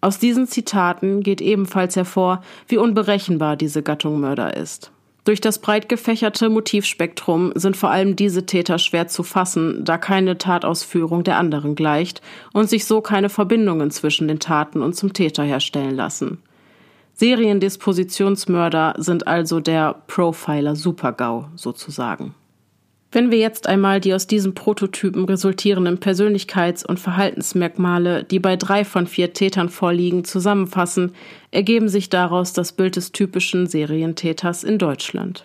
Aus 0.01 0.18
diesen 0.18 0.46
Zitaten 0.46 1.22
geht 1.22 1.42
ebenfalls 1.42 1.96
hervor, 1.96 2.40
wie 2.66 2.78
unberechenbar 2.78 3.57
diese 3.57 3.82
Gattung 3.82 4.20
Mörder 4.20 4.57
ist. 4.57 4.90
Durch 5.29 5.43
das 5.43 5.59
breit 5.59 5.91
gefächerte 5.91 6.49
Motivspektrum 6.49 7.53
sind 7.55 7.76
vor 7.76 7.91
allem 7.91 8.16
diese 8.16 8.47
Täter 8.47 8.79
schwer 8.79 9.09
zu 9.09 9.22
fassen, 9.22 9.85
da 9.85 9.99
keine 9.99 10.39
Tatausführung 10.39 11.22
der 11.22 11.37
anderen 11.37 11.74
gleicht 11.74 12.22
und 12.55 12.70
sich 12.70 12.87
so 12.87 13.03
keine 13.03 13.29
Verbindungen 13.29 13.91
zwischen 13.91 14.26
den 14.26 14.39
Taten 14.39 14.81
und 14.81 14.95
zum 14.95 15.12
Täter 15.12 15.43
herstellen 15.43 15.95
lassen. 15.95 16.39
Seriendispositionsmörder 17.12 18.95
sind 18.97 19.26
also 19.26 19.61
der 19.61 19.97
Profiler 20.07 20.74
Supergau 20.74 21.51
sozusagen. 21.57 22.35
Wenn 23.11 23.30
wir 23.30 23.38
jetzt 23.38 23.66
einmal 23.66 24.00
die 24.00 24.12
aus 24.12 24.26
diesen 24.26 24.54
Prototypen 24.54 25.24
resultierenden 25.24 25.98
Persönlichkeits- 25.98 26.86
und 26.86 27.00
Verhaltensmerkmale, 27.00 28.24
die 28.24 28.38
bei 28.38 28.56
drei 28.56 28.84
von 28.84 29.06
vier 29.06 29.32
Tätern 29.32 29.70
vorliegen, 29.70 30.24
zusammenfassen, 30.24 31.12
ergeben 31.50 31.88
sich 31.88 32.11
daraus 32.11 32.52
das 32.52 32.72
Bild 32.72 32.96
des 32.96 33.12
typischen 33.12 33.66
Serientäters 33.66 34.62
in 34.62 34.76
Deutschland. 34.76 35.44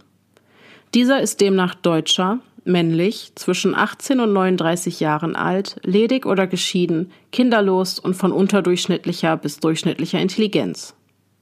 Dieser 0.94 1.22
ist 1.22 1.40
demnach 1.40 1.74
Deutscher, 1.74 2.40
männlich, 2.66 3.32
zwischen 3.36 3.76
18 3.76 4.20
und 4.20 4.34
39 4.34 5.00
Jahren 5.00 5.38
alt, 5.38 5.78
ledig 5.84 6.26
oder 6.26 6.48
geschieden, 6.48 7.12
kinderlos 7.32 7.98
und 7.98 8.16
von 8.16 8.34
unterdurchschnittlicher 8.34 9.38
bis 9.38 9.60
durchschnittlicher 9.60 10.20
Intelligenz. 10.20 10.96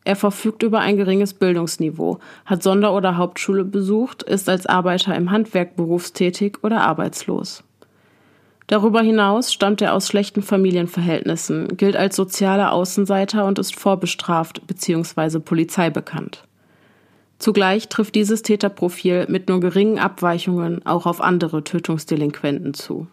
Er 0.04 0.16
verfügt 0.16 0.64
über 0.64 0.80
ein 0.80 0.98
geringes 0.98 1.34
Bildungsniveau, 1.34 2.20
hat 2.46 2.64
Sonder- 2.64 2.94
oder 2.94 3.18
Hauptschule 3.18 3.64
besucht, 3.64 4.24
ist 4.24 4.50
als 4.50 4.66
Arbeiter 4.66 5.16
im 5.16 5.30
Handwerk 5.30 5.76
berufstätig 5.76 6.58
oder 6.64 6.82
arbeitslos. 6.82 7.64
Darüber 8.66 9.02
hinaus 9.02 9.54
stammt 9.54 9.82
er 9.82 9.94
aus 9.94 10.08
schlechten 10.08 10.42
Familienverhältnissen, 10.42 11.76
gilt 11.78 11.98
als 11.98 12.16
sozialer 12.16 12.72
Außenseiter 12.72 13.46
und 13.46 13.60
ist 13.60 13.76
vorbestraft 13.76 14.66
bzw. 14.66 15.40
Polizei 15.40 15.90
bekannt. 15.90 16.46
Zugleich 17.38 17.90
trifft 17.90 18.16
dieses 18.16 18.44
Täterprofil 18.44 19.26
mit 19.28 19.50
nur 19.50 19.60
geringen 19.60 20.00
Abweichungen 20.00 20.86
auch 20.86 21.06
auf 21.06 21.22
andere 21.22 21.64
Tötungsdelinquenten 21.64 22.74
zu. 22.74 23.08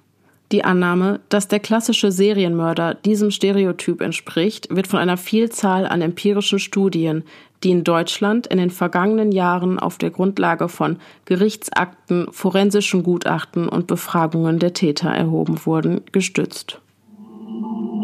Die 0.51 0.65
Annahme, 0.65 1.21
dass 1.29 1.49
der 1.49 1.61
klassische 1.61 2.11
Serienmörder 2.11 2.95
diesem 2.95 3.31
Stereotyp 3.31 4.01
entspricht, 4.01 4.75
wird 4.75 4.87
von 4.87 4.99
einer 4.99 5.19
Vielzahl 5.19 5.87
an 5.87 6.01
empirischen 6.01 6.59
Studien, 6.59 7.25
die 7.63 7.71
in 7.71 7.85
Deutschland 7.85 8.47
in 8.47 8.57
den 8.57 8.71
vergangenen 8.71 9.31
Jahren 9.31 9.79
auf 9.79 9.99
der 9.99 10.11
Grundlage 10.11 10.69
von 10.69 10.97
Gerichtsakten, 11.27 12.29
forensischen 12.31 13.03
Gutachten 13.03 13.69
und 13.69 13.87
Befragungen 13.87 14.59
der 14.59 14.73
Täter 14.73 15.11
erhoben 15.11 15.67
wurden, 15.67 16.01
gestützt. 16.13 16.81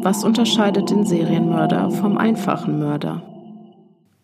Was 0.02 0.22
unterscheidet 0.22 0.90
den 0.90 1.06
Serienmörder 1.06 1.90
vom 1.92 2.18
einfachen 2.18 2.78
Mörder? 2.78 3.22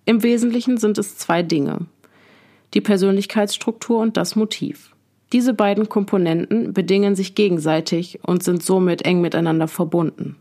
Im 0.05 0.23
Wesentlichen 0.23 0.77
sind 0.77 0.99
es 0.99 1.17
zwei 1.17 1.43
Dinge. 1.43 1.87
Die 2.75 2.83
Persönlichkeitsstruktur 2.83 3.99
und 3.99 4.19
das 4.19 4.37
Motiv. 4.37 4.95
Diese 5.33 5.55
beiden 5.55 5.89
Komponenten 5.89 6.73
bedingen 6.73 7.15
sich 7.15 7.35
gegenseitig 7.35 8.19
und 8.23 8.43
sind 8.43 8.63
somit 8.63 9.03
eng 9.03 9.21
miteinander 9.21 9.69
verbunden. 9.69 10.37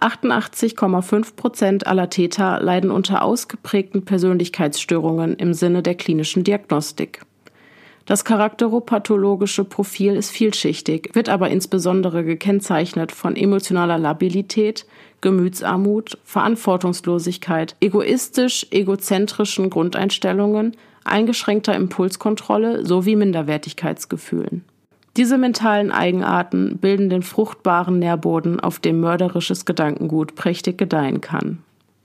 88,5 0.00 1.34
Prozent 1.36 1.86
aller 1.86 2.08
Täter 2.08 2.60
leiden 2.60 2.90
unter 2.90 3.22
ausgeprägten 3.22 4.04
Persönlichkeitsstörungen 4.04 5.34
im 5.34 5.52
Sinne 5.52 5.82
der 5.82 5.94
klinischen 5.94 6.44
Diagnostik. 6.44 7.20
Das 8.06 8.24
charakteropathologische 8.24 9.64
Profil 9.64 10.16
ist 10.16 10.30
vielschichtig, 10.30 11.10
wird 11.12 11.28
aber 11.28 11.50
insbesondere 11.50 12.24
gekennzeichnet 12.24 13.12
von 13.12 13.36
emotionaler 13.36 13.98
Labilität, 13.98 14.86
Gemütsarmut, 15.20 16.18
Verantwortungslosigkeit, 16.24 17.76
egoistisch 17.80 18.66
egozentrischen 18.70 19.68
Grundeinstellungen, 19.68 20.76
eingeschränkter 21.04 21.74
Impulskontrolle 21.74 22.84
sowie 22.84 23.16
Minderwertigkeitsgefühlen. 23.16 24.64
Diese 25.16 25.38
mentalen 25.38 25.90
Eigenarten 25.90 26.78
bilden 26.78 27.10
den 27.10 27.22
fruchtbaren 27.22 27.98
Nährboden, 27.98 28.60
auf 28.60 28.78
dem 28.78 29.00
mörderisches 29.00 29.64
Gedankengut 29.64 30.34
prächtig 30.34 30.78
gedeihen 30.78 31.20
kann. 31.20 31.58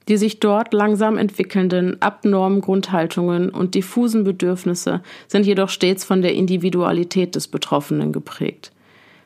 Die 0.07 0.17
sich 0.17 0.39
dort 0.39 0.73
langsam 0.73 1.17
entwickelnden 1.17 2.01
abnormen 2.01 2.61
Grundhaltungen 2.61 3.49
und 3.49 3.73
diffusen 3.73 4.23
Bedürfnisse 4.23 5.01
sind 5.27 5.45
jedoch 5.45 5.69
stets 5.69 6.03
von 6.03 6.21
der 6.21 6.33
Individualität 6.33 7.35
des 7.35 7.47
Betroffenen 7.47 8.11
geprägt. 8.11 8.71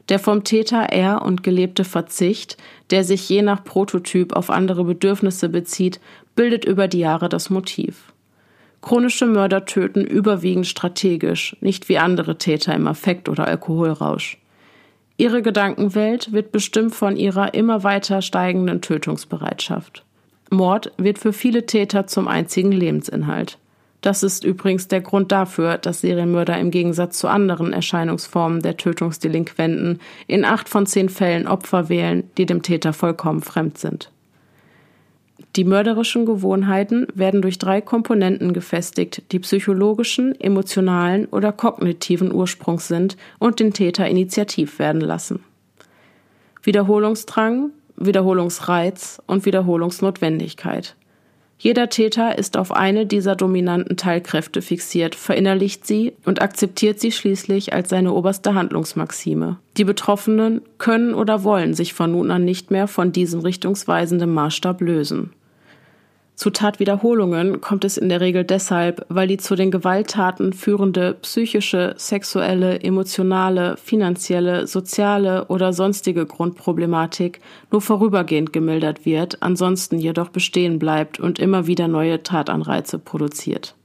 Der 0.08 0.20
vom 0.20 0.44
Täter 0.44 0.84
er 0.84 1.22
und 1.22 1.44
gelebte 1.44 1.84
Verzicht, 1.84 2.58
der 2.92 3.04
sich 3.04 3.28
je 3.30 3.42
nach 3.42 3.64
Prototyp 3.64 4.36
auf 4.36 4.50
andere 4.50 4.84
Bedürfnisse 4.84 5.50
bezieht, 5.50 6.00
bildet 6.36 6.66
über 6.66 6.88
die 6.88 7.00
Jahre 7.00 7.30
das 7.30 7.50
Motiv. 7.50 8.09
Chronische 8.82 9.26
Mörder 9.26 9.66
töten 9.66 10.06
überwiegend 10.06 10.68
strategisch, 10.68 11.56
nicht 11.60 11.90
wie 11.90 11.98
andere 11.98 12.38
Täter 12.38 12.74
im 12.74 12.88
Affekt 12.88 13.28
oder 13.28 13.48
Alkoholrausch. 13.48 14.38
Ihre 15.18 15.42
Gedankenwelt 15.42 16.32
wird 16.32 16.54
bestimmt 16.54 16.96
von 16.96 17.18
ihrer 17.18 17.54
immer 17.54 17.84
weiter 17.84 18.22
steigenden 18.22 18.82
Tötungsbereitschaft. 18.82 20.06
Mord 20.50 20.94
wird 20.98 21.20
für 21.20 21.34
viele 21.34 21.66
Täter 21.66 22.08
zum 22.08 22.28
einzigen 22.28 22.72
Lebensinhalt. 22.72 23.58
Das 24.02 24.24
ist 24.24 24.46
übrigens 24.46 24.88
der 24.88 25.02
Grund 25.02 25.32
dafür, 25.34 25.78
dass 25.78 26.02
Serienmörder 26.02 26.58
im 26.58 26.72
Gegensatz 26.72 27.20
zu 27.20 27.28
anderen 27.28 27.74
Erscheinungsformen 27.74 28.62
der 28.62 28.78
Tötungsdelinquenten 28.78 30.00
in 30.28 30.46
acht 30.46 30.70
von 30.70 30.86
zehn 30.86 31.10
Fällen 31.10 31.48
Opfer 31.48 31.90
wählen, 31.90 32.30
die 32.38 32.46
dem 32.46 32.62
Täter 32.62 32.94
vollkommen 32.94 33.42
fremd 33.42 33.78
sind. 33.78 34.10
Die 35.56 35.64
mörderischen 35.64 36.26
Gewohnheiten 36.26 37.08
werden 37.14 37.42
durch 37.42 37.58
drei 37.58 37.82
Komponenten 37.82 38.54
gefestigt, 38.54 39.24
die 39.32 39.40
psychologischen, 39.40 40.40
emotionalen 40.40 41.26
oder 41.26 41.52
kognitiven 41.52 42.34
Ursprungs 42.34 42.88
sind 42.88 43.18
und 43.40 43.60
den 43.60 43.74
Täter 43.74 44.08
initiativ 44.08 44.80
werden 44.80 45.02
lassen. 45.02 45.44
Wiederholungsdrang, 46.64 47.72
Wiederholungsreiz 47.96 49.22
und 49.28 49.46
Wiederholungsnotwendigkeit. 49.46 50.96
Jeder 51.62 51.90
Täter 51.90 52.38
ist 52.38 52.56
auf 52.56 52.72
eine 52.72 53.06
dieser 53.06 53.36
dominanten 53.36 53.98
Teilkräfte 53.98 54.62
fixiert, 54.62 55.14
verinnerlicht 55.14 55.86
sie 55.86 56.14
und 56.24 56.42
akzeptiert 56.42 57.02
sie 57.02 57.12
schließlich 57.12 57.74
als 57.74 57.90
seine 57.90 58.14
oberste 58.14 58.54
Handlungsmaxime. 58.54 59.58
Die 59.76 59.84
Betroffenen 59.84 60.62
können 60.78 61.14
oder 61.14 61.44
wollen 61.44 61.74
sich 61.74 61.94
von 61.94 62.14
nun 62.14 62.32
an 62.32 62.46
nicht 62.46 62.72
mehr 62.72 62.88
von 62.88 63.12
diesem 63.12 63.42
richtungsweisenden 63.42 64.34
Maßstab 64.34 64.80
lösen. 64.80 65.34
Zu 66.40 66.52
Tatwiederholungen 66.52 67.60
kommt 67.60 67.84
es 67.84 67.98
in 67.98 68.08
der 68.08 68.22
Regel 68.22 68.46
deshalb, 68.46 69.06
weil 69.10 69.28
die 69.28 69.36
zu 69.36 69.56
den 69.56 69.72
Gewalttaten 69.72 70.54
führende 70.54 71.16
psychische, 71.16 71.96
sexuelle, 71.98 72.80
emotionale, 72.80 73.76
finanzielle, 73.76 74.66
soziale 74.66 75.48
oder 75.48 75.74
sonstige 75.74 76.26
Grundproblematik 76.26 77.42
nur 77.72 77.82
vorübergehend 77.82 78.54
gemildert 78.54 79.06
wird, 79.06 79.44
ansonsten 79.44 80.00
jedoch 80.00 80.30
bestehen 80.30 80.80
bleibt 80.80 81.20
und 81.20 81.40
immer 81.40 81.68
wieder 81.68 81.90
neue 81.90 82.24
Tatanreize 82.24 83.00
produziert. 83.00 83.76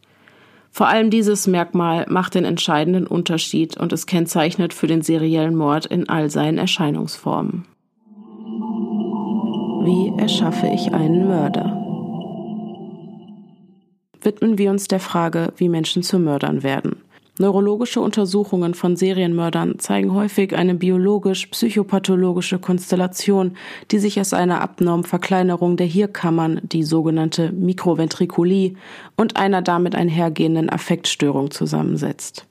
Vor 0.70 0.86
allem 0.86 1.10
dieses 1.10 1.48
Merkmal 1.48 2.06
macht 2.08 2.36
den 2.36 2.44
entscheidenden 2.44 3.08
Unterschied 3.08 3.76
und 3.78 3.92
es 3.92 4.06
kennzeichnet 4.06 4.72
für 4.72 4.86
den 4.86 5.02
seriellen 5.02 5.56
Mord 5.56 5.86
in 5.86 6.08
all 6.08 6.30
seinen 6.30 6.58
Erscheinungsformen. 6.58 7.64
Wie 9.82 10.22
erschaffe 10.22 10.68
ich 10.72 10.94
einen 10.94 11.26
Mörder? 11.26 11.84
Widmen 14.24 14.58
wir 14.58 14.70
uns 14.70 14.88
der 14.88 15.00
Frage, 15.00 15.52
wie 15.56 15.68
Menschen 15.68 16.02
zu 16.02 16.18
Mördern 16.18 16.62
werden. 16.62 16.96
Neurologische 17.36 18.00
Untersuchungen 18.00 18.74
von 18.74 18.94
Serienmördern 18.94 19.80
zeigen 19.80 20.14
häufig 20.14 20.54
eine 20.54 20.76
biologisch-psychopathologische 20.76 22.60
Konstellation, 22.60 23.56
die 23.90 23.98
sich 23.98 24.20
aus 24.20 24.32
einer 24.32 24.60
abnormen 24.60 25.02
Verkleinerung 25.02 25.76
der 25.76 25.88
Hirnkammern, 25.88 26.60
die 26.62 26.84
sogenannte 26.84 27.50
Mikroventrikulie, 27.50 28.74
und 29.16 29.36
einer 29.36 29.62
damit 29.62 29.96
einhergehenden 29.96 30.70
Affektstörung 30.70 31.50
zusammensetzt. 31.50 32.46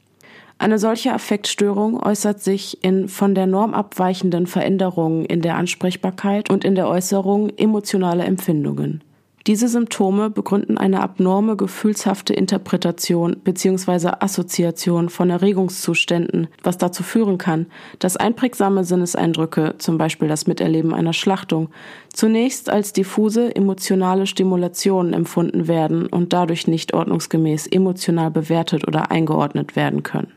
Eine 0.58 0.78
solche 0.80 1.14
Affektstörung 1.14 2.04
äußert 2.04 2.42
sich 2.42 2.84
in 2.84 3.08
von 3.08 3.36
der 3.36 3.48
Norm 3.48 3.74
abweichenden 3.74 4.48
Veränderungen 4.48 5.24
in 5.24 5.42
der 5.42 5.56
Ansprechbarkeit 5.56 6.50
und 6.50 6.66
in 6.66 6.76
der 6.76 6.90
Äußerung 6.90 7.52
emotionaler 7.56 8.26
Empfindungen. 8.26 9.02
Diese 9.46 9.68
Symptome 9.68 10.30
begründen 10.30 10.78
eine 10.78 11.02
abnorme 11.02 11.58
gefühlshafte 11.58 12.34
Interpretation 12.34 13.36
bzw. 13.44 14.12
Assoziation 14.22 15.10
von 15.10 15.30
Erregungszuständen, 15.30 16.48
was 16.64 16.78
dazu 16.78 17.04
führen 17.04 17.38
kann, 17.38 17.66
dass 18.00 18.16
einprägsame 18.16 18.86
Sinneseindrücke, 18.86 19.76
zum 19.80 19.98
Beispiel 19.98 20.30
das 20.30 20.48
Miterleben 20.48 20.94
einer 20.94 21.12
Schlachtung, 21.12 21.68
zunächst 22.14 22.70
als 22.70 22.94
diffuse 22.94 23.54
emotionale 23.54 24.28
Stimulationen 24.28 25.12
empfunden 25.12 25.68
werden 25.68 26.08
und 26.08 26.32
dadurch 26.32 26.68
nicht 26.68 26.94
ordnungsgemäß 26.94 27.68
emotional 27.68 28.32
bewertet 28.32 28.88
oder 28.88 29.12
eingeordnet 29.12 29.76
werden 29.76 30.04
können. 30.04 30.32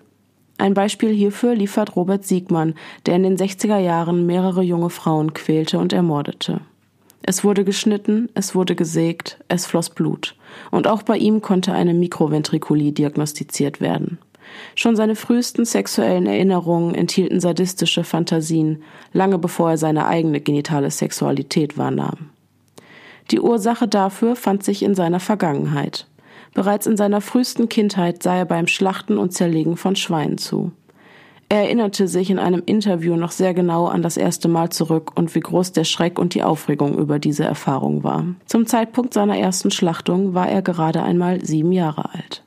Ein 0.59 0.75
Beispiel 0.75 1.11
hierfür 1.11 1.55
liefert 1.55 1.95
Robert 1.95 2.25
Siegmann, 2.25 2.75
der 3.05 3.15
in 3.15 3.23
den 3.23 3.37
60er 3.37 3.79
Jahren 3.79 4.27
mehrere 4.27 4.63
junge 4.63 4.91
Frauen 4.91 5.33
quälte 5.33 5.79
und 5.79 5.93
ermordete. 5.93 6.61
Es 7.29 7.43
wurde 7.43 7.65
geschnitten, 7.65 8.29
es 8.35 8.55
wurde 8.55 8.77
gesägt, 8.77 9.39
es 9.49 9.67
floss 9.67 9.91
Blut. 9.91 10.37
Und 10.71 10.87
auch 10.87 11.03
bei 11.03 11.19
ihm 11.19 11.43
konnte 11.43 11.73
eine 11.73 11.93
Mikroventrikulie 11.93 12.93
diagnostiziert 12.93 13.81
werden. 13.81 14.19
Schon 14.77 14.95
seine 14.95 15.17
frühesten 15.17 15.65
sexuellen 15.65 16.27
Erinnerungen 16.27 16.95
enthielten 16.95 17.41
sadistische 17.41 18.05
Fantasien, 18.05 18.85
lange 19.13 19.39
bevor 19.39 19.71
er 19.71 19.79
seine 19.79 20.07
eigene 20.07 20.41
genitale 20.41 20.89
Sexualität 20.93 21.77
wahrnahm. 21.77 22.31
Die 23.33 23.41
Ursache 23.41 23.89
dafür 23.89 24.37
fand 24.37 24.63
sich 24.63 24.85
in 24.85 24.95
seiner 24.95 25.19
Vergangenheit. 25.19 26.07
Bereits 26.55 26.87
in 26.87 26.97
seiner 26.97 27.21
frühesten 27.21 27.69
Kindheit 27.69 28.23
sah 28.23 28.37
er 28.37 28.47
beim 28.47 28.69
Schlachten 28.69 29.19
und 29.19 29.33
Zerlegen 29.33 29.77
von 29.77 29.97
Schweinen 29.97 30.39
zu. 30.39 30.71
Er 31.49 31.63
erinnerte 31.63 32.09
sich 32.09 32.29
in 32.31 32.41
einem 32.41 32.63
Interview 32.67 33.15
noch 33.17 33.31
sehr 33.31 33.55
genau 33.55 33.87
an 33.87 34.03
das 34.03 34.17
erste 34.17 34.49
Mal 34.49 34.71
zurück 34.71 35.13
und 35.15 35.35
wie 35.37 35.41
groß 35.41 35.73
der 35.73 35.85
Schreck 35.85 36.19
und 36.19 36.35
die 36.35 36.43
Aufregung 36.43 36.99
über 36.99 37.21
diese 37.21 37.45
Erfahrung 37.45 38.03
war. 38.03 38.25
Zum 38.47 38.67
Zeitpunkt 38.67 39.15
seiner 39.15 39.39
ersten 39.39 39.71
Schlachtung 39.71 40.35
war 40.35 40.49
er 40.49 40.63
gerade 40.63 41.03
einmal 41.05 41.45
sieben 41.45 41.71
Jahre 41.71 42.13
alt. 42.13 42.43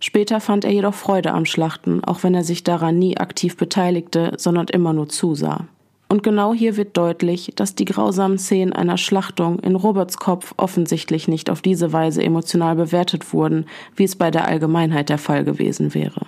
Später 0.00 0.40
fand 0.40 0.64
er 0.64 0.72
jedoch 0.72 0.94
Freude 0.94 1.32
am 1.32 1.44
Schlachten, 1.44 2.02
auch 2.02 2.22
wenn 2.22 2.34
er 2.34 2.44
sich 2.44 2.64
daran 2.64 2.98
nie 2.98 3.18
aktiv 3.18 3.56
beteiligte, 3.56 4.32
sondern 4.36 4.66
immer 4.68 4.92
nur 4.94 5.08
zusah. 5.08 5.66
Und 6.08 6.22
genau 6.22 6.52
hier 6.52 6.76
wird 6.76 6.96
deutlich, 6.96 7.52
dass 7.56 7.74
die 7.74 7.84
grausamen 7.84 8.36
Szenen 8.36 8.72
einer 8.72 8.98
Schlachtung 8.98 9.60
in 9.60 9.76
Roberts 9.76 10.16
Kopf 10.16 10.54
offensichtlich 10.56 11.28
nicht 11.28 11.50
auf 11.50 11.62
diese 11.62 11.92
Weise 11.92 12.22
emotional 12.22 12.74
bewertet 12.74 13.32
wurden, 13.32 13.66
wie 13.96 14.04
es 14.04 14.16
bei 14.16 14.30
der 14.30 14.46
Allgemeinheit 14.46 15.08
der 15.08 15.18
Fall 15.18 15.44
gewesen 15.44 15.94
wäre. 15.94 16.26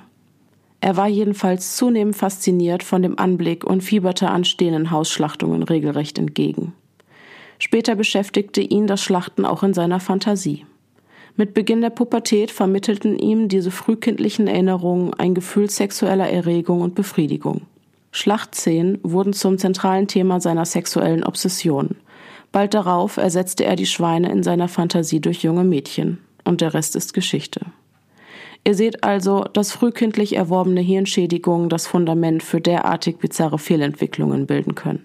Er 0.85 0.99
war 0.99 1.09
jedenfalls 1.09 1.77
zunehmend 1.77 2.15
fasziniert 2.15 2.83
von 2.83 3.01
dem 3.01 3.19
Anblick 3.19 3.65
und 3.65 3.81
fieberte 3.81 4.29
anstehenden 4.29 4.91
Hausschlachtungen 4.91 5.63
regelrecht 5.63 6.19
entgegen. 6.19 6.75
Später 7.59 7.95
beschäftigte 7.95 8.61
ihn 8.61 8.87
das 8.87 9.03
Schlachten 9.03 9.47
auch 9.47 9.63
in 9.63 9.73
seiner 9.73 9.99
Fantasie. 9.99 10.67
Mit 11.37 11.55
Beginn 11.55 11.81
der 11.81 11.89
Pubertät 11.89 12.51
vermittelten 12.51 13.19
ihm 13.19 13.49
diese 13.49 13.71
frühkindlichen 13.71 14.47
Erinnerungen 14.47 15.15
ein 15.15 15.33
Gefühl 15.33 15.71
sexueller 15.71 16.29
Erregung 16.29 16.83
und 16.83 16.95
Befriedigung. 16.95 17.63
Schlachtszenen 18.13 18.99
wurden 19.03 19.33
zum 19.33 19.57
zentralen 19.57 20.07
Thema 20.07 20.39
seiner 20.39 20.67
sexuellen 20.67 21.25
Obsession. 21.25 21.97
Bald 22.53 22.75
darauf 22.75 23.17
ersetzte 23.17 23.65
er 23.65 23.77
die 23.77 23.87
Schweine 23.87 24.31
in 24.31 24.43
seiner 24.43 24.69
Fantasie 24.69 25.21
durch 25.21 25.43
junge 25.43 25.65
Mädchen. 25.65 26.19
Und 26.45 26.61
der 26.61 26.75
Rest 26.75 26.95
ist 26.95 27.15
Geschichte. 27.15 27.63
Ihr 28.67 28.75
seht 28.75 29.05
also, 29.05 29.45
dass 29.53 29.73
frühkindlich 29.73 30.37
erworbene 30.37 30.81
Hirnschädigungen 30.81 31.69
das 31.69 31.87
Fundament 31.87 32.43
für 32.43 32.63
derartig 32.63 33.19
bizarre 33.19 33.59
Fehlentwicklungen 33.59 34.47
bilden 34.47 34.75
können. 34.75 35.05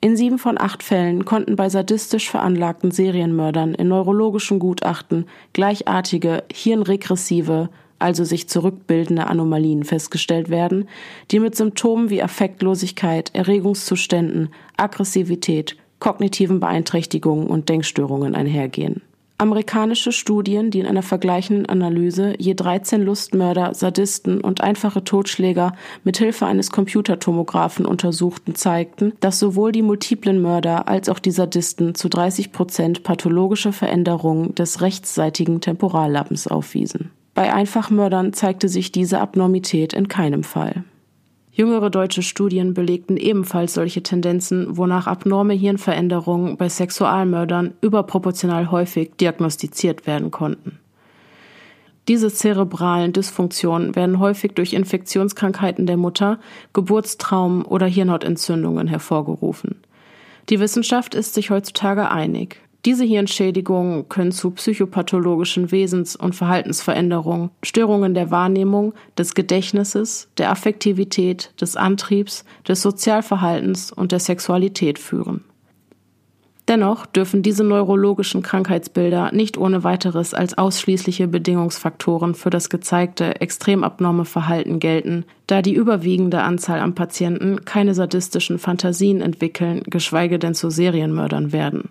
In 0.00 0.16
sieben 0.16 0.38
von 0.38 0.60
acht 0.60 0.82
Fällen 0.82 1.24
konnten 1.24 1.56
bei 1.56 1.68
sadistisch 1.68 2.30
veranlagten 2.30 2.90
Serienmördern 2.90 3.74
in 3.74 3.88
neurologischen 3.88 4.58
Gutachten 4.58 5.26
gleichartige 5.52 6.44
hirnregressive, 6.52 7.70
also 7.98 8.24
sich 8.24 8.48
zurückbildende 8.48 9.26
Anomalien 9.26 9.84
festgestellt 9.84 10.50
werden, 10.50 10.88
die 11.30 11.38
mit 11.38 11.54
Symptomen 11.54 12.10
wie 12.10 12.22
Affektlosigkeit, 12.22 13.34
Erregungszuständen, 13.34 14.50
Aggressivität, 14.76 15.76
kognitiven 16.00 16.58
Beeinträchtigungen 16.58 17.46
und 17.46 17.68
Denkstörungen 17.68 18.34
einhergehen. 18.34 19.02
Amerikanische 19.42 20.12
Studien, 20.12 20.70
die 20.70 20.78
in 20.78 20.86
einer 20.86 21.02
vergleichenden 21.02 21.66
Analyse 21.66 22.34
je 22.38 22.54
13 22.54 23.02
Lustmörder, 23.02 23.74
Sadisten 23.74 24.40
und 24.40 24.60
einfache 24.60 25.02
Totschläger 25.02 25.74
mit 26.04 26.16
Hilfe 26.18 26.46
eines 26.46 26.70
Computertomographen 26.70 27.84
untersuchten, 27.84 28.54
zeigten, 28.54 29.14
dass 29.18 29.40
sowohl 29.40 29.72
die 29.72 29.82
multiplen 29.82 30.40
Mörder 30.40 30.86
als 30.86 31.08
auch 31.08 31.18
die 31.18 31.32
Sadisten 31.32 31.96
zu 31.96 32.08
30 32.08 32.52
Prozent 32.52 33.02
pathologische 33.02 33.72
Veränderungen 33.72 34.54
des 34.54 34.80
rechtsseitigen 34.80 35.60
Temporallappens 35.60 36.46
aufwiesen. 36.46 37.10
Bei 37.34 37.52
Einfachmördern 37.52 38.32
zeigte 38.32 38.68
sich 38.68 38.92
diese 38.92 39.18
Abnormität 39.18 39.92
in 39.92 40.06
keinem 40.06 40.44
Fall. 40.44 40.84
Jüngere 41.54 41.90
deutsche 41.90 42.22
Studien 42.22 42.72
belegten 42.72 43.18
ebenfalls 43.18 43.74
solche 43.74 44.02
Tendenzen, 44.02 44.78
wonach 44.78 45.06
abnorme 45.06 45.52
Hirnveränderungen 45.52 46.56
bei 46.56 46.70
Sexualmördern 46.70 47.74
überproportional 47.82 48.70
häufig 48.70 49.16
diagnostiziert 49.20 50.06
werden 50.06 50.30
konnten. 50.30 50.78
Diese 52.08 52.32
zerebralen 52.32 53.12
Dysfunktionen 53.12 53.94
werden 53.94 54.18
häufig 54.18 54.54
durch 54.54 54.72
Infektionskrankheiten 54.72 55.84
der 55.84 55.98
Mutter, 55.98 56.40
Geburtstraumen 56.72 57.66
oder 57.66 57.86
Hirnhautentzündungen 57.86 58.88
hervorgerufen. 58.88 59.76
Die 60.48 60.58
Wissenschaft 60.58 61.14
ist 61.14 61.34
sich 61.34 61.50
heutzutage 61.50 62.10
einig. 62.10 62.61
Diese 62.84 63.04
Hirnschädigungen 63.04 64.08
können 64.08 64.32
zu 64.32 64.50
psychopathologischen 64.50 65.70
Wesens- 65.70 66.16
und 66.16 66.34
Verhaltensveränderungen, 66.34 67.50
Störungen 67.62 68.12
der 68.12 68.32
Wahrnehmung, 68.32 68.92
des 69.16 69.34
Gedächtnisses, 69.34 70.28
der 70.36 70.50
Affektivität, 70.50 71.52
des 71.60 71.76
Antriebs, 71.76 72.44
des 72.66 72.82
Sozialverhaltens 72.82 73.92
und 73.92 74.10
der 74.10 74.18
Sexualität 74.18 74.98
führen. 74.98 75.44
Dennoch 76.66 77.06
dürfen 77.06 77.42
diese 77.42 77.64
neurologischen 77.64 78.42
Krankheitsbilder 78.42 79.30
nicht 79.32 79.58
ohne 79.58 79.84
weiteres 79.84 80.32
als 80.34 80.58
ausschließliche 80.58 81.28
Bedingungsfaktoren 81.28 82.34
für 82.34 82.50
das 82.50 82.68
gezeigte 82.68 83.40
extrem 83.40 83.84
abnorme 83.84 84.24
Verhalten 84.24 84.80
gelten, 84.80 85.24
da 85.46 85.62
die 85.62 85.74
überwiegende 85.74 86.42
Anzahl 86.42 86.80
an 86.80 86.94
Patienten 86.94 87.64
keine 87.64 87.94
sadistischen 87.94 88.58
Fantasien 88.58 89.20
entwickeln, 89.20 89.82
geschweige 89.86 90.38
denn 90.38 90.54
zu 90.54 90.70
Serienmördern 90.70 91.52
werden. 91.52 91.90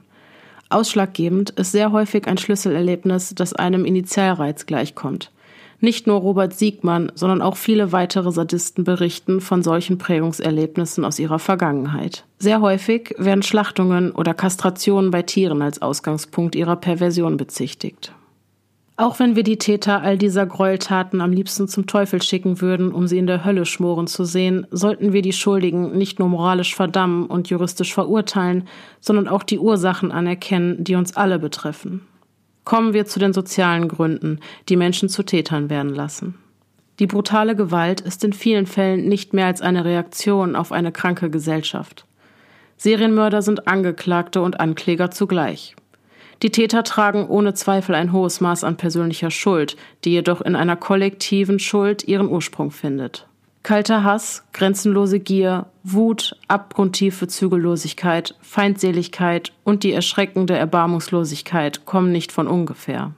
Ausschlaggebend 0.72 1.52
ist 1.52 1.72
sehr 1.72 1.92
häufig 1.92 2.28
ein 2.28 2.38
Schlüsselerlebnis, 2.38 3.34
das 3.36 3.54
einem 3.54 3.86
Initialreiz 3.86 4.66
gleichkommt. 4.66 5.32
Nicht 5.80 6.06
nur 6.06 6.20
Robert 6.20 6.54
Siegmann, 6.54 7.12
sondern 7.16 7.42
auch 7.42 7.58
viele 7.58 7.92
weitere 7.92 8.32
Sadisten 8.32 8.84
berichten 8.84 9.42
von 9.42 9.64
solchen 9.64 9.98
Prägungserlebnissen 9.98 11.04
aus 11.04 11.18
ihrer 11.18 11.40
Vergangenheit. 11.40 12.24
Sehr 12.38 12.62
häufig 12.62 13.16
werden 13.18 13.42
Schlachtungen 13.42 14.12
oder 14.12 14.36
Kastrationen 14.36 15.10
bei 15.10 15.24
Tieren 15.24 15.64
als 15.64 15.82
Ausgangspunkt 15.82 16.56
ihrer 16.56 16.76
Perversion 16.76 17.36
bezichtigt. 17.36 18.14
Auch 19.02 19.18
wenn 19.18 19.36
wir 19.36 19.42
die 19.42 19.58
Täter 19.58 20.04
all 20.04 20.16
dieser 20.16 20.46
Gräueltaten 20.46 21.22
am 21.22 21.32
liebsten 21.32 21.68
zum 21.68 21.88
Teufel 21.88 22.22
schicken 22.22 22.62
würden, 22.62 22.92
um 22.92 23.08
sie 23.08 23.18
in 23.18 23.26
der 23.26 23.44
Hölle 23.44 23.66
schmoren 23.66 24.06
zu 24.06 24.26
sehen, 24.26 24.68
sollten 24.70 25.12
wir 25.12 25.24
die 25.24 25.34
Schuldigen 25.34 25.98
nicht 25.98 26.20
nur 26.20 26.30
moralisch 26.30 26.76
verdammen 26.76 27.26
und 27.26 27.50
juristisch 27.50 27.96
verurteilen, 27.96 28.68
sondern 29.00 29.28
auch 29.28 29.42
die 29.42 29.58
Ursachen 29.58 30.12
anerkennen, 30.12 30.84
die 30.84 30.94
uns 30.94 31.16
alle 31.18 31.40
betreffen. 31.40 32.02
Kommen 32.64 32.94
wir 32.94 33.08
zu 33.08 33.18
den 33.18 33.34
sozialen 33.34 33.88
Gründen, 33.88 34.40
die 34.70 34.78
Menschen 34.78 35.10
zu 35.10 35.24
Tätern 35.24 35.72
werden 35.72 35.96
lassen. 35.96 36.36
Die 37.00 37.08
brutale 37.08 37.56
Gewalt 37.56 38.02
ist 38.02 38.24
in 38.24 38.34
vielen 38.34 38.68
Fällen 38.68 39.10
nicht 39.10 39.34
mehr 39.34 39.48
als 39.48 39.62
eine 39.62 39.84
Reaktion 39.84 40.56
auf 40.56 40.72
eine 40.72 40.92
kranke 40.92 41.32
Gesellschaft. 41.32 42.06
Serienmörder 42.78 43.42
sind 43.42 43.68
Angeklagte 43.68 44.44
und 44.44 44.60
Ankläger 44.60 45.10
zugleich. 45.10 45.76
Die 46.44 46.50
Täter 46.50 46.84
tragen 46.84 47.28
ohne 47.28 47.54
Zweifel 47.54 47.94
ein 47.94 48.12
hohes 48.12 48.42
Maß 48.42 48.64
an 48.64 48.76
persönlicher 48.76 49.30
Schuld, 49.30 49.78
die 50.04 50.12
jedoch 50.12 50.42
in 50.42 50.56
einer 50.56 50.76
kollektiven 50.76 51.60
Schuld 51.60 52.08
ihren 52.08 52.30
Ursprung 52.30 52.72
findet. 52.72 53.28
Kalter 53.64 54.04
Hass, 54.04 54.44
grenzenlose 54.54 55.20
Gier, 55.20 55.68
Wut, 55.84 56.36
abgrundtiefe 56.48 57.28
Zügellosigkeit, 57.28 58.36
Feindseligkeit 58.42 59.54
und 59.64 59.84
die 59.84 59.94
erschreckende 59.94 60.56
Erbarmungslosigkeit 60.58 61.86
kommen 61.86 62.12
nicht 62.12 62.32
von 62.32 62.48
ungefähr. 62.48 63.12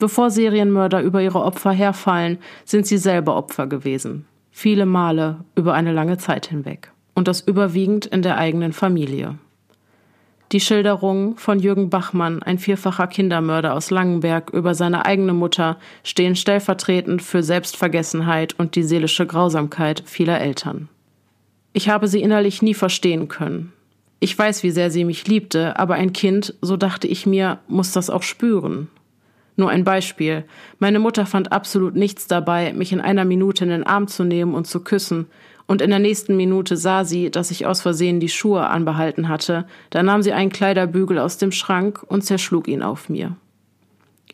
Bevor 0.00 0.30
Serienmörder 0.30 1.00
über 1.02 1.22
ihre 1.22 1.42
Opfer 1.42 1.70
herfallen, 1.70 2.38
sind 2.64 2.88
sie 2.88 2.98
selber 2.98 3.36
Opfer 3.36 3.68
gewesen. 3.68 4.26
Viele 4.50 4.84
Male 4.84 5.44
über 5.54 5.74
eine 5.74 5.92
lange 5.92 6.18
Zeit 6.18 6.46
hinweg. 6.46 6.90
Und 7.14 7.28
das 7.28 7.40
überwiegend 7.40 8.04
in 8.04 8.22
der 8.22 8.36
eigenen 8.36 8.72
Familie. 8.72 9.38
Die 10.52 10.60
Schilderungen 10.60 11.36
von 11.36 11.58
Jürgen 11.58 11.90
Bachmann, 11.90 12.40
ein 12.40 12.58
vierfacher 12.58 13.08
Kindermörder 13.08 13.74
aus 13.74 13.90
Langenberg, 13.90 14.50
über 14.50 14.76
seine 14.76 15.04
eigene 15.04 15.32
Mutter 15.32 15.76
stehen 16.04 16.36
stellvertretend 16.36 17.20
für 17.20 17.42
Selbstvergessenheit 17.42 18.54
und 18.56 18.76
die 18.76 18.84
seelische 18.84 19.26
Grausamkeit 19.26 20.04
vieler 20.06 20.40
Eltern. 20.40 20.88
Ich 21.72 21.88
habe 21.88 22.06
sie 22.06 22.22
innerlich 22.22 22.62
nie 22.62 22.74
verstehen 22.74 23.26
können. 23.26 23.72
Ich 24.20 24.38
weiß, 24.38 24.62
wie 24.62 24.70
sehr 24.70 24.90
sie 24.90 25.04
mich 25.04 25.26
liebte, 25.26 25.78
aber 25.78 25.94
ein 25.94 26.12
Kind, 26.12 26.54
so 26.62 26.76
dachte 26.76 27.08
ich 27.08 27.26
mir, 27.26 27.58
muss 27.66 27.92
das 27.92 28.08
auch 28.08 28.22
spüren. 28.22 28.88
Nur 29.56 29.70
ein 29.70 29.84
Beispiel. 29.84 30.44
Meine 30.78 30.98
Mutter 31.00 31.26
fand 31.26 31.50
absolut 31.50 31.96
nichts 31.96 32.26
dabei, 32.28 32.72
mich 32.72 32.92
in 32.92 33.00
einer 33.00 33.24
Minute 33.24 33.64
in 33.64 33.70
den 33.70 33.84
Arm 33.84 34.06
zu 34.06 34.22
nehmen 34.22 34.54
und 34.54 34.66
zu 34.66 34.80
küssen, 34.80 35.26
und 35.66 35.82
in 35.82 35.90
der 35.90 35.98
nächsten 35.98 36.36
Minute 36.36 36.76
sah 36.76 37.04
sie, 37.04 37.30
dass 37.30 37.50
ich 37.50 37.66
aus 37.66 37.80
Versehen 37.80 38.20
die 38.20 38.28
Schuhe 38.28 38.66
anbehalten 38.66 39.28
hatte, 39.28 39.66
da 39.90 40.02
nahm 40.02 40.22
sie 40.22 40.32
einen 40.32 40.52
Kleiderbügel 40.52 41.18
aus 41.18 41.38
dem 41.38 41.52
Schrank 41.52 42.04
und 42.06 42.22
zerschlug 42.22 42.68
ihn 42.68 42.82
auf 42.82 43.08
mir. 43.08 43.36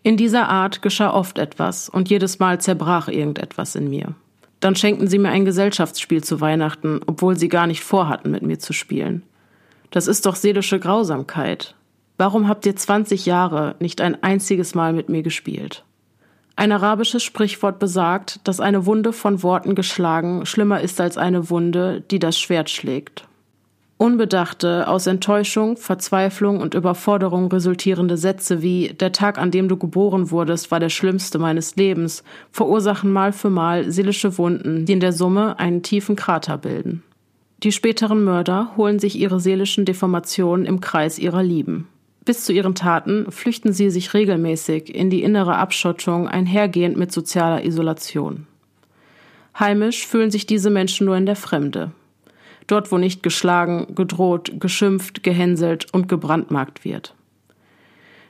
In 0.03 0.17
dieser 0.17 0.49
Art 0.49 0.83
geschah 0.83 1.13
oft 1.13 1.39
etwas, 1.39 1.89
und 1.89 2.11
jedes 2.11 2.39
Mal 2.39 2.61
zerbrach 2.61 3.09
irgendetwas 3.09 3.77
in 3.77 3.89
mir. 3.89 4.15
Dann 4.61 4.77
schenkten 4.77 5.09
sie 5.09 5.19
mir 5.19 5.31
ein 5.31 5.45
Gesellschaftsspiel 5.45 6.23
zu 6.23 6.41
Weihnachten, 6.41 7.01
obwohl 7.07 7.37
sie 7.37 7.49
gar 7.49 7.67
nicht 7.67 7.83
vorhatten, 7.83 8.31
mit 8.31 8.43
mir 8.43 8.59
zu 8.59 8.73
spielen. 8.73 9.23
Das 9.91 10.07
ist 10.07 10.27
doch 10.27 10.37
seelische 10.37 10.79
Grausamkeit. 10.79 11.75
Warum 12.17 12.49
habt 12.49 12.67
ihr 12.67 12.77
20 12.77 13.27
Jahre 13.27 13.75
nicht 13.81 14.01
ein 14.01 14.23
einziges 14.23 14.75
Mal 14.75 14.93
mit 14.93 15.09
mir 15.09 15.23
gespielt? 15.23 15.85
Ein 16.55 16.73
arabisches 16.73 17.23
Sprichwort 17.23 17.79
besagt, 17.79 18.41
dass 18.45 18.61
eine 18.61 18.87
Wunde 18.87 19.13
von 19.13 19.43
Worten 19.43 19.75
geschlagen 19.75 20.45
schlimmer 20.47 20.81
ist 20.81 21.01
als 21.01 21.17
eine 21.17 21.51
Wunde, 21.51 22.03
die 22.11 22.19
das 22.19 22.39
Schwert 22.39 22.71
schlägt. 22.71 23.27
Unbedachte, 24.03 24.89
aus 24.89 25.07
Enttäuschung, 25.07 25.77
Verzweiflung 25.77 26.61
und 26.61 26.75
Überforderung 26.75 27.47
resultierende 27.53 28.17
Sätze 28.17 28.61
wie 28.61 28.89
Der 28.89 29.13
Tag, 29.13 29.39
an 29.39 29.53
dem 29.53 29.69
du 29.69 29.77
geboren 29.77 30.33
wurdest, 30.33 30.73
war 30.73 30.81
der 30.81 30.89
schlimmste 30.89 31.39
meines 31.39 31.77
Lebens, 31.77 32.25
verursachen 32.51 33.13
Mal 33.13 33.33
für 33.33 33.49
Mal 33.49 33.93
seelische 33.93 34.39
Wunden, 34.39 34.87
die 34.87 34.95
in 34.95 35.01
der 35.01 35.13
Summe 35.13 35.59
einen 35.61 35.85
tiefen 35.85 36.17
Krater 36.17 36.59
bilden. 36.59 37.05
Die 37.63 37.71
späteren 37.71 38.25
Mörder 38.25 38.73
holen 38.77 38.99
sich 38.99 39.17
ihre 39.17 39.39
seelischen 39.39 39.85
Deformationen 39.85 40.67
im 40.67 40.81
Kreis 40.81 41.21
ihrer 41.21 41.45
Lieben. 41.45 41.87
Bis 42.25 42.45
zu 42.45 42.53
ihren 42.53 42.75
Taten 42.75 43.31
flüchten 43.33 43.73
sie 43.73 43.91
sich 43.91 44.15
regelmäßig 44.15 44.95
in 44.95 45.11
die 45.11 45.23
innere 45.23 45.57
Abschottung 45.57 46.29
einhergehend 46.29 46.97
mit 46.97 47.11
sozialer 47.11 47.65
Isolation. 47.65 48.47
Heimisch 49.59 50.07
fühlen 50.07 50.31
sich 50.31 50.47
diese 50.47 50.71
Menschen 50.71 51.07
nur 51.07 51.17
in 51.17 51.27
der 51.27 51.37
Fremde. 51.37 51.91
Dort, 52.69 52.93
wo 52.93 52.99
nicht 52.99 53.23
geschlagen, 53.25 53.95
gedroht, 53.95 54.53
geschimpft, 54.61 55.25
gehänselt 55.25 55.93
und 55.93 56.09
gebrandmarkt 56.09 56.85
wird. 56.85 57.15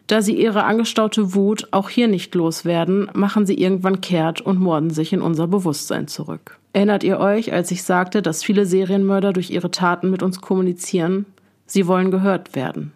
Da 0.07 0.21
sie 0.21 0.35
ihre 0.35 0.65
angestaute 0.65 1.35
Wut 1.35 1.69
auch 1.71 1.89
hier 1.89 2.09
nicht 2.09 2.35
loswerden, 2.35 3.11
machen 3.13 3.47
sie 3.47 3.55
irgendwann 3.55 4.01
kehrt 4.01 4.41
und 4.41 4.59
morden 4.59 4.91
sich 4.91 5.13
in 5.13 5.23
unser 5.23 5.47
Bewusstsein 5.47 6.09
zurück. 6.09 6.59
Erinnert 6.73 7.05
ihr 7.05 7.21
euch, 7.21 7.53
als 7.53 7.71
ich 7.71 7.83
sagte, 7.83 8.23
dass 8.23 8.43
viele 8.43 8.67
Serienmörder 8.67 9.33
durch 9.33 9.51
ihre 9.51 9.71
Taten 9.71 10.11
mit 10.11 10.23
uns 10.23 10.41
kommunizieren? 10.41 11.27
Sie 11.67 11.87
wollen 11.87 12.11
gehört 12.11 12.55
werden. 12.55 12.93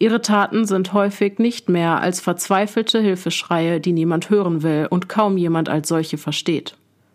Ihre 0.00 0.22
Taten 0.22 0.64
sind 0.64 0.94
häufig 0.94 1.38
nicht 1.38 1.68
mehr 1.68 2.00
als 2.00 2.20
verzweifelte 2.20 3.00
Hilfeschreie, 3.00 3.80
die 3.80 3.92
niemand 3.92 4.30
hören 4.30 4.62
will 4.62 4.86
und 4.88 5.10
kaum 5.10 5.36
jemand 5.36 5.68
als 5.68 5.88
solche 5.88 6.16
versteht. 6.16 6.74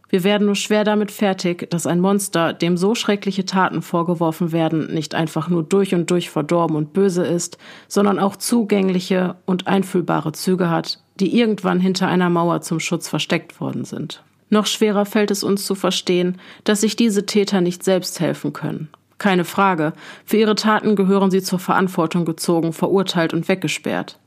Wir 0.09 0.23
werden 0.23 0.45
nur 0.45 0.55
schwer 0.55 0.83
damit 0.83 1.09
fertig, 1.09 1.67
dass 1.71 1.87
ein 1.87 1.99
Monster, 1.99 2.53
dem 2.53 2.77
so 2.77 2.93
schreckliche 2.93 3.43
Taten 3.43 3.81
vorgeworfen 3.81 4.51
werden, 4.51 4.93
nicht 4.93 5.15
einfach 5.15 5.49
nur 5.49 5.63
durch 5.63 5.95
und 5.95 6.11
durch 6.11 6.29
verdorben 6.29 6.77
und 6.77 6.93
böse 6.93 7.25
ist, 7.25 7.57
sondern 7.87 8.19
auch 8.19 8.35
zugängliche 8.35 9.35
und 9.47 9.65
einfühlbare 9.65 10.31
Züge 10.33 10.69
hat, 10.69 10.99
die 11.19 11.35
irgendwann 11.35 11.79
hinter 11.79 12.07
einer 12.07 12.29
Mauer 12.29 12.61
zum 12.61 12.79
Schutz 12.79 13.07
versteckt 13.07 13.59
worden 13.59 13.83
sind. 13.83 14.21
Noch 14.51 14.67
schwerer 14.67 15.07
fällt 15.07 15.31
es 15.31 15.43
uns 15.43 15.65
zu 15.65 15.73
verstehen, 15.73 16.37
dass 16.65 16.81
sich 16.81 16.95
diese 16.95 17.25
Täter 17.25 17.61
nicht 17.61 17.83
selbst 17.83 18.19
helfen 18.19 18.53
können. 18.53 18.89
Keine 19.17 19.45
Frage. 19.45 19.93
Für 20.25 20.37
ihre 20.37 20.55
Taten 20.55 20.95
gehören 20.95 21.31
sie 21.31 21.41
zur 21.41 21.59
Verantwortung 21.59 22.25
gezogen, 22.25 22.73
verurteilt 22.73 23.33
und 23.33 23.47
weggesperrt. 23.47 24.19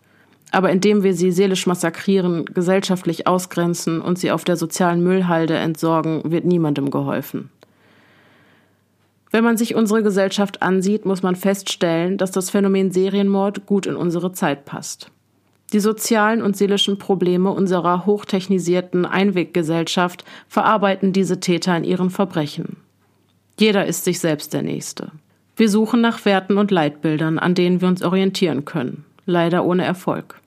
Aber 0.51 0.70
indem 0.70 1.03
wir 1.03 1.14
sie 1.14 1.30
seelisch 1.30 1.66
massakrieren, 1.66 2.47
gesellschaftlich 2.47 3.26
ausgrenzen 3.26 4.01
und 4.01 4.18
sie 4.18 4.30
auf 4.30 4.45
der 4.45 4.57
sozialen 4.57 5.03
Müllhalde 5.03 5.57
entsorgen, 5.57 6.22
wird 6.30 6.47
niemandem 6.47 6.91
geholfen. 6.91 7.51
Wenn 9.30 9.45
man 9.45 9.59
sich 9.59 9.74
unsere 9.74 10.03
Gesellschaft 10.03 10.62
ansieht, 10.62 11.05
muss 11.05 11.22
man 11.22 11.36
feststellen, 11.36 12.16
dass 12.16 12.30
das 12.30 12.49
Phänomen 12.49 12.91
Serienmord 12.93 13.66
gut 13.66 13.84
in 13.84 13.95
unsere 13.95 14.32
Zeit 14.32 14.64
passt. 14.64 15.11
Die 15.74 15.80
sozialen 15.80 16.41
und 16.41 16.57
seelischen 16.57 16.99
Probleme 16.99 17.51
unserer 17.51 18.07
hochtechnisierten 18.07 19.05
Einweggesellschaft 19.05 20.24
verarbeiten 20.49 21.12
diese 21.12 21.41
Täter 21.41 21.76
in 21.76 21.84
ihren 21.84 22.09
Verbrechen. 22.09 22.78
Jeder 23.59 23.86
ist 23.86 24.04
sich 24.04 24.20
selbst 24.20 24.54
der 24.54 24.62
Nächste. 24.62 25.11
Wir 25.56 25.68
suchen 25.68 26.00
nach 26.00 26.24
Werten 26.24 26.59
und 26.59 26.70
Leitbildern, 26.70 27.40
an 27.40 27.56
denen 27.56 27.80
wir 27.80 27.88
uns 27.88 28.02
orientieren 28.02 28.64
können, 28.64 29.04
leider 29.26 29.64
ohne 29.64 29.84
Erfolg. 29.84 30.40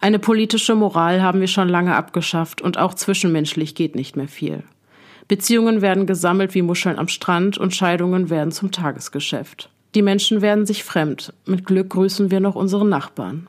Eine 0.00 0.18
politische 0.18 0.74
Moral 0.74 1.22
haben 1.22 1.38
wir 1.38 1.46
schon 1.46 1.68
lange 1.68 1.94
abgeschafft 1.94 2.60
und 2.60 2.76
auch 2.76 2.94
zwischenmenschlich 2.94 3.76
geht 3.76 3.94
nicht 3.94 4.16
mehr 4.16 4.26
viel. 4.26 4.64
Beziehungen 5.28 5.80
werden 5.80 6.06
gesammelt 6.06 6.56
wie 6.56 6.62
Muscheln 6.62 6.98
am 6.98 7.06
Strand 7.06 7.56
und 7.56 7.76
Scheidungen 7.76 8.28
werden 8.28 8.50
zum 8.50 8.72
Tagesgeschäft. 8.72 9.70
Die 9.94 10.02
Menschen 10.02 10.42
werden 10.42 10.66
sich 10.66 10.82
fremd. 10.82 11.32
Mit 11.46 11.64
Glück 11.64 11.90
grüßen 11.90 12.32
wir 12.32 12.40
noch 12.40 12.56
unsere 12.56 12.84
Nachbarn. 12.84 13.46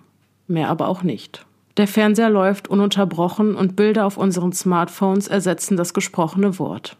Mehr 0.47 0.69
aber 0.69 0.87
auch 0.87 1.01
nicht. 1.01 1.47
Der 1.77 1.87
Fernseher 1.87 2.29
läuft 2.29 2.67
ununterbrochen 2.67 3.55
und 3.55 3.75
Bilder 3.75 4.05
auf 4.05 4.17
unseren 4.17 4.53
Smartphones 4.53 5.27
ersetzen 5.27 5.77
das 5.77 5.95
gesprochene 5.95 6.59
Wort. 6.59 6.95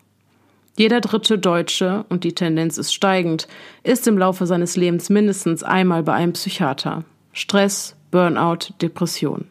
Jeder 0.76 1.02
dritte 1.02 1.38
Deutsche, 1.38 2.06
und 2.10 2.24
die 2.24 2.34
Tendenz 2.34 2.78
ist 2.78 2.94
steigend, 2.94 3.48
ist 3.84 4.08
im 4.08 4.18
Laufe 4.18 4.48
seines 4.48 4.76
Lebens 4.76 5.10
mindestens 5.10 5.62
einmal 5.62 6.02
bei 6.02 6.14
einem 6.14 6.34
Psychiater. 6.34 7.04
Stress, 7.32 7.96
Burnout, 8.10 8.74
Depression. 8.82 9.46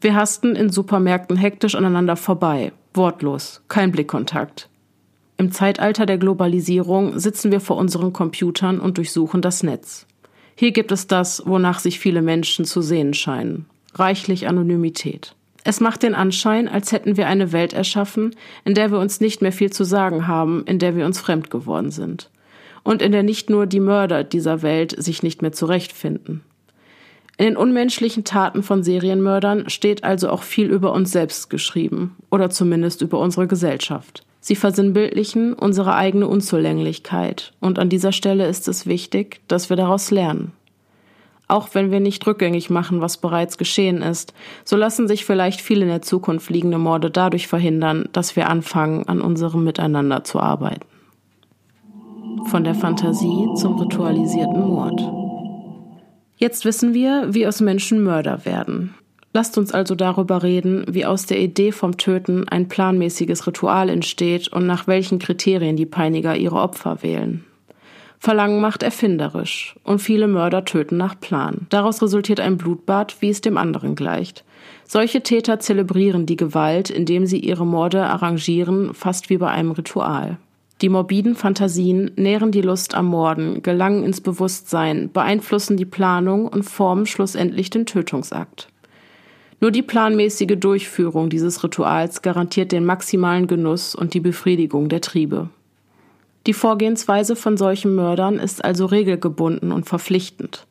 Wir 0.00 0.14
hasten 0.14 0.54
in 0.56 0.70
Supermärkten 0.70 1.36
hektisch 1.36 1.74
aneinander 1.74 2.16
vorbei, 2.16 2.72
wortlos, 2.94 3.62
kein 3.68 3.90
Blickkontakt. 3.90 4.68
Im 5.38 5.52
Zeitalter 5.52 6.04
der 6.04 6.18
Globalisierung 6.18 7.18
sitzen 7.18 7.50
wir 7.50 7.60
vor 7.60 7.76
unseren 7.76 8.12
Computern 8.12 8.80
und 8.80 8.98
durchsuchen 8.98 9.40
das 9.40 9.62
Netz. 9.62 10.06
Hier 10.54 10.72
gibt 10.72 10.92
es 10.92 11.06
das, 11.06 11.42
wonach 11.46 11.78
sich 11.78 11.98
viele 11.98 12.22
Menschen 12.22 12.64
zu 12.64 12.82
sehen 12.82 13.14
scheinen. 13.14 13.66
Reichlich 13.94 14.48
Anonymität. 14.48 15.34
Es 15.64 15.80
macht 15.80 16.02
den 16.02 16.14
Anschein, 16.14 16.68
als 16.68 16.92
hätten 16.92 17.16
wir 17.16 17.26
eine 17.26 17.52
Welt 17.52 17.72
erschaffen, 17.72 18.34
in 18.64 18.74
der 18.74 18.90
wir 18.90 18.98
uns 18.98 19.20
nicht 19.20 19.42
mehr 19.42 19.52
viel 19.52 19.70
zu 19.70 19.84
sagen 19.84 20.26
haben, 20.26 20.64
in 20.66 20.78
der 20.78 20.96
wir 20.96 21.04
uns 21.04 21.20
fremd 21.20 21.50
geworden 21.50 21.90
sind. 21.90 22.30
und 22.88 23.02
in 23.02 23.12
der 23.12 23.22
nicht 23.22 23.50
nur 23.50 23.66
die 23.66 23.80
Mörder 23.80 24.24
dieser 24.24 24.62
Welt 24.62 24.94
sich 24.96 25.22
nicht 25.22 25.42
mehr 25.42 25.52
zurechtfinden. 25.52 26.42
In 27.36 27.44
den 27.44 27.56
unmenschlichen 27.58 28.24
Taten 28.24 28.62
von 28.62 28.82
Serienmördern 28.82 29.68
steht 29.68 30.04
also 30.04 30.30
auch 30.30 30.42
viel 30.42 30.70
über 30.70 30.92
uns 30.92 31.12
selbst 31.12 31.50
geschrieben 31.50 32.16
oder 32.30 32.48
zumindest 32.48 33.02
über 33.02 33.18
unsere 33.18 33.46
Gesellschaft. 33.46 34.24
Sie 34.40 34.56
versinnbildlichen 34.56 35.52
unsere 35.52 35.96
eigene 35.96 36.26
Unzulänglichkeit 36.26 37.52
und 37.60 37.78
an 37.78 37.90
dieser 37.90 38.12
Stelle 38.12 38.46
ist 38.46 38.68
es 38.68 38.86
wichtig, 38.86 39.42
dass 39.48 39.68
wir 39.68 39.76
daraus 39.76 40.10
lernen. 40.10 40.52
Auch 41.48 41.70
wenn 41.72 41.90
wir 41.90 42.00
nicht 42.00 42.26
rückgängig 42.26 42.68
machen, 42.68 43.00
was 43.00 43.16
bereits 43.16 43.56
geschehen 43.56 44.02
ist, 44.02 44.34
so 44.64 44.76
lassen 44.76 45.08
sich 45.08 45.24
vielleicht 45.24 45.62
viele 45.62 45.82
in 45.82 45.88
der 45.88 46.02
Zukunft 46.02 46.50
liegende 46.50 46.76
Morde 46.76 47.10
dadurch 47.10 47.48
verhindern, 47.48 48.06
dass 48.12 48.36
wir 48.36 48.50
anfangen, 48.50 49.08
an 49.08 49.22
unserem 49.22 49.64
Miteinander 49.64 50.24
zu 50.24 50.40
arbeiten. 50.40 50.86
Von 52.50 52.64
der 52.64 52.74
Fantasie 52.74 53.48
zum 53.56 53.78
ritualisierten 53.78 54.60
Mord. 54.60 55.02
Jetzt 56.36 56.66
wissen 56.66 56.92
wir, 56.92 57.34
wie 57.34 57.46
aus 57.46 57.60
Menschen 57.60 58.04
Mörder 58.04 58.44
werden. 58.44 58.94
Lasst 59.32 59.58
uns 59.58 59.72
also 59.72 59.94
darüber 59.94 60.42
reden, 60.42 60.84
wie 60.88 61.04
aus 61.04 61.26
der 61.26 61.40
Idee 61.40 61.72
vom 61.72 61.96
Töten 61.96 62.48
ein 62.48 62.68
planmäßiges 62.68 63.46
Ritual 63.46 63.88
entsteht 63.88 64.48
und 64.48 64.66
nach 64.66 64.86
welchen 64.86 65.18
Kriterien 65.18 65.76
die 65.76 65.86
Peiniger 65.86 66.36
ihre 66.36 66.56
Opfer 66.56 67.02
wählen. 67.02 67.44
Verlangen 68.18 68.60
macht 68.60 68.82
erfinderisch 68.82 69.76
und 69.84 70.00
viele 70.00 70.26
Mörder 70.26 70.64
töten 70.64 70.96
nach 70.96 71.18
Plan. 71.18 71.66
Daraus 71.68 72.02
resultiert 72.02 72.40
ein 72.40 72.56
Blutbad, 72.56 73.16
wie 73.20 73.28
es 73.28 73.40
dem 73.40 73.56
anderen 73.56 73.94
gleicht. 73.94 74.44
Solche 74.86 75.22
Täter 75.22 75.60
zelebrieren 75.60 76.26
die 76.26 76.36
Gewalt, 76.36 76.90
indem 76.90 77.26
sie 77.26 77.38
ihre 77.38 77.64
Morde 77.64 78.02
arrangieren, 78.02 78.92
fast 78.92 79.30
wie 79.30 79.38
bei 79.38 79.48
einem 79.48 79.70
Ritual. 79.70 80.38
Die 80.80 80.88
morbiden 80.88 81.34
Fantasien 81.34 82.12
nähren 82.16 82.52
die 82.52 82.62
Lust 82.62 82.94
am 82.94 83.06
Morden, 83.06 83.62
gelangen 83.62 84.04
ins 84.04 84.20
Bewusstsein, 84.20 85.10
beeinflussen 85.12 85.76
die 85.76 85.84
Planung 85.84 86.46
und 86.46 86.64
formen 86.64 87.06
schlussendlich 87.06 87.70
den 87.70 87.86
Tötungsakt. 87.86 88.68
Nur 89.60 89.72
die 89.72 89.82
planmäßige 89.82 90.56
Durchführung 90.56 91.30
dieses 91.30 91.64
Rituals 91.64 92.22
garantiert 92.22 92.70
den 92.70 92.84
maximalen 92.84 93.48
Genuss 93.48 93.96
und 93.96 94.14
die 94.14 94.20
Befriedigung 94.20 94.88
der 94.88 95.00
Triebe. 95.00 95.50
Die 96.46 96.52
Vorgehensweise 96.52 97.36
von 97.36 97.56
solchen 97.56 97.94
Mördern 97.94 98.38
ist 98.38 98.64
also 98.64 98.86
regelgebunden 98.86 99.72
und 99.72 99.86
verpflichtend. 99.86 100.66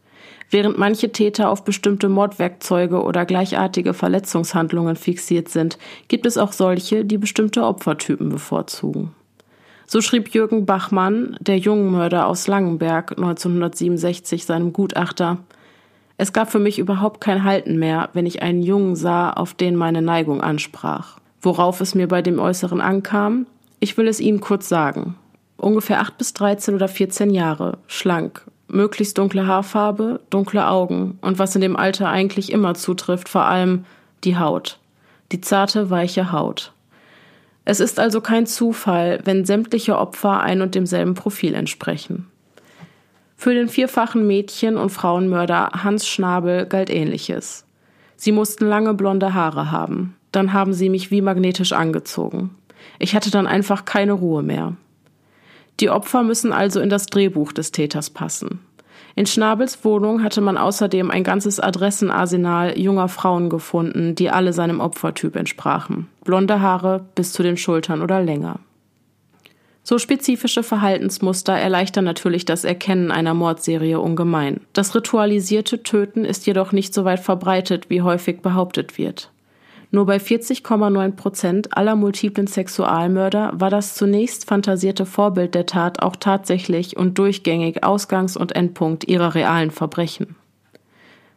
Während 0.49 0.77
manche 0.77 1.11
Täter 1.11 1.49
auf 1.49 1.65
bestimmte 1.65 2.07
Mordwerkzeuge 2.07 3.03
oder 3.03 3.25
gleichartige 3.25 3.93
Verletzungshandlungen 3.93 4.95
fixiert 4.95 5.49
sind, 5.49 5.77
gibt 6.07 6.25
es 6.25 6.37
auch 6.37 6.53
solche, 6.53 7.03
die 7.03 7.17
bestimmte 7.17 7.63
Opfertypen 7.63 8.29
bevorzugen. 8.29 9.11
So 9.85 10.01
schrieb 10.01 10.29
Jürgen 10.33 10.65
Bachmann, 10.65 11.37
der 11.39 11.57
Jungenmörder 11.57 12.27
aus 12.27 12.47
Langenberg, 12.47 13.11
1967 13.11 14.45
seinem 14.45 14.73
Gutachter, 14.73 15.39
es 16.17 16.33
gab 16.33 16.51
für 16.51 16.59
mich 16.59 16.79
überhaupt 16.79 17.21
kein 17.21 17.43
Halten 17.43 17.77
mehr, 17.77 18.09
wenn 18.13 18.25
ich 18.25 18.41
einen 18.41 18.63
Jungen 18.63 18.95
sah, 18.95 19.29
auf 19.29 19.53
den 19.53 19.75
meine 19.75 20.01
Neigung 20.01 20.41
ansprach. 20.41 21.19
Worauf 21.41 21.79
es 21.79 21.93
mir 21.93 22.07
bei 22.07 22.23
dem 22.23 22.39
Äußeren 22.39 22.81
ankam? 22.81 23.45
Ich 23.79 23.97
will 23.97 24.07
es 24.07 24.19
Ihnen 24.19 24.41
kurz 24.41 24.67
sagen. 24.67 25.15
Ungefähr 25.57 25.99
acht 25.99 26.17
bis 26.17 26.33
dreizehn 26.33 26.75
oder 26.75 26.87
vierzehn 26.87 27.31
Jahre, 27.31 27.79
schlank, 27.87 28.43
möglichst 28.67 29.17
dunkle 29.17 29.47
Haarfarbe, 29.47 30.19
dunkle 30.29 30.67
Augen 30.67 31.17
und 31.21 31.39
was 31.39 31.55
in 31.55 31.61
dem 31.61 31.75
Alter 31.75 32.09
eigentlich 32.09 32.51
immer 32.51 32.75
zutrifft, 32.75 33.27
vor 33.27 33.45
allem 33.45 33.85
die 34.23 34.37
Haut. 34.37 34.79
Die 35.31 35.41
zarte, 35.41 35.89
weiche 35.89 36.31
Haut. 36.31 36.71
Es 37.65 37.79
ist 37.79 37.99
also 37.99 38.21
kein 38.21 38.45
Zufall, 38.45 39.19
wenn 39.25 39.45
sämtliche 39.45 39.97
Opfer 39.97 40.39
ein 40.39 40.61
und 40.61 40.73
demselben 40.73 41.15
Profil 41.15 41.53
entsprechen. 41.53 42.27
Für 43.35 43.53
den 43.53 43.67
vierfachen 43.67 44.25
Mädchen- 44.25 44.77
und 44.77 44.89
Frauenmörder 44.89 45.71
Hans 45.83 46.07
Schnabel 46.07 46.65
galt 46.65 46.89
ähnliches. 46.89 47.65
Sie 48.15 48.31
mussten 48.31 48.65
lange 48.65 48.93
blonde 48.93 49.33
Haare 49.33 49.69
haben. 49.69 50.15
Dann 50.31 50.53
haben 50.53 50.73
sie 50.73 50.89
mich 50.89 51.11
wie 51.11 51.21
magnetisch 51.21 51.73
angezogen. 51.73 52.55
Ich 52.99 53.15
hatte 53.15 53.31
dann 53.31 53.47
einfach 53.47 53.85
keine 53.85 54.13
Ruhe 54.13 54.43
mehr. 54.43 54.75
Die 55.79 55.89
Opfer 55.89 56.23
müssen 56.23 56.53
also 56.53 56.79
in 56.79 56.89
das 56.89 57.05
Drehbuch 57.05 57.53
des 57.53 57.71
Täters 57.71 58.09
passen. 58.09 58.59
In 59.15 59.25
Schnabels 59.25 59.83
Wohnung 59.83 60.23
hatte 60.23 60.41
man 60.41 60.57
außerdem 60.57 61.09
ein 61.09 61.23
ganzes 61.23 61.59
Adressenarsenal 61.59 62.77
junger 62.77 63.09
Frauen 63.09 63.49
gefunden, 63.49 64.13
die 64.13 64.29
alle 64.29 64.53
seinem 64.53 64.79
Opfertyp 64.79 65.35
entsprachen. 65.35 66.07
Blonde 66.23 66.61
Haare 66.61 67.05
bis 67.15 67.33
zu 67.33 67.41
den 67.41 67.57
Schultern 67.57 68.01
oder 68.01 68.21
länger. 68.21 68.59
So 69.83 69.99
spezifische 69.99 70.63
Verhaltensmuster 70.63 71.53
erleichtern 71.53 72.03
natürlich 72.03 72.43
das 72.45 72.63
Erkennen 72.63 73.09
einer 73.09 73.33
Mordserie 73.33 73.99
ungemein. 73.99 74.61
Das 74.73 74.93
ritualisierte 74.93 75.81
Töten 75.81 76.25
ist 76.25 76.45
jedoch 76.45 76.71
nicht 76.71 76.93
so 76.93 77.05
weit 77.05 77.21
verbreitet, 77.21 77.89
wie 77.89 78.01
häufig 78.01 78.41
behauptet 78.41 78.97
wird. 78.97 79.31
Nur 79.89 80.05
bei 80.05 80.17
40,9 80.17 81.11
Prozent 81.11 81.77
aller 81.77 81.95
multiplen 81.95 82.47
Sexualmörder 82.47 83.53
war 83.55 83.69
das 83.69 83.95
zunächst 83.95 84.45
fantasierte 84.45 85.05
Vorbild 85.05 85.55
der 85.55 85.65
Tat 85.65 86.01
auch 86.01 86.17
tatsächlich 86.17 86.97
und 86.97 87.17
durchgängig 87.17 87.83
Ausgangs- 87.83 88.35
und 88.35 88.55
Endpunkt 88.55 89.07
ihrer 89.07 89.33
realen 89.33 89.71
Verbrechen. 89.71 90.35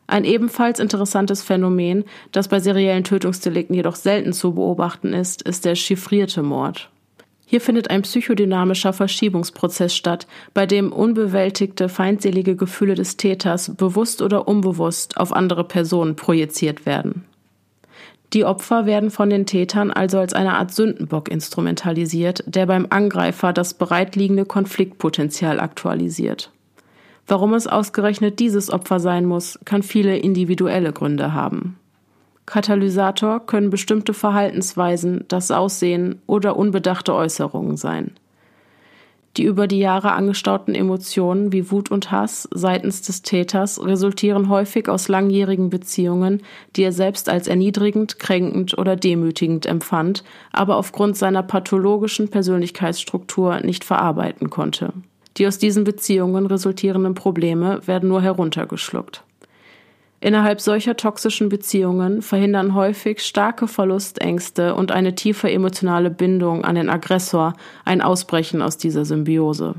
Ein 0.09 0.25
ebenfalls 0.25 0.81
interessantes 0.81 1.45
Phänomen, 1.45 2.05
das 2.33 2.49
bei 2.49 2.59
seriellen 2.59 3.05
Tötungsdelikten 3.05 3.77
jedoch 3.77 3.95
selten 3.95 4.33
zu 4.33 4.55
beobachten 4.55 5.13
ist, 5.13 5.43
ist 5.43 5.65
der 5.65 5.77
chiffrierte 5.77 6.43
Mord. 6.43 6.91
Hier 7.47 7.61
findet 7.61 7.91
ein 7.91 8.03
psychodynamischer 8.03 8.93
Verschiebungsprozess 8.93 9.95
statt, 9.95 10.27
bei 10.55 10.67
dem 10.67 10.93
unbewältigte 10.93 11.89
feindselige 11.89 12.57
Gefühle 12.57 12.97
des 12.97 13.17
Täters 13.17 13.77
bewusst 13.77 14.23
oder 14.23 14.49
unbewusst 14.49 15.17
auf 15.17 15.33
andere 15.33 15.63
Personen 15.63 16.17
projiziert 16.17 16.87
werden. 16.87 17.25
Die 18.33 18.45
Opfer 18.45 18.87
werden 18.87 19.11
von 19.11 19.29
den 19.29 19.45
Tätern 19.45 19.91
also 19.91 20.19
als 20.19 20.35
eine 20.35 20.55
Art 20.55 20.73
Sündenbock 20.73 21.29
instrumentalisiert, 21.29 22.45
der 22.47 22.67
beim 22.67 22.87
Angreifer 22.91 23.53
das 23.53 23.75
bereitliegende 23.75 24.45
Konfliktpotenzial 24.45 25.59
aktualisiert. 25.59 26.53
Warum 27.27 27.55
es 27.55 27.67
ausgerechnet 27.67 28.39
dieses 28.39 28.71
Opfer 28.71 29.01
sein 29.01 29.25
muss, 29.25 29.59
kann 29.65 29.83
viele 29.83 30.17
individuelle 30.17 30.93
Gründe 30.93 31.35
haben. 31.35 31.77
Katalysator 32.47 33.47
können 33.47 33.71
bestimmte 33.71 34.15
Verhaltensweisen, 34.15 35.25
das 35.29 35.51
Aussehen 35.51 36.21
oder 36.27 36.57
unbedachte 36.57 37.15
Äußerungen 37.15 37.77
sein. 37.77 38.13
Die 39.41 39.47
über 39.47 39.67
die 39.67 39.79
Jahre 39.79 40.13
angestauten 40.13 40.75
Emotionen 40.75 41.51
wie 41.51 41.71
Wut 41.71 41.91
und 41.91 42.11
Hass 42.11 42.47
seitens 42.53 43.01
des 43.01 43.23
Täters 43.23 43.83
resultieren 43.83 44.51
häufig 44.51 44.87
aus 44.91 45.09
langjährigen 45.09 45.71
Beziehungen, 45.71 46.43
die 46.77 46.83
er 46.83 46.93
selbst 46.93 47.31
als 47.31 47.49
erniedrigend, 47.49 48.19
kränkend 48.19 48.77
oder 48.77 48.97
demütigend 48.97 49.65
empfand, 49.65 50.25
aber 50.53 50.77
aufgrund 50.77 51.17
seiner 51.17 51.43
pathologischen 51.43 52.29
Persönlichkeitsstruktur 52.29 53.61
nicht 53.61 53.83
verarbeiten 53.83 54.51
konnte. 54.51 54.93
Die 55.39 55.47
aus 55.47 55.57
diesen 55.57 55.85
Beziehungen 55.85 56.45
resultierenden 56.45 57.15
Probleme 57.15 57.81
werden 57.87 58.11
nur 58.11 58.21
heruntergeschluckt. 58.21 59.25
Innerhalb 60.23 60.61
solcher 60.61 60.97
toxischen 60.97 61.49
Beziehungen 61.49 62.21
verhindern 62.21 62.75
häufig 62.75 63.21
starke 63.21 63.67
Verlustängste 63.67 64.75
und 64.75 64.93
eine 64.93 65.15
tiefe 65.15 65.51
emotionale 65.51 66.11
Bindung 66.11 66.63
an 66.63 66.75
den 66.75 66.91
Aggressor 66.91 67.55
ein 67.87 68.03
Ausbrechen 68.03 68.61
aus 68.61 68.77
dieser 68.77 69.07
Symbiose. 69.07 69.77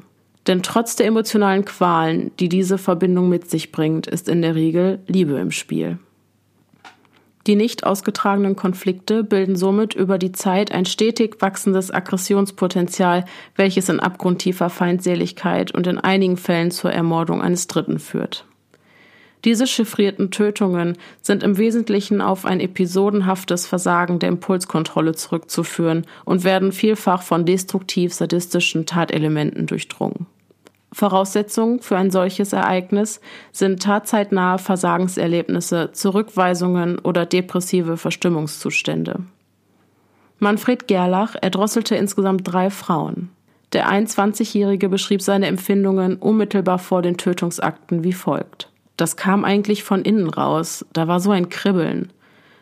Denn 0.48 0.64
trotz 0.64 0.96
der 0.96 1.06
emotionalen 1.06 1.66
Qualen, 1.66 2.32
die 2.39 2.50
diese 2.50 2.80
Verbindung 2.80 3.30
mit 3.30 3.52
sich 3.52 3.72
bringt, 3.72 4.08
ist 4.08 4.28
in 4.28 4.42
der 4.42 4.56
Regel 4.56 5.00
Liebe 5.06 5.38
im 5.38 5.52
Spiel. 5.52 6.00
Die 7.46 7.56
nicht 7.56 7.86
ausgetragenen 7.86 8.56
Konflikte 8.56 9.24
bilden 9.24 9.56
somit 9.56 9.94
über 9.94 10.18
die 10.18 10.32
Zeit 10.32 10.72
ein 10.72 10.86
stetig 10.86 11.38
wachsendes 11.39 11.92
Aggressionspotenzial, 11.92 13.26
welches 13.56 13.89
in 13.89 14.00
abgrundtiefer 14.00 14.70
Feindseligkeit 14.70 15.72
und 15.72 15.86
in 15.86 16.00
einigen 16.00 16.38
Fällen 16.38 16.72
zur 16.72 16.92
Ermordung 16.92 17.42
eines 17.42 17.68
Dritten 17.68 18.00
führt. 18.00 18.46
Diese 19.44 19.66
chiffrierten 19.66 20.30
Tötungen 20.30 20.98
sind 21.22 21.42
im 21.42 21.58
Wesentlichen 21.58 22.22
auf 22.22 22.46
ein 22.46 22.60
episodenhaftes 22.60 23.66
Versagen 23.66 24.20
der 24.20 24.30
Impulskontrolle 24.30 25.16
zurückzuführen 25.16 26.06
und 26.26 26.44
werden 26.44 26.72
vielfach 26.72 27.24
von 27.24 27.46
destruktiv-sadistischen 27.46 28.86
Tatelementen 28.86 29.66
durchdrungen. 29.66 30.28
Voraussetzungen 30.94 31.82
für 31.82 31.98
ein 31.98 32.12
solches 32.12 32.54
Ereignis 32.54 33.22
sind 33.52 33.82
tatzeitnahe 33.82 34.60
Versagenserlebnisse, 34.60 35.92
Zurückweisungen 35.94 37.00
oder 37.00 37.26
depressive 37.26 37.98
Verstimmungszustände. 37.98 39.22
Manfred 40.38 40.88
Gerlach 40.88 41.36
erdrosselte 41.39 41.96
insgesamt 41.96 42.42
drei 42.52 42.70
Frauen. 42.70 43.30
Der 43.74 43.89
21-Jährige 43.89 44.89
beschrieb 44.89 45.22
seine 45.22 45.48
Empfindungen 45.48 46.18
unmittelbar 46.18 46.78
vor 46.78 47.02
den 47.02 47.16
Tötungsakten 47.16 48.04
wie 48.04 48.12
folgt. 48.12 48.70
Das 48.98 49.16
kam 49.16 49.46
eigentlich 49.46 49.84
von 49.84 50.04
innen 50.04 50.30
raus. 50.30 50.86
Da 50.94 51.08
war 51.08 51.20
so 51.20 51.32
ein 51.32 51.50
Kribbeln. 51.50 52.12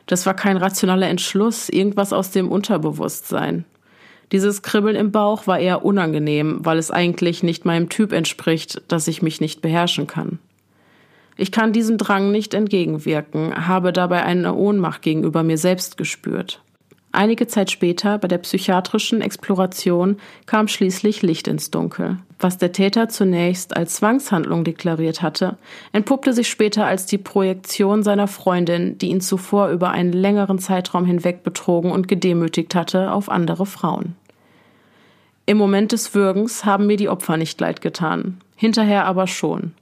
Das 0.05 0.25
war 0.25 0.33
kein 0.33 0.57
rationaler 0.57 1.07
Entschluss, 1.07 1.69
irgendwas 1.69 2.13
aus 2.13 2.31
dem 2.31 2.49
Unterbewusstsein. 2.49 3.65
Dieses 4.31 4.61
Kribbeln 4.61 4.95
im 4.95 5.11
Bauch 5.11 5.47
war 5.47 5.59
eher 5.59 5.83
unangenehm, 5.83 6.59
weil 6.63 6.77
es 6.77 6.91
eigentlich 6.91 7.43
nicht 7.43 7.65
meinem 7.65 7.89
Typ 7.89 8.11
entspricht, 8.11 8.81
dass 8.87 9.07
ich 9.07 9.21
mich 9.21 9.41
nicht 9.41 9.61
beherrschen 9.61 10.07
kann. 10.07 10.39
Ich 11.35 11.51
kann 11.51 11.73
diesem 11.73 11.97
Drang 11.97 12.31
nicht 12.31 12.53
entgegenwirken, 12.53 13.67
habe 13.67 13.93
dabei 13.93 14.23
eine 14.23 14.53
Ohnmacht 14.53 15.01
gegenüber 15.01 15.41
mir 15.41 15.57
selbst 15.57 15.97
gespürt. 15.97 16.61
Einige 17.11 17.47
Zeit 17.47 17.71
später, 17.71 18.19
bei 18.19 18.27
der 18.27 18.37
psychiatrischen 18.37 19.21
Exploration, 19.21 20.17
kam 20.45 20.67
schließlich 20.67 21.23
Licht 21.23 21.47
ins 21.47 21.71
Dunkel. 21.71 22.17
Was 22.37 22.59
der 22.59 22.71
Täter 22.71 23.09
zunächst 23.09 23.75
als 23.75 23.95
Zwangshandlung 23.95 24.63
deklariert 24.63 25.23
hatte, 25.23 25.57
entpuppte 25.91 26.33
sich 26.33 26.47
später 26.47 26.85
als 26.85 27.07
die 27.07 27.17
Projektion 27.17 28.03
seiner 28.03 28.27
Freundin, 28.27 28.97
die 28.99 29.09
ihn 29.09 29.21
zuvor 29.21 29.69
über 29.69 29.89
einen 29.89 30.13
längeren 30.13 30.59
Zeitraum 30.59 31.03
hinweg 31.03 31.43
betrogen 31.43 31.91
und 31.91 32.07
gedemütigt 32.07 32.75
hatte, 32.75 33.11
auf 33.11 33.27
andere 33.27 33.65
Frauen. 33.65 34.15
Im 35.47 35.57
Moment 35.57 35.91
des 35.91 36.13
Würgens 36.13 36.63
haben 36.63 36.85
mir 36.85 36.97
die 36.97 37.09
Opfer 37.09 37.35
nicht 37.35 37.59
leid 37.59 37.81
getan, 37.81 38.39
hinterher 38.55 39.05
aber 39.05 39.25
schon. 39.25 39.73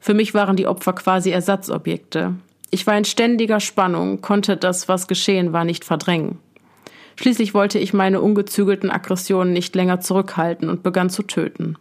Für 0.00 0.14
mich 0.14 0.32
waren 0.32 0.56
die 0.56 0.66
Opfer 0.66 0.94
quasi 0.94 1.30
Ersatzobjekte. 1.30 2.34
Ich 2.70 2.86
war 2.86 2.96
in 2.96 3.04
ständiger 3.04 3.60
Spannung, 3.60 4.22
konnte 4.22 4.56
das, 4.56 4.88
was 4.88 5.06
geschehen 5.06 5.52
war, 5.52 5.64
nicht 5.64 5.84
verdrängen. 5.84 6.38
Schließlich 7.16 7.54
wollte 7.54 7.78
ich 7.78 7.92
meine 7.92 8.20
ungezügelten 8.20 8.90
Aggressionen 8.90 9.52
nicht 9.52 9.74
länger 9.74 10.00
zurückhalten 10.00 10.68
und 10.68 10.82
begann 10.82 11.10
zu 11.10 11.22
töten. 11.22 11.76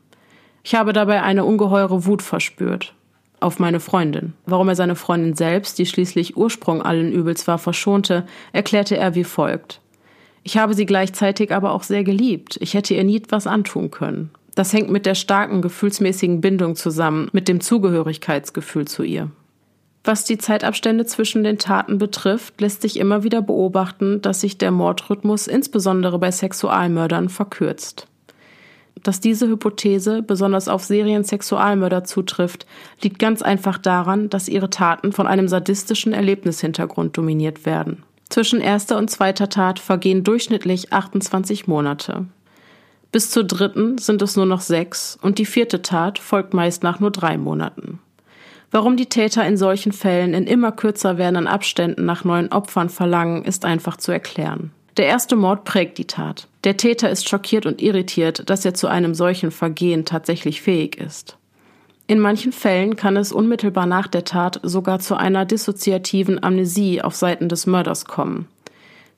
Ich 0.63 0.75
habe 0.75 0.93
dabei 0.93 1.23
eine 1.23 1.45
ungeheure 1.45 2.05
Wut 2.05 2.21
verspürt. 2.21 2.93
Auf 3.39 3.57
meine 3.57 3.79
Freundin. 3.79 4.33
Warum 4.45 4.69
er 4.69 4.75
seine 4.75 4.95
Freundin 4.95 5.35
selbst, 5.35 5.79
die 5.79 5.87
schließlich 5.87 6.37
Ursprung 6.37 6.83
allen 6.83 7.11
Übels 7.11 7.47
war, 7.47 7.57
verschonte, 7.57 8.27
erklärte 8.53 8.97
er 8.97 9.15
wie 9.15 9.23
folgt. 9.23 9.81
Ich 10.43 10.57
habe 10.57 10.75
sie 10.75 10.85
gleichzeitig 10.85 11.51
aber 11.51 11.71
auch 11.71 11.83
sehr 11.83 12.03
geliebt. 12.03 12.57
Ich 12.61 12.75
hätte 12.75 12.93
ihr 12.93 13.03
nie 13.03 13.17
etwas 13.17 13.47
antun 13.47 13.89
können. 13.89 14.29
Das 14.53 14.73
hängt 14.73 14.91
mit 14.91 15.05
der 15.05 15.15
starken 15.15 15.61
gefühlsmäßigen 15.61 16.41
Bindung 16.41 16.75
zusammen, 16.75 17.29
mit 17.31 17.47
dem 17.47 17.61
Zugehörigkeitsgefühl 17.61 18.85
zu 18.85 19.03
ihr. 19.03 19.31
Was 20.03 20.23
die 20.23 20.39
Zeitabstände 20.39 21.05
zwischen 21.05 21.43
den 21.43 21.59
Taten 21.59 21.99
betrifft, 21.99 22.59
lässt 22.59 22.81
sich 22.81 22.97
immer 22.97 23.23
wieder 23.23 23.41
beobachten, 23.41 24.21
dass 24.21 24.41
sich 24.41 24.57
der 24.57 24.71
Mordrhythmus 24.71 25.47
insbesondere 25.47 26.17
bei 26.17 26.31
Sexualmördern 26.31 27.29
verkürzt. 27.29 28.07
Dass 29.03 29.19
diese 29.19 29.47
Hypothese 29.47 30.21
besonders 30.21 30.67
auf 30.67 30.83
Seriensexualmörder 30.83 32.03
zutrifft, 32.03 32.65
liegt 33.01 33.19
ganz 33.19 33.41
einfach 33.41 33.77
daran, 33.77 34.29
dass 34.29 34.49
ihre 34.49 34.69
Taten 34.69 35.11
von 35.11 35.27
einem 35.27 35.47
sadistischen 35.47 36.13
Erlebnishintergrund 36.13 37.15
dominiert 37.17 37.65
werden. 37.65 38.03
Zwischen 38.29 38.61
erster 38.61 38.97
und 38.97 39.09
zweiter 39.09 39.49
Tat 39.49 39.79
vergehen 39.79 40.23
durchschnittlich 40.23 40.93
28 40.93 41.67
Monate. 41.67 42.25
Bis 43.11 43.29
zur 43.29 43.43
dritten 43.43 43.97
sind 43.97 44.21
es 44.21 44.35
nur 44.37 44.45
noch 44.45 44.61
sechs 44.61 45.17
und 45.21 45.37
die 45.37 45.45
vierte 45.45 45.81
Tat 45.81 46.17
folgt 46.17 46.53
meist 46.53 46.81
nach 46.81 46.99
nur 46.99 47.11
drei 47.11 47.37
Monaten. 47.37 47.99
Warum 48.71 48.95
die 48.95 49.07
Täter 49.07 49.45
in 49.45 49.57
solchen 49.57 49.91
Fällen 49.91 50.33
in 50.33 50.47
immer 50.47 50.71
kürzer 50.71 51.17
werdenden 51.17 51.47
Abständen 51.47 52.05
nach 52.05 52.23
neuen 52.23 52.51
Opfern 52.53 52.89
verlangen, 52.89 53.43
ist 53.43 53.65
einfach 53.65 53.97
zu 53.97 54.13
erklären. 54.13 54.71
Der 54.95 55.07
erste 55.07 55.35
Mord 55.35 55.65
prägt 55.65 55.97
die 55.97 56.07
Tat. 56.07 56.47
Der 56.63 56.77
Täter 56.77 57.09
ist 57.09 57.27
schockiert 57.27 57.65
und 57.65 57.81
irritiert, 57.81 58.49
dass 58.49 58.63
er 58.63 58.73
zu 58.73 58.87
einem 58.87 59.13
solchen 59.13 59.51
Vergehen 59.51 60.05
tatsächlich 60.05 60.61
fähig 60.61 60.97
ist. 60.97 61.37
In 62.07 62.19
manchen 62.19 62.51
Fällen 62.51 62.95
kann 62.95 63.17
es 63.17 63.31
unmittelbar 63.31 63.85
nach 63.85 64.07
der 64.07 64.23
Tat 64.23 64.59
sogar 64.63 64.99
zu 64.99 65.15
einer 65.15 65.45
dissoziativen 65.45 66.41
Amnesie 66.43 67.01
auf 67.01 67.15
Seiten 67.15 67.49
des 67.49 67.67
Mörders 67.67 68.05
kommen. 68.05 68.47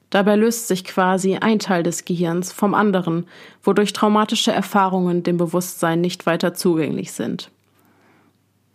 Dabei 0.09 0.35
löst 0.35 0.67
sich 0.67 0.83
quasi 0.83 1.37
ein 1.37 1.57
Teil 1.57 1.81
des 1.81 2.05
Gehirns 2.05 2.51
vom 2.51 2.75
anderen, 2.75 3.25
wodurch 3.63 3.93
traumatische 3.93 4.51
Erfahrungen 4.51 5.23
dem 5.23 5.37
Bewusstsein 5.37 6.01
nicht 6.01 6.27
weiter 6.27 6.53
zugänglich 6.53 7.13
sind. 7.13 7.49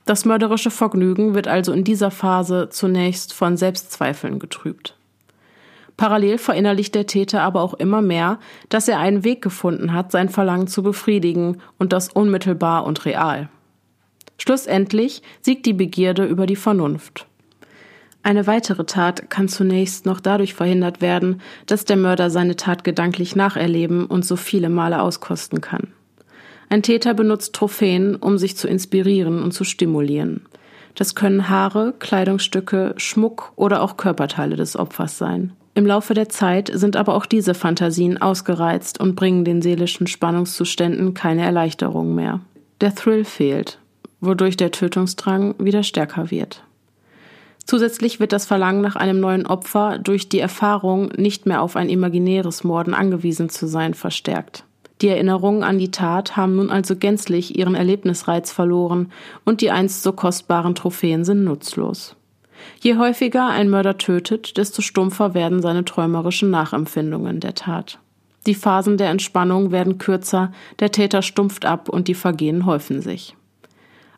Das 0.08 0.24
mörderische 0.24 0.70
Vergnügen 0.70 1.34
wird 1.34 1.48
also 1.48 1.70
in 1.70 1.84
dieser 1.84 2.10
Phase 2.10 2.70
zunächst 2.70 3.34
von 3.34 3.58
Selbstzweifeln 3.58 4.38
getrübt. 4.38 4.96
Parallel 5.98 6.38
verinnerlicht 6.38 6.94
der 6.94 7.06
Täter 7.06 7.42
aber 7.42 7.60
auch 7.60 7.74
immer 7.74 8.00
mehr, 8.00 8.38
dass 8.70 8.88
er 8.88 9.00
einen 9.00 9.22
Weg 9.22 9.42
gefunden 9.42 9.92
hat, 9.92 10.10
sein 10.10 10.30
Verlangen 10.30 10.66
zu 10.66 10.82
befriedigen 10.82 11.60
und 11.78 11.92
das 11.92 12.08
unmittelbar 12.08 12.86
und 12.86 13.04
real. 13.04 13.50
Schlussendlich 14.38 15.20
siegt 15.42 15.66
die 15.66 15.74
Begierde 15.74 16.24
über 16.24 16.46
die 16.46 16.56
Vernunft. 16.56 17.26
Eine 18.22 18.46
weitere 18.46 18.86
Tat 18.86 19.28
kann 19.28 19.48
zunächst 19.48 20.06
noch 20.06 20.20
dadurch 20.20 20.54
verhindert 20.54 21.02
werden, 21.02 21.42
dass 21.66 21.84
der 21.84 21.98
Mörder 21.98 22.30
seine 22.30 22.56
Tat 22.56 22.82
gedanklich 22.82 23.36
nacherleben 23.36 24.06
und 24.06 24.24
so 24.24 24.36
viele 24.36 24.70
Male 24.70 25.02
auskosten 25.02 25.60
kann. 25.60 25.92
Ein 26.68 26.82
Täter 26.82 27.14
benutzt 27.14 27.54
Trophäen, 27.54 28.16
um 28.16 28.38
sich 28.38 28.56
zu 28.56 28.68
inspirieren 28.68 29.42
und 29.42 29.52
zu 29.52 29.64
stimulieren. 29.64 30.42
Das 30.94 31.14
können 31.14 31.48
Haare, 31.48 31.94
Kleidungsstücke, 31.98 32.94
Schmuck 32.96 33.52
oder 33.56 33.82
auch 33.82 33.96
Körperteile 33.96 34.56
des 34.56 34.76
Opfers 34.76 35.16
sein. 35.16 35.52
Im 35.74 35.86
Laufe 35.86 36.12
der 36.12 36.28
Zeit 36.28 36.70
sind 36.74 36.96
aber 36.96 37.14
auch 37.14 37.24
diese 37.24 37.54
Fantasien 37.54 38.20
ausgereizt 38.20 38.98
und 38.98 39.14
bringen 39.14 39.44
den 39.44 39.62
seelischen 39.62 40.08
Spannungszuständen 40.08 41.14
keine 41.14 41.44
Erleichterung 41.44 42.16
mehr. 42.16 42.40
Der 42.80 42.94
Thrill 42.94 43.24
fehlt, 43.24 43.78
wodurch 44.20 44.56
der 44.56 44.72
Tötungsdrang 44.72 45.54
wieder 45.58 45.84
stärker 45.84 46.32
wird. 46.32 46.64
Zusätzlich 47.64 48.18
wird 48.18 48.32
das 48.32 48.46
Verlangen 48.46 48.80
nach 48.80 48.96
einem 48.96 49.20
neuen 49.20 49.46
Opfer 49.46 49.98
durch 49.98 50.28
die 50.28 50.40
Erfahrung, 50.40 51.12
nicht 51.16 51.46
mehr 51.46 51.62
auf 51.62 51.76
ein 51.76 51.90
imaginäres 51.90 52.64
Morden 52.64 52.92
angewiesen 52.92 53.48
zu 53.48 53.68
sein, 53.68 53.94
verstärkt. 53.94 54.64
Die 55.00 55.08
Erinnerungen 55.08 55.62
an 55.62 55.78
die 55.78 55.90
Tat 55.90 56.36
haben 56.36 56.56
nun 56.56 56.70
also 56.70 56.96
gänzlich 56.96 57.56
ihren 57.56 57.74
Erlebnisreiz 57.74 58.50
verloren 58.50 59.12
und 59.44 59.60
die 59.60 59.70
einst 59.70 60.02
so 60.02 60.12
kostbaren 60.12 60.74
Trophäen 60.74 61.24
sind 61.24 61.44
nutzlos. 61.44 62.16
Je 62.80 62.96
häufiger 62.96 63.46
ein 63.46 63.70
Mörder 63.70 63.98
tötet, 63.98 64.56
desto 64.56 64.82
stumpfer 64.82 65.34
werden 65.34 65.62
seine 65.62 65.84
träumerischen 65.84 66.50
Nachempfindungen 66.50 67.38
der 67.38 67.54
Tat. 67.54 68.00
Die 68.46 68.54
Phasen 68.54 68.96
der 68.96 69.10
Entspannung 69.10 69.70
werden 69.72 69.98
kürzer, 69.98 70.52
der 70.80 70.90
Täter 70.90 71.22
stumpft 71.22 71.64
ab 71.64 71.88
und 71.88 72.08
die 72.08 72.14
Vergehen 72.14 72.66
häufen 72.66 73.00
sich. 73.00 73.36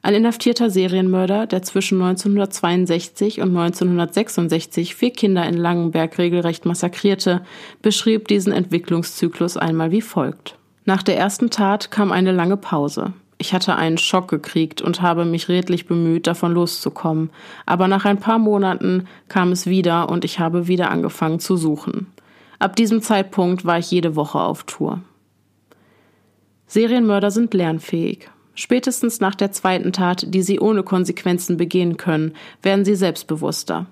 Ein 0.02 0.14
inhaftierter 0.14 0.70
Serienmörder, 0.70 1.46
der 1.46 1.62
zwischen 1.62 2.00
1962 2.00 3.40
und 3.42 3.48
1966 3.48 4.94
vier 4.94 5.10
Kinder 5.10 5.46
in 5.46 5.58
Langenberg 5.58 6.16
regelrecht 6.16 6.64
massakrierte, 6.64 7.42
beschrieb 7.82 8.28
diesen 8.28 8.52
Entwicklungszyklus 8.52 9.58
einmal 9.58 9.90
wie 9.90 10.00
folgt. 10.00 10.56
Nach 10.90 11.04
der 11.04 11.16
ersten 11.16 11.50
Tat 11.50 11.92
kam 11.92 12.10
eine 12.10 12.32
lange 12.32 12.56
Pause. 12.56 13.12
Ich 13.38 13.54
hatte 13.54 13.76
einen 13.76 13.96
Schock 13.96 14.26
gekriegt 14.26 14.82
und 14.82 15.00
habe 15.00 15.24
mich 15.24 15.48
redlich 15.48 15.86
bemüht, 15.86 16.26
davon 16.26 16.52
loszukommen. 16.52 17.30
Aber 17.64 17.86
nach 17.86 18.04
ein 18.06 18.18
paar 18.18 18.40
Monaten 18.40 19.06
kam 19.28 19.52
es 19.52 19.66
wieder 19.66 20.08
und 20.08 20.24
ich 20.24 20.40
habe 20.40 20.66
wieder 20.66 20.90
angefangen 20.90 21.38
zu 21.38 21.56
suchen. 21.56 22.08
Ab 22.58 22.74
diesem 22.74 23.02
Zeitpunkt 23.02 23.64
war 23.64 23.78
ich 23.78 23.88
jede 23.92 24.16
Woche 24.16 24.40
auf 24.40 24.64
Tour. 24.64 25.00
Serienmörder 26.66 27.30
sind 27.30 27.54
lernfähig. 27.54 28.28
Spätestens 28.56 29.20
nach 29.20 29.36
der 29.36 29.52
zweiten 29.52 29.92
Tat, 29.92 30.24
die 30.34 30.42
sie 30.42 30.58
ohne 30.58 30.82
Konsequenzen 30.82 31.56
begehen 31.56 31.98
können, 31.98 32.34
werden 32.62 32.84
sie 32.84 32.96
selbstbewusster. 32.96 33.86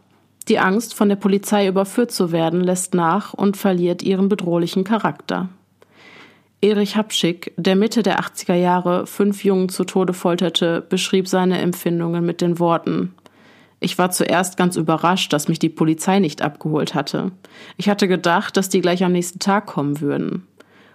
Die 0.48 0.58
Angst, 0.58 0.94
von 0.94 1.08
der 1.08 1.14
Polizei 1.14 1.68
überführt 1.68 2.10
zu 2.10 2.32
werden, 2.32 2.60
lässt 2.60 2.92
nach 2.92 3.34
und 3.34 3.56
verliert 3.56 4.02
ihren 4.02 4.28
bedrohlichen 4.28 4.82
Charakter. 4.82 5.48
Erich 6.60 6.96
Hapschick, 6.96 7.52
der 7.56 7.76
Mitte 7.76 8.02
der 8.02 8.18
80er 8.18 8.54
Jahre 8.54 9.06
fünf 9.06 9.44
Jungen 9.44 9.68
zu 9.68 9.84
Tode 9.84 10.12
folterte, 10.12 10.84
beschrieb 10.88 11.28
seine 11.28 11.60
Empfindungen 11.60 12.26
mit 12.26 12.40
den 12.40 12.58
Worten 12.58 13.14
Ich 13.78 13.96
war 13.96 14.10
zuerst 14.10 14.56
ganz 14.56 14.74
überrascht, 14.74 15.32
dass 15.32 15.46
mich 15.46 15.60
die 15.60 15.68
Polizei 15.68 16.18
nicht 16.18 16.42
abgeholt 16.42 16.96
hatte. 16.96 17.30
Ich 17.76 17.88
hatte 17.88 18.08
gedacht, 18.08 18.56
dass 18.56 18.68
die 18.68 18.80
gleich 18.80 19.04
am 19.04 19.12
nächsten 19.12 19.38
Tag 19.38 19.66
kommen 19.66 20.00
würden. 20.00 20.48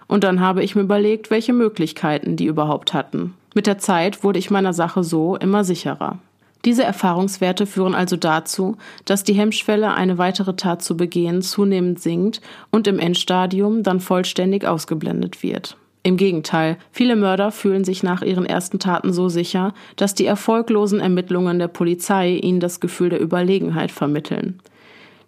Und 0.06 0.22
dann 0.22 0.40
habe 0.40 0.62
ich 0.62 0.74
mir 0.74 0.82
überlegt, 0.82 1.30
welche 1.30 1.54
Möglichkeiten 1.54 2.36
die 2.36 2.44
überhaupt 2.44 2.92
hatten. 2.92 3.32
Mit 3.54 3.66
der 3.66 3.78
Zeit 3.78 4.22
wurde 4.22 4.38
ich 4.38 4.50
meiner 4.50 4.74
Sache 4.74 5.02
so 5.02 5.36
immer 5.36 5.64
sicherer. 5.64 6.18
Diese 6.64 6.82
Erfahrungswerte 6.82 7.66
führen 7.66 7.94
also 7.94 8.16
dazu, 8.16 8.76
dass 9.04 9.22
die 9.22 9.34
Hemmschwelle, 9.34 9.92
eine 9.92 10.16
weitere 10.16 10.56
Tat 10.56 10.82
zu 10.82 10.96
begehen, 10.96 11.42
zunehmend 11.42 12.00
sinkt 12.00 12.40
und 12.70 12.86
im 12.86 12.98
Endstadium 12.98 13.82
dann 13.82 14.00
vollständig 14.00 14.66
ausgeblendet 14.66 15.42
wird. 15.42 15.76
Im 16.02 16.16
Gegenteil, 16.16 16.76
viele 16.92 17.16
Mörder 17.16 17.50
fühlen 17.50 17.84
sich 17.84 18.02
nach 18.02 18.22
ihren 18.22 18.44
ersten 18.44 18.78
Taten 18.78 19.12
so 19.12 19.28
sicher, 19.28 19.72
dass 19.96 20.14
die 20.14 20.26
erfolglosen 20.26 21.00
Ermittlungen 21.00 21.58
der 21.58 21.68
Polizei 21.68 22.32
ihnen 22.36 22.60
das 22.60 22.80
Gefühl 22.80 23.08
der 23.08 23.22
Überlegenheit 23.22 23.90
vermitteln. 23.90 24.60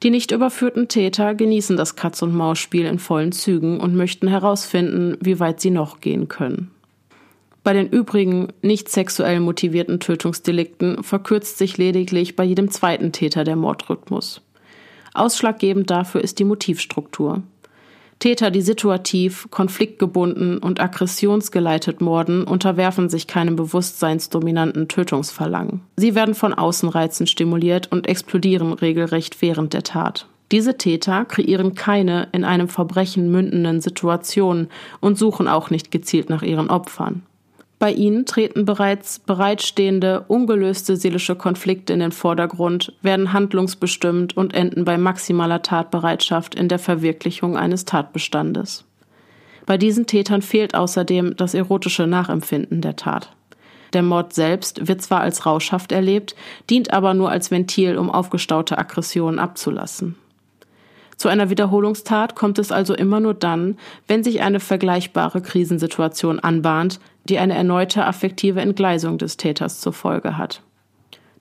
Die 0.02 0.10
nicht 0.10 0.32
überführten 0.32 0.88
Täter 0.88 1.34
genießen 1.34 1.78
das 1.78 1.96
Katz-und-Maus-Spiel 1.96 2.84
in 2.84 2.98
vollen 2.98 3.32
Zügen 3.32 3.80
und 3.80 3.94
möchten 3.94 4.28
herausfinden, 4.28 5.16
wie 5.20 5.40
weit 5.40 5.60
sie 5.60 5.70
noch 5.70 6.00
gehen 6.00 6.28
können. 6.28 6.70
Bei 7.66 7.72
den 7.72 7.88
übrigen 7.88 8.52
nicht 8.62 8.88
sexuell 8.88 9.40
motivierten 9.40 9.98
Tötungsdelikten 9.98 11.02
verkürzt 11.02 11.58
sich 11.58 11.76
lediglich 11.78 12.36
bei 12.36 12.44
jedem 12.44 12.70
zweiten 12.70 13.10
Täter 13.10 13.42
der 13.42 13.56
Mordrhythmus. 13.56 14.40
Ausschlaggebend 15.14 15.90
dafür 15.90 16.20
ist 16.20 16.38
die 16.38 16.44
Motivstruktur. 16.44 17.42
Täter, 18.20 18.52
die 18.52 18.62
situativ, 18.62 19.48
konfliktgebunden 19.50 20.58
und 20.58 20.78
aggressionsgeleitet 20.78 22.00
morden, 22.00 22.44
unterwerfen 22.44 23.08
sich 23.08 23.26
keinem 23.26 23.56
bewusstseinsdominanten 23.56 24.86
Tötungsverlangen. 24.86 25.80
Sie 25.96 26.14
werden 26.14 26.36
von 26.36 26.54
Außenreizen 26.54 27.26
stimuliert 27.26 27.90
und 27.90 28.06
explodieren 28.06 28.74
regelrecht 28.74 29.42
während 29.42 29.72
der 29.72 29.82
Tat. 29.82 30.28
Diese 30.52 30.78
Täter 30.78 31.24
kreieren 31.24 31.74
keine 31.74 32.28
in 32.30 32.44
einem 32.44 32.68
Verbrechen 32.68 33.32
mündenden 33.32 33.80
Situationen 33.80 34.68
und 35.00 35.18
suchen 35.18 35.48
auch 35.48 35.70
nicht 35.70 35.90
gezielt 35.90 36.30
nach 36.30 36.42
ihren 36.42 36.70
Opfern. 36.70 37.22
Bei 37.78 37.92
ihnen 37.92 38.24
treten 38.24 38.64
bereits 38.64 39.18
bereitstehende, 39.18 40.24
ungelöste 40.28 40.96
seelische 40.96 41.36
Konflikte 41.36 41.92
in 41.92 42.00
den 42.00 42.12
Vordergrund, 42.12 42.94
werden 43.02 43.34
handlungsbestimmt 43.34 44.34
und 44.36 44.54
enden 44.54 44.86
bei 44.86 44.96
maximaler 44.96 45.60
Tatbereitschaft 45.60 46.54
in 46.54 46.68
der 46.68 46.78
Verwirklichung 46.78 47.56
eines 47.56 47.84
Tatbestandes. 47.84 48.84
Bei 49.66 49.76
diesen 49.76 50.06
Tätern 50.06 50.40
fehlt 50.40 50.74
außerdem 50.74 51.36
das 51.36 51.52
erotische 51.52 52.06
Nachempfinden 52.06 52.80
der 52.80 52.96
Tat. 52.96 53.32
Der 53.92 54.02
Mord 54.02 54.32
selbst 54.32 54.88
wird 54.88 55.02
zwar 55.02 55.20
als 55.20 55.44
rauschhaft 55.44 55.92
erlebt, 55.92 56.34
dient 56.70 56.92
aber 56.92 57.14
nur 57.14 57.30
als 57.30 57.50
Ventil, 57.50 57.98
um 57.98 58.10
aufgestaute 58.10 58.78
Aggressionen 58.78 59.38
abzulassen. 59.38 60.16
Zu 61.16 61.28
einer 61.28 61.48
Wiederholungstat 61.48 62.34
kommt 62.34 62.58
es 62.58 62.70
also 62.70 62.94
immer 62.94 63.20
nur 63.20 63.34
dann, 63.34 63.78
wenn 64.06 64.22
sich 64.22 64.42
eine 64.42 64.60
vergleichbare 64.60 65.40
Krisensituation 65.40 66.40
anbahnt, 66.40 67.00
die 67.24 67.38
eine 67.38 67.54
erneute 67.54 68.04
affektive 68.04 68.60
Entgleisung 68.60 69.18
des 69.18 69.36
Täters 69.36 69.80
zur 69.80 69.92
Folge 69.92 70.36
hat. 70.36 70.62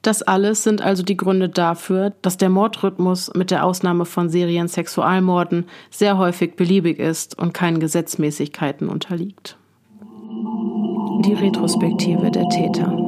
Das 0.01 0.21
alles 0.21 0.63
sind 0.63 0.81
also 0.81 1.01
die 1.01 1.17
Gründe 1.17 1.49
dafür, 1.49 2.13
dass 2.21 2.37
der 2.37 2.49
Mordrhythmus 2.49 3.33
mit 3.33 3.49
der 3.49 3.65
Ausnahme 3.65 4.05
von 4.05 4.29
Serien-Sexualmorden 4.29 5.65
sehr 5.89 6.19
häufig 6.19 6.55
beliebig 6.55 6.99
ist 6.99 7.37
und 7.37 7.53
keinen 7.53 7.79
Gesetzmäßigkeiten 7.79 8.87
unterliegt. 8.87 9.57
Die 11.25 11.33
Retrospektive 11.33 12.29
der 12.29 12.47
Täter. 12.49 13.04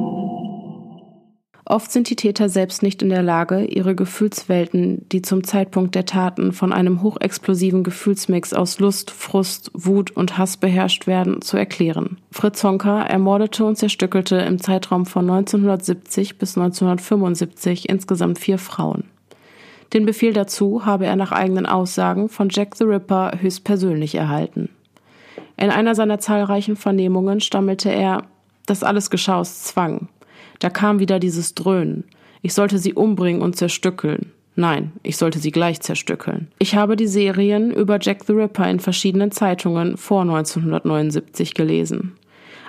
Oft 1.70 1.92
sind 1.92 2.08
die 2.08 2.16
Täter 2.16 2.48
selbst 2.48 2.82
nicht 2.82 3.02
in 3.02 3.10
der 3.10 3.22
Lage, 3.22 3.62
ihre 3.62 3.94
Gefühlswelten, 3.94 5.06
die 5.12 5.20
zum 5.20 5.44
Zeitpunkt 5.44 5.94
der 5.94 6.06
Taten 6.06 6.52
von 6.52 6.72
einem 6.72 7.02
hochexplosiven 7.02 7.84
Gefühlsmix 7.84 8.54
aus 8.54 8.78
Lust, 8.78 9.10
Frust, 9.10 9.70
Wut 9.74 10.10
und 10.10 10.38
Hass 10.38 10.56
beherrscht 10.56 11.06
werden, 11.06 11.42
zu 11.42 11.58
erklären. 11.58 12.16
Fritz 12.30 12.64
Honka 12.64 13.02
ermordete 13.02 13.66
und 13.66 13.76
zerstückelte 13.76 14.36
im 14.36 14.58
Zeitraum 14.58 15.04
von 15.04 15.28
1970 15.28 16.38
bis 16.38 16.56
1975 16.56 17.90
insgesamt 17.90 18.38
vier 18.38 18.56
Frauen. 18.56 19.04
Den 19.92 20.06
Befehl 20.06 20.32
dazu 20.32 20.86
habe 20.86 21.04
er 21.04 21.16
nach 21.16 21.32
eigenen 21.32 21.66
Aussagen 21.66 22.30
von 22.30 22.48
Jack 22.50 22.76
the 22.76 22.84
Ripper 22.84 23.32
höchstpersönlich 23.42 24.14
erhalten. 24.14 24.70
In 25.58 25.68
einer 25.68 25.94
seiner 25.94 26.18
zahlreichen 26.18 26.76
Vernehmungen 26.76 27.40
stammelte 27.40 27.90
er, 27.90 28.22
das 28.64 28.82
alles 28.82 29.10
geschah 29.10 29.40
aus 29.40 29.64
Zwang. 29.64 30.08
Da 30.58 30.70
kam 30.70 30.98
wieder 30.98 31.18
dieses 31.18 31.54
Dröhnen. 31.54 32.04
Ich 32.42 32.54
sollte 32.54 32.78
sie 32.78 32.94
umbringen 32.94 33.42
und 33.42 33.56
zerstückeln. 33.56 34.32
Nein, 34.56 34.92
ich 35.04 35.16
sollte 35.16 35.38
sie 35.38 35.52
gleich 35.52 35.80
zerstückeln. 35.80 36.48
Ich 36.58 36.74
habe 36.74 36.96
die 36.96 37.06
Serien 37.06 37.70
über 37.70 37.98
Jack 38.00 38.24
the 38.24 38.32
Ripper 38.32 38.68
in 38.68 38.80
verschiedenen 38.80 39.30
Zeitungen 39.30 39.96
vor 39.96 40.22
1979 40.22 41.54
gelesen. 41.54 42.14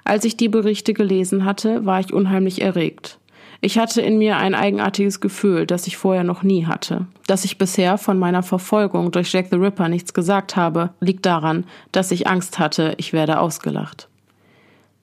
Als 0.03 0.23
ich 0.25 0.37
die 0.37 0.49
Berichte 0.49 0.93
gelesen 0.93 1.45
hatte, 1.45 1.85
war 1.85 1.99
ich 1.99 2.13
unheimlich 2.13 2.61
erregt. 2.61 3.17
Ich 3.61 3.77
hatte 3.77 4.01
in 4.01 4.17
mir 4.17 4.37
ein 4.37 4.55
eigenartiges 4.55 5.19
Gefühl, 5.19 5.65
das 5.65 5.87
ich 5.87 5.97
vorher 5.97 6.23
noch 6.23 6.43
nie 6.43 6.65
hatte. 6.65 7.07
Dass 7.27 7.43
ich 7.43 7.57
bisher 7.57 7.97
von 7.97 8.19
meiner 8.19 8.43
Verfolgung 8.43 9.11
durch 9.11 9.33
Jack 9.33 9.47
the 9.49 9.57
Ripper 9.57 9.89
nichts 9.89 10.13
gesagt 10.13 10.55
habe, 10.55 10.91
liegt 10.99 11.25
daran, 11.25 11.65
dass 11.91 12.11
ich 12.11 12.27
Angst 12.27 12.59
hatte, 12.59 12.93
ich 12.97 13.13
werde 13.13 13.39
ausgelacht. 13.39 14.08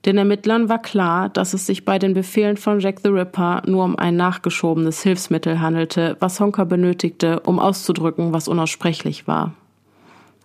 Den 0.07 0.19
Ermittlern 0.19 0.69
war 0.69 0.81
klar, 0.81 1.29
dass 1.29 1.53
es 1.53 1.67
sich 1.67 1.85
bei 1.85 1.99
den 1.99 2.15
Befehlen 2.15 2.57
von 2.57 2.79
Jack 2.79 3.01
the 3.03 3.09
Ripper 3.09 3.63
nur 3.67 3.85
um 3.85 3.99
ein 3.99 4.15
nachgeschobenes 4.15 5.03
Hilfsmittel 5.03 5.61
handelte, 5.61 6.17
was 6.21 6.39
Honker 6.39 6.65
benötigte, 6.65 7.41
um 7.41 7.59
auszudrücken, 7.59 8.33
was 8.33 8.47
unaussprechlich 8.47 9.27
war. 9.27 9.55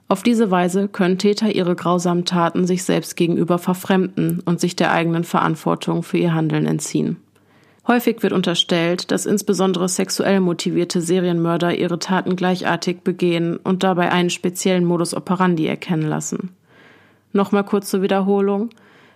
Auf 0.08 0.24
diese 0.24 0.50
Weise 0.50 0.88
können 0.88 1.20
Täter 1.20 1.52
ihre 1.52 1.76
grausamen 1.76 2.26
Taten 2.26 2.66
sich 2.66 2.84
selbst 2.84 3.16
gegenüber 3.16 3.60
verfremden 3.60 4.42
und 4.44 4.60
sich 4.60 4.76
der 4.76 4.92
eigenen 4.92 5.24
Verantwortung 5.24 6.02
für 6.02 6.18
ihr 6.18 6.34
Handeln 6.34 6.66
entziehen. 6.66 7.18
Häufig 7.88 8.24
wird 8.24 8.34
unterstellt, 8.34 9.12
dass 9.12 9.28
insbesondere 9.28 9.88
sexuell 9.88 10.40
motivierte 10.40 11.02
Serienmörder 11.02 11.76
ihre 11.76 12.00
Taten 12.00 12.36
gleichartig 12.36 13.04
begehen 13.04 13.58
und 13.58 13.84
dabei 13.84 14.12
einen 14.12 14.32
speziellen 14.32 14.86
Modus 14.86 15.14
operandi 15.14 15.68
erkennen 15.68 16.08
lassen. 16.10 16.50
Nochmal 17.32 17.64
kurz 17.64 17.90
zur 17.92 18.02
Wiederholung. 18.02 18.72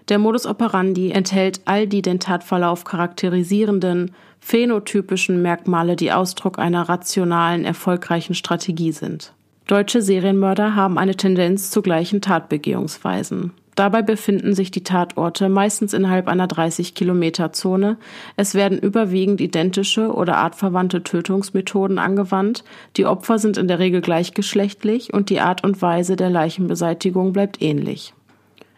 Der 0.10 0.20
Modus 0.20 0.46
operandi 0.46 1.12
enthält 1.12 1.62
all 1.66 1.88
die 1.88 2.02
den 2.02 2.20
Tatverlauf 2.20 2.84
charakterisierenden, 2.84 4.12
phänotypischen 4.40 5.42
Merkmale, 5.42 5.96
die 5.96 6.12
Ausdruck 6.12 6.60
einer 6.60 6.88
rationalen, 6.88 7.66
erfolgreichen 7.66 8.36
Strategie 8.36 8.92
sind. 8.92 9.34
Deutsche 9.68 10.04
Serienmörder 10.04 10.76
haben 10.76 11.00
eine 11.00 11.16
Tendenz 11.16 11.72
zu 11.72 11.82
gleichen 11.82 12.22
Tatbegehungsweisen. 12.22 13.52
Dabei 13.74 14.04
befinden 14.04 14.54
sich 14.54 14.72
die 14.72 14.84
Tatorte 14.84 15.50
meistens 15.50 15.94
innerhalb 15.94 16.28
einer 16.28 16.48
30 16.48 16.94
Kilometer 16.94 17.52
Zone. 17.52 17.98
Es 18.38 18.54
werden 18.54 18.78
überwiegend 18.80 19.42
identische 19.42 20.14
oder 20.14 20.38
artverwandte 20.38 21.04
Tötungsmethoden 21.04 22.00
angewandt. 22.00 22.64
Die 22.96 23.06
Opfer 23.06 23.38
sind 23.38 23.58
in 23.58 23.68
der 23.68 23.80
Regel 23.80 24.02
gleichgeschlechtlich 24.02 25.14
und 25.14 25.30
die 25.30 25.42
Art 25.42 25.64
und 25.64 25.82
Weise 25.82 26.16
der 26.16 26.30
Leichenbeseitigung 26.30 27.34
bleibt 27.34 27.62
ähnlich. 27.62 28.14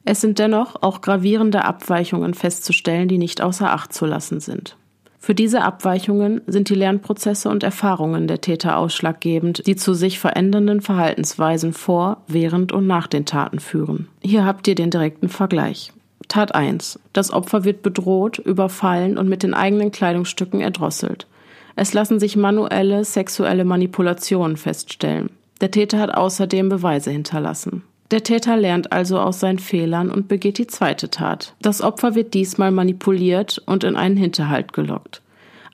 Es 0.10 0.22
sind 0.22 0.40
dennoch 0.40 0.82
auch 0.82 1.02
gravierende 1.02 1.66
Abweichungen 1.66 2.34
festzustellen, 2.34 3.10
die 3.10 3.18
nicht 3.18 3.42
außer 3.42 3.74
Acht 3.74 3.92
zu 3.92 4.06
lassen 4.06 4.40
sind. 4.40 4.78
Für 5.20 5.36
diese 5.36 5.64
Abweichungen 5.64 6.40
sind 6.48 6.70
die 6.70 6.76
Lernprozesse 6.76 7.50
und 7.50 7.62
Erfahrungen 7.62 8.26
der 8.26 8.40
Täter 8.40 8.78
ausschlaggebend, 8.78 9.68
die 9.68 9.76
zu 9.76 9.94
sich 9.94 10.18
verändernden 10.18 10.80
Verhaltensweisen 10.80 11.74
vor, 11.74 12.22
während 12.26 12.72
und 12.72 12.88
nach 12.88 13.08
den 13.08 13.26
Taten 13.26 13.60
führen. 13.60 14.08
Hier 14.22 14.46
habt 14.46 14.70
ihr 14.70 14.76
den 14.76 14.92
direkten 14.92 15.28
Vergleich. 15.28 15.92
Tat 16.30 16.56
1. 16.56 17.02
Das 17.12 17.34
Opfer 17.34 17.66
wird 17.66 17.82
bedroht, 17.82 18.38
überfallen 18.38 19.18
und 19.18 19.28
mit 19.28 19.44
den 19.44 19.54
eigenen 19.54 19.92
Kleidungsstücken 19.92 20.62
erdrosselt. 20.62 21.28
Es 21.76 21.94
lassen 21.94 22.22
sich 22.22 22.38
manuelle 22.38 23.04
sexuelle 23.04 23.66
Manipulationen 23.66 24.56
feststellen. 24.56 25.32
Der 25.60 25.72
Täter 25.72 26.00
hat 26.00 26.14
außerdem 26.14 26.70
Beweise 26.70 27.12
hinterlassen. 27.12 27.84
Der 28.12 28.24
Täter 28.24 28.56
lernt 28.56 28.94
also 28.94 29.20
aus 29.20 29.42
seinen 29.42 29.60
Fehlern 29.60 30.10
und 30.10 30.30
begeht 30.30 30.58
die 30.58 30.68
zweite 30.68 31.10
Tat. 31.10 31.56
Das 31.62 31.82
Opfer 31.82 32.16
wird 32.16 32.34
diesmal 32.34 32.72
manipuliert 32.72 33.62
und 33.66 33.84
in 33.84 33.98
einen 33.98 34.16
Hinterhalt 34.16 34.72
gelockt. 34.72 35.22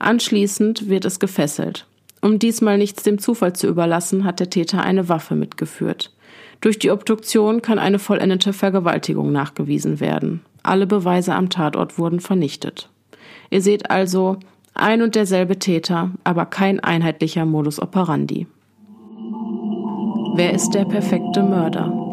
Anschließend 0.00 0.88
wird 0.88 1.04
es 1.04 1.20
gefesselt. 1.20 1.86
Um 2.20 2.38
diesmal 2.38 2.78
nichts 2.78 3.02
dem 3.02 3.18
Zufall 3.18 3.52
zu 3.52 3.68
überlassen, 3.68 4.24
hat 4.24 4.40
der 4.40 4.50
Täter 4.50 4.82
eine 4.82 5.08
Waffe 5.08 5.36
mitgeführt. 5.36 6.10
Durch 6.60 6.78
die 6.78 6.90
Obduktion 6.90 7.62
kann 7.62 7.78
eine 7.78 7.98
vollendete 7.98 8.52
Vergewaltigung 8.52 9.30
nachgewiesen 9.30 10.00
werden. 10.00 10.40
Alle 10.62 10.86
Beweise 10.86 11.34
am 11.34 11.50
Tatort 11.50 11.98
wurden 11.98 12.20
vernichtet. 12.20 12.88
Ihr 13.50 13.60
seht 13.60 13.90
also 13.90 14.38
ein 14.72 15.02
und 15.02 15.14
derselbe 15.14 15.58
Täter, 15.58 16.10
aber 16.24 16.46
kein 16.46 16.80
einheitlicher 16.80 17.44
Modus 17.44 17.80
operandi. 17.80 18.46
Wer 20.36 20.52
ist 20.52 20.70
der 20.70 20.84
perfekte 20.84 21.42
Mörder? 21.42 22.03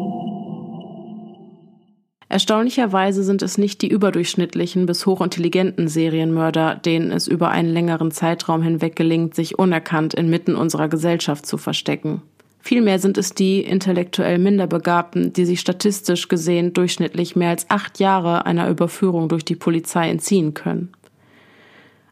Erstaunlicherweise 2.32 3.24
sind 3.24 3.42
es 3.42 3.58
nicht 3.58 3.82
die 3.82 3.88
überdurchschnittlichen 3.88 4.86
bis 4.86 5.04
hochintelligenten 5.04 5.86
Serienmörder, 5.86 6.76
denen 6.76 7.10
es 7.10 7.28
über 7.28 7.50
einen 7.50 7.68
längeren 7.68 8.10
Zeitraum 8.10 8.62
hinweg 8.62 8.96
gelingt, 8.96 9.34
sich 9.34 9.58
unerkannt 9.58 10.14
inmitten 10.14 10.56
unserer 10.56 10.88
Gesellschaft 10.88 11.44
zu 11.44 11.58
verstecken. 11.58 12.22
Vielmehr 12.58 12.98
sind 12.98 13.18
es 13.18 13.34
die 13.34 13.60
intellektuell 13.60 14.38
Minderbegabten, 14.38 15.34
die 15.34 15.44
sich 15.44 15.60
statistisch 15.60 16.28
gesehen 16.28 16.72
durchschnittlich 16.72 17.36
mehr 17.36 17.50
als 17.50 17.68
acht 17.68 18.00
Jahre 18.00 18.46
einer 18.46 18.70
Überführung 18.70 19.28
durch 19.28 19.44
die 19.44 19.56
Polizei 19.56 20.08
entziehen 20.08 20.54
können. 20.54 20.90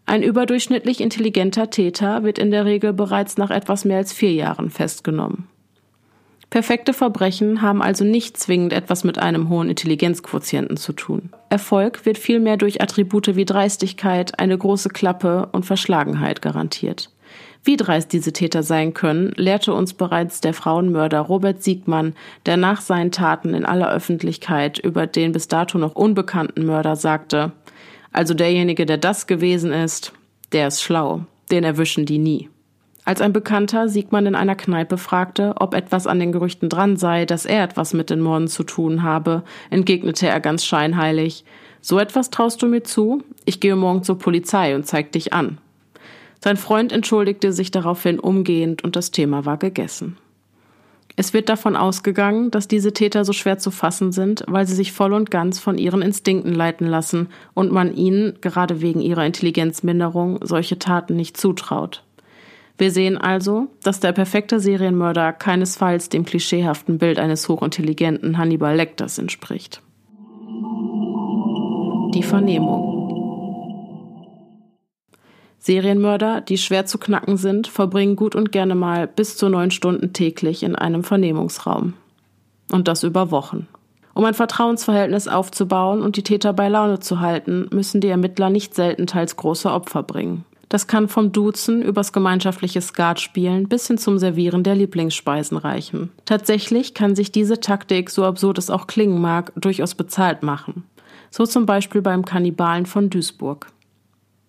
Ein 0.05 0.23
überdurchschnittlich 0.23 1.01
intelligenter 1.01 1.71
Täter 1.71 2.25
wird 2.25 2.39
in 2.39 2.51
der 2.51 2.67
Regel 2.67 2.93
bereits 2.93 3.39
nach 3.39 3.51
etwas 3.51 3.87
mehr 3.87 3.97
als 3.97 4.13
vier 4.13 4.35
Jahren 4.35 4.69
festgenommen. 4.69 5.49
Perfekte 6.51 6.93
Verbrechen 6.93 7.63
haben 7.63 7.81
also 7.81 8.05
nicht 8.05 8.37
zwingend 8.37 8.73
etwas 8.73 9.05
mit 9.05 9.19
einem 9.19 9.49
hohen 9.49 9.69
Intelligenzquotienten 9.69 10.77
zu 10.77 10.93
tun. 10.93 11.31
Erfolg 11.49 12.05
wird 12.05 12.19
vielmehr 12.19 12.57
durch 12.57 12.83
Attribute 12.83 13.37
wie 13.37 13.45
Dreistigkeit, 13.45 14.41
eine 14.41 14.59
große 14.59 14.89
Klappe 14.89 15.49
und 15.53 15.65
Verschlagenheit 15.65 16.43
garantiert. 16.43 17.13
Wie 17.63 17.77
dreist 17.77 18.13
diese 18.13 18.33
Täter 18.33 18.65
sein 18.65 18.95
können, 18.95 19.33
lehrte 19.37 19.73
uns 19.73 19.93
bereits 19.93 20.41
der 20.41 20.53
Frauenmörder 20.53 21.21
Robert 21.21 21.63
Siegmann, 21.63 22.15
der 22.47 22.57
nach 22.57 22.81
seinen 22.81 23.13
Taten 23.13 23.55
in 23.55 23.65
aller 23.65 23.93
Öffentlichkeit 23.93 24.79
über 24.79 25.07
den 25.07 25.31
bis 25.31 25.47
dato 25.47 25.79
noch 25.79 25.95
unbekannten 25.95 26.67
Mörder 26.67 26.97
sagte, 26.97 27.53
also 28.13 28.35
derjenige, 28.35 28.87
der 28.87 28.99
das 28.99 29.29
gewesen 29.29 29.73
ist, 29.73 30.13
der 30.53 30.67
ist 30.67 30.83
schlau, 30.83 31.27
den 31.53 31.63
erwischen 31.63 32.07
die 32.07 32.19
nie. 32.19 32.49
Als 33.05 33.21
ein 33.21 33.33
Bekannter 33.33 33.89
Siegmann 33.89 34.27
in 34.27 34.35
einer 34.35 34.55
Kneipe 34.55 34.99
fragte, 34.99 35.55
ob 35.59 35.75
etwas 35.75 36.07
an 36.07 36.21
den 36.21 36.33
Gerüchten 36.33 36.69
dran 36.69 36.97
sei, 36.97 37.25
dass 37.25 37.47
er 37.47 37.65
etwas 37.65 37.95
mit 37.95 38.11
den 38.11 38.21
Morden 38.21 38.49
zu 38.49 38.63
tun 38.63 39.03
habe, 39.03 39.43
entgegnete 39.71 40.29
er 40.29 40.41
ganz 40.41 40.65
scheinheilig 40.65 41.45
So 41.81 41.99
etwas 41.99 42.31
traust 42.31 42.63
du 42.63 42.67
mir 42.67 42.85
zu? 42.85 43.23
Ich 43.47 43.59
gehe 43.59 43.75
morgen 43.75 44.03
zur 44.03 44.19
Polizei 44.19 44.75
und 44.75 44.87
zeig 44.87 45.13
dich 45.13 45.33
an. 45.33 45.59
Sein 46.43 46.57
Freund 46.57 46.93
entschuldigte 46.93 47.53
sich 47.53 47.71
daraufhin 47.71 48.19
umgehend 48.19 48.85
und 48.85 48.97
das 48.97 49.11
Thema 49.11 49.45
war 49.45 49.57
gegessen. 49.57 50.17
Es 51.17 51.35
wird 51.35 51.49
davon 51.49 51.77
ausgegangen, 51.77 52.51
dass 52.51 52.69
diese 52.69 52.93
Täter 52.95 53.25
so 53.25 53.35
schwer 53.35 53.59
zu 53.59 53.71
fassen 53.71 54.11
sind, 54.13 54.45
weil 54.47 54.67
sie 54.67 54.75
sich 54.75 54.93
voll 54.93 55.13
und 55.13 55.31
ganz 55.31 55.59
von 55.59 55.77
ihren 55.77 56.01
Instinkten 56.01 56.55
leiten 56.55 56.87
lassen 56.87 57.29
und 57.53 57.73
man 57.73 57.95
ihnen, 57.95 58.39
gerade 58.41 58.81
wegen 58.81 59.01
ihrer 59.01 59.27
Intelligenzminderung, 59.27 60.39
solche 60.43 60.79
Taten 60.79 61.17
nicht 61.17 61.37
zutraut. 61.37 62.05
Wir 62.81 62.91
sehen 62.91 63.19
also, 63.19 63.67
dass 63.83 64.01
der 64.01 64.13
perfekte 64.13 64.59
Serienmörder 64.59 65.35
keinesfalls 65.35 66.09
dem 66.09 66.25
klischeehaften 66.25 66.97
Bild 66.97 67.19
eines 67.19 67.47
hochintelligenten 67.47 68.39
Hannibal 68.39 68.75
Lecters 68.75 69.19
entspricht. 69.19 69.83
Die 72.15 72.23
Vernehmung 72.23 72.97
Serienmörder, 75.59 76.41
die 76.41 76.57
schwer 76.57 76.87
zu 76.87 76.97
knacken 76.97 77.37
sind, 77.37 77.67
verbringen 77.67 78.17
gut 78.17 78.35
und 78.35 78.51
gerne 78.51 78.75
mal 78.75 79.07
bis 79.07 79.37
zu 79.37 79.51
neun 79.51 79.71
Stunden 79.71 80.15
täglich 80.15 80.63
in 80.63 80.75
einem 80.75 81.05
Vernehmungsraum. 81.05 81.93
Und 82.73 82.89
das 82.89 83.03
über 83.03 83.31
Wochen. 83.31 83.69
Um 84.15 84.25
ein 84.25 84.33
Vertrauensverhältnis 84.33 85.29
aufzubauen 85.29 86.01
und 86.01 86.17
die 86.17 86.23
Täter 86.23 86.55
bei 86.55 86.71
Laune 86.71 86.99
zu 86.99 87.21
halten, 87.21 87.69
müssen 87.73 88.01
die 88.01 88.09
Ermittler 88.09 88.49
nicht 88.49 88.75
selten 88.75 89.07
teils 89.07 89.37
große 89.37 89.71
Opfer 89.71 90.03
bringen. 90.03 90.47
Das 90.71 90.87
kann 90.87 91.09
vom 91.09 91.33
Duzen 91.33 91.83
übers 91.83 92.13
gemeinschaftliche 92.13 92.81
Skatspielen 92.81 93.69
bis 93.69 93.89
hin 93.89 93.99
zum 93.99 94.19
Servieren 94.19 94.63
der 94.63 94.77
Lieblingsspeisen 94.77 95.57
reichen. 95.57 96.13
Tatsächlich 96.27 96.95
kann 96.95 97.17
sich 97.17 97.33
diese 97.33 97.59
Taktik, 97.59 98.09
so 98.09 98.25
absurd 98.25 98.57
es 98.57 98.71
auch 98.71 98.87
klingen 98.87 99.21
mag, 99.21 99.53
durchaus 99.57 99.97
bezahlt 99.97 100.45
machen. 100.45 100.85
So 101.33 101.45
zum 101.45 101.67
Beispiel 101.67 102.03
beim 102.03 102.25
Kannibalen 102.25 102.87
von 102.87 103.11
Duisburg. 103.11 103.67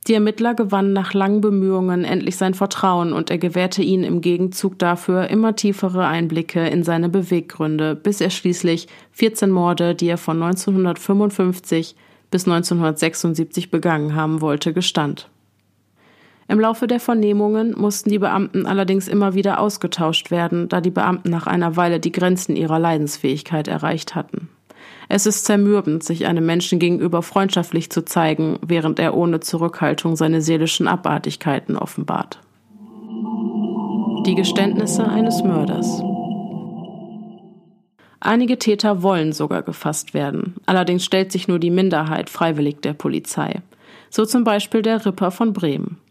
Die 0.08 0.14
Ermittler 0.14 0.54
gewannen 0.54 0.94
nach 0.94 1.16
langen 1.16 1.42
Bemühungen 1.42 2.04
endlich 2.04 2.38
sein 2.38 2.54
Vertrauen 2.54 3.14
und 3.14 3.32
er 3.32 3.40
gewährte 3.40 3.82
ihnen 3.82 4.04
im 4.04 4.22
Gegenzug 4.22 4.78
dafür 4.78 5.28
immer 5.28 5.56
tiefere 5.56 6.06
Einblicke 6.06 6.68
in 6.68 6.84
seine 6.84 7.10
Beweggründe, 7.10 7.96
bis 7.96 8.22
er 8.22 8.30
schließlich 8.30 8.88
14 9.14 9.50
Morde, 9.50 9.96
die 9.96 10.08
er 10.08 10.20
von 10.20 10.42
1955 10.42 11.96
bis 12.30 12.46
1976 12.46 13.72
begangen 13.72 14.14
haben 14.14 14.42
wollte, 14.42 14.72
gestand. 14.72 15.31
Im 16.52 16.60
Laufe 16.60 16.86
der 16.86 17.00
Vernehmungen 17.00 17.74
mussten 17.80 18.10
die 18.10 18.20
Beamten 18.20 18.66
allerdings 18.66 19.08
immer 19.08 19.36
wieder 19.36 19.62
ausgetauscht 19.62 20.32
werden, 20.32 20.68
da 20.68 20.82
die 20.82 20.92
Beamten 20.92 21.30
nach 21.30 21.48
einer 21.48 21.78
Weile 21.78 22.02
die 22.02 22.12
Grenzen 22.12 22.58
ihrer 22.58 22.78
Leidensfähigkeit 22.78 23.70
erreicht 23.70 24.16
hatten. 24.16 24.50
Es 25.08 25.26
ist 25.26 25.46
zermürbend, 25.46 26.04
sich 26.04 26.26
einem 26.26 26.46
Menschen 26.46 26.78
gegenüber 26.78 27.22
freundschaftlich 27.22 27.90
zu 27.90 28.04
zeigen, 28.04 28.60
während 28.68 29.00
er 29.00 29.16
ohne 29.16 29.40
Zurückhaltung 29.40 30.18
seine 30.18 30.42
seelischen 30.42 30.90
Abartigkeiten 30.90 31.78
offenbart. 31.78 32.42
Die 34.26 34.36
Geständnisse 34.36 35.08
eines 35.08 35.42
Mörders. 35.44 36.04
Einige 38.20 38.60
Täter 38.60 39.02
wollen 39.04 39.32
sogar 39.32 39.62
gefasst 39.62 40.14
werden, 40.14 40.56
allerdings 40.66 41.06
stellt 41.06 41.32
sich 41.32 41.48
nur 41.48 41.60
die 41.60 41.72
Minderheit 41.72 42.30
freiwillig 42.30 42.82
der 42.82 42.92
Polizei. 42.92 43.62
So 44.10 44.26
zum 44.26 44.44
Beispiel 44.44 44.82
der 44.82 45.06
Ripper 45.06 45.32
von 45.32 45.54
Bremen. 45.54 46.02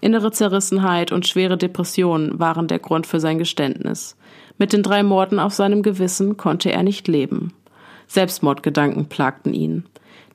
Innere 0.00 0.32
Zerrissenheit 0.32 1.12
und 1.12 1.26
schwere 1.26 1.58
Depressionen 1.58 2.38
waren 2.38 2.68
der 2.68 2.78
Grund 2.78 3.06
für 3.06 3.20
sein 3.20 3.38
Geständnis. 3.38 4.16
Mit 4.58 4.72
den 4.72 4.82
drei 4.82 5.02
Morden 5.02 5.38
auf 5.38 5.52
seinem 5.52 5.82
Gewissen 5.82 6.36
konnte 6.36 6.72
er 6.72 6.82
nicht 6.82 7.08
leben. 7.08 7.52
Selbstmordgedanken 8.06 9.06
plagten 9.06 9.54
ihn. 9.54 9.84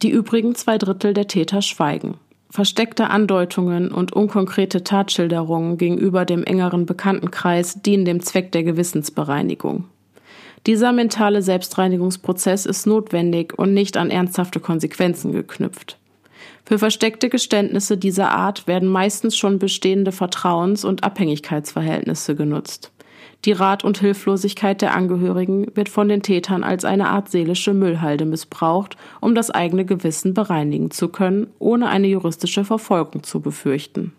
Die 0.02 0.10
übrigen 0.10 0.56
zwei 0.56 0.78
Drittel 0.78 1.14
der 1.14 1.28
Täter 1.28 1.62
schweigen. 1.62 2.16
Versteckte 2.50 3.10
Andeutungen 3.10 3.92
und 3.92 4.14
unkonkrete 4.14 4.84
Tatschilderungen 4.84 5.78
gegenüber 5.78 6.26
dem 6.26 6.44
engeren 6.44 6.86
Bekanntenkreis 6.86 7.82
dienen 7.82 8.06
dem 8.06 8.22
Zweck 8.22 8.52
der 8.52 8.64
Gewissensbereinigung. 8.64 9.86
Dieser 10.66 10.94
mentale 10.94 11.42
Selbstreinigungsprozess 11.42 12.66
ist 12.66 12.88
notwendig 12.88 13.54
und 13.58 13.74
nicht 13.74 13.98
an 13.98 14.10
ernsthafte 14.10 14.60
Konsequenzen 14.60 15.32
geknüpft. 15.32 15.98
Für 16.66 16.80
versteckte 16.80 17.30
Geständnisse 17.30 17.98
dieser 17.98 18.32
Art 18.32 18.68
werden 18.68 18.90
meistens 18.90 19.38
schon 19.38 19.60
bestehende 19.60 20.12
Vertrauens- 20.12 20.84
und 20.84 21.04
Abhängigkeitsverhältnisse 21.04 22.36
genutzt. 22.36 22.92
Die 23.46 23.52
Rat 23.52 23.84
und 23.84 24.00
Hilflosigkeit 24.00 24.82
der 24.82 24.96
Angehörigen 24.96 25.68
wird 25.76 25.90
von 25.90 26.08
den 26.08 26.24
Tätern 26.24 26.64
als 26.64 26.84
eine 26.84 27.10
Art 27.10 27.30
seelische 27.30 27.76
Müllhalde 27.76 28.26
missbraucht, 28.26 28.98
um 29.22 29.36
das 29.36 29.52
eigene 29.52 29.86
Gewissen 29.86 30.34
bereinigen 30.34 30.90
zu 30.90 31.10
können, 31.10 31.48
ohne 31.60 31.88
eine 31.90 32.08
juristische 32.08 32.66
Verfolgung 32.66 33.22
zu 33.22 33.42
befürchten. 33.42 34.14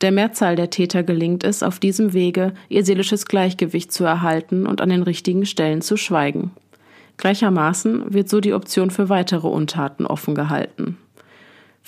Der 0.00 0.12
Mehrzahl 0.12 0.56
der 0.56 0.70
Täter 0.70 1.02
gelingt 1.02 1.44
es, 1.44 1.62
auf 1.62 1.78
diesem 1.78 2.14
Wege 2.14 2.54
ihr 2.70 2.82
seelisches 2.86 3.26
Gleichgewicht 3.26 3.92
zu 3.92 4.04
erhalten 4.04 4.66
und 4.66 4.80
an 4.80 4.88
den 4.88 5.02
richtigen 5.02 5.44
Stellen 5.44 5.82
zu 5.82 5.98
schweigen. 5.98 6.52
Gleichermaßen 7.18 8.14
wird 8.14 8.30
so 8.30 8.40
die 8.40 8.54
Option 8.54 8.90
für 8.90 9.10
weitere 9.10 9.46
Untaten 9.46 10.06
offen 10.06 10.34
gehalten. 10.34 10.96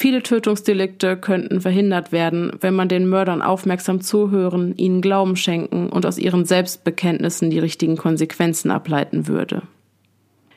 Viele 0.03 0.25
Tötungsdelikte 0.25 1.17
könnten 1.17 1.61
verhindert 1.61 2.11
werden, 2.11 2.51
wenn 2.61 2.75
man 2.75 2.89
den 2.89 3.09
Mördern 3.09 3.41
aufmerksam 3.41 4.01
zuhören, 4.01 4.75
ihnen 4.77 5.01
Glauben 5.01 5.37
schenken 5.37 5.91
und 5.91 6.05
aus 6.07 6.19
ihren 6.19 6.45
Selbstbekenntnissen 6.45 7.51
die 7.51 7.61
richtigen 7.61 7.97
Konsequenzen 7.97 8.73
ableiten 8.73 9.29
würde. 9.29 9.63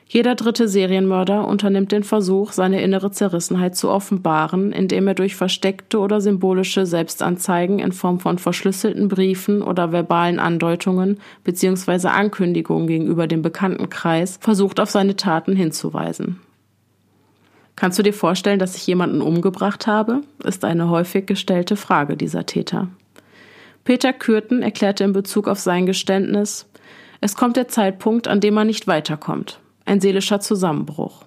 Jeder 0.08 0.34
dritte 0.34 0.66
Serienmörder 0.66 1.46
unternimmt 1.46 1.92
den 1.92 2.02
Versuch, 2.02 2.50
seine 2.50 2.82
innere 2.82 3.12
Zerrissenheit 3.12 3.76
zu 3.76 3.88
offenbaren, 3.88 4.72
indem 4.72 5.06
er 5.06 5.14
durch 5.14 5.36
versteckte 5.36 6.00
oder 6.00 6.20
symbolische 6.20 6.84
Selbstanzeigen 6.84 7.78
in 7.78 7.92
Form 7.92 8.18
von 8.18 8.38
verschlüsselten 8.38 9.06
Briefen 9.06 9.62
oder 9.62 9.92
verbalen 9.92 10.40
Andeutungen 10.40 11.20
bzw. 11.44 12.08
Ankündigungen 12.08 12.88
gegenüber 12.88 13.28
dem 13.28 13.42
Bekanntenkreis 13.42 14.38
versucht, 14.40 14.80
auf 14.80 14.90
seine 14.90 15.14
Taten 15.14 15.54
hinzuweisen. 15.54 16.40
Kannst 17.76 17.98
du 17.98 18.02
dir 18.02 18.14
vorstellen, 18.14 18.58
dass 18.58 18.74
ich 18.74 18.86
jemanden 18.86 19.20
umgebracht 19.20 19.86
habe? 19.86 20.22
ist 20.42 20.64
eine 20.64 20.88
häufig 20.88 21.26
gestellte 21.26 21.76
Frage 21.76 22.16
dieser 22.16 22.46
Täter. 22.46 22.88
Peter 23.84 24.12
Kürten 24.12 24.62
erklärte 24.62 25.04
in 25.04 25.12
Bezug 25.12 25.46
auf 25.46 25.60
sein 25.60 25.86
Geständnis, 25.86 26.66
es 27.20 27.36
kommt 27.36 27.56
der 27.56 27.68
Zeitpunkt, 27.68 28.28
an 28.28 28.40
dem 28.40 28.54
man 28.54 28.66
nicht 28.66 28.86
weiterkommt. 28.86 29.60
Ein 29.84 30.00
seelischer 30.00 30.40
Zusammenbruch. 30.40 31.24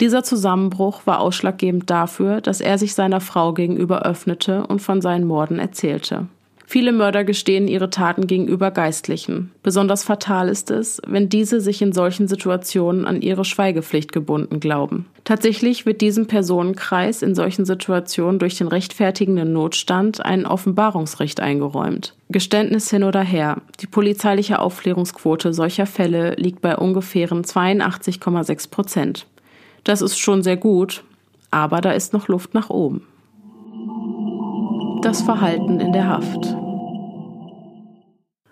Dieser 0.00 0.22
Zusammenbruch 0.22 1.06
war 1.06 1.20
ausschlaggebend 1.20 1.90
dafür, 1.90 2.40
dass 2.40 2.60
er 2.60 2.78
sich 2.78 2.94
seiner 2.94 3.20
Frau 3.20 3.52
gegenüber 3.52 4.02
öffnete 4.02 4.66
und 4.66 4.80
von 4.80 5.00
seinen 5.00 5.26
Morden 5.26 5.58
erzählte. 5.58 6.26
Viele 6.70 6.92
Mörder 6.92 7.24
gestehen 7.24 7.66
ihre 7.66 7.88
Taten 7.88 8.26
gegenüber 8.26 8.70
Geistlichen. 8.70 9.50
Besonders 9.62 10.04
fatal 10.04 10.50
ist 10.50 10.70
es, 10.70 11.00
wenn 11.06 11.30
diese 11.30 11.62
sich 11.62 11.80
in 11.80 11.94
solchen 11.94 12.28
Situationen 12.28 13.06
an 13.06 13.22
ihre 13.22 13.46
Schweigepflicht 13.46 14.12
gebunden 14.12 14.60
glauben. 14.60 15.06
Tatsächlich 15.24 15.86
wird 15.86 16.02
diesem 16.02 16.26
Personenkreis 16.26 17.22
in 17.22 17.34
solchen 17.34 17.64
Situationen 17.64 18.38
durch 18.38 18.58
den 18.58 18.68
rechtfertigenden 18.68 19.50
Notstand 19.50 20.22
ein 20.22 20.44
Offenbarungsrecht 20.44 21.40
eingeräumt. 21.40 22.14
Geständnis 22.28 22.90
hin 22.90 23.02
oder 23.02 23.22
her. 23.22 23.62
Die 23.80 23.86
polizeiliche 23.86 24.58
Aufklärungsquote 24.58 25.54
solcher 25.54 25.86
Fälle 25.86 26.34
liegt 26.34 26.60
bei 26.60 26.76
ungefähren 26.76 27.44
82,6 27.44 28.68
Prozent. 28.68 29.26
Das 29.84 30.02
ist 30.02 30.18
schon 30.18 30.42
sehr 30.42 30.58
gut, 30.58 31.02
aber 31.50 31.80
da 31.80 31.92
ist 31.92 32.12
noch 32.12 32.28
Luft 32.28 32.52
nach 32.52 32.68
oben. 32.68 33.06
Das 35.02 35.22
Verhalten 35.22 35.78
in 35.78 35.92
der 35.92 36.08
Haft. 36.08 36.56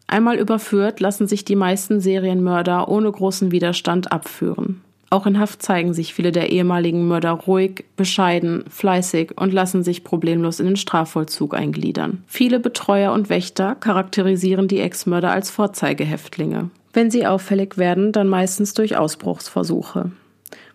Einmal 0.06 0.39
überführt, 0.39 1.01
lassen 1.01 1.27
sich 1.27 1.44
die 1.44 1.56
meisten 1.56 2.01
Serienmörder 2.01 2.89
ohne 2.89 3.10
großen 3.10 3.51
Widerstand 3.51 4.12
abführen. 4.12 4.81
Auch 5.10 5.27
in 5.27 5.40
Haft 5.40 5.62
zeigen 5.62 5.93
sich 5.93 6.14
viele 6.14 6.31
der 6.31 6.51
ehemaligen 6.51 7.09
Mörder 7.09 7.32
ruhig, 7.32 7.85
bescheiden, 7.97 8.64
fleißig 8.68 9.32
und 9.36 9.52
lassen 9.52 9.82
sich 9.82 10.05
problemlos 10.05 10.60
in 10.60 10.66
den 10.66 10.77
Strafvollzug 10.77 11.55
eingliedern. 11.55 12.23
Viele 12.27 12.60
Betreuer 12.60 13.12
und 13.12 13.28
Wächter 13.28 13.74
charakterisieren 13.74 14.68
die 14.68 14.81
Ex-Mörder 14.81 15.32
als 15.32 15.51
Vorzeigehäftlinge. 15.51 16.70
Wenn 16.93 17.10
sie 17.10 17.27
auffällig 17.27 17.77
werden, 17.77 18.12
dann 18.12 18.28
meistens 18.28 18.73
durch 18.73 18.97
Ausbruchsversuche. 18.97 20.12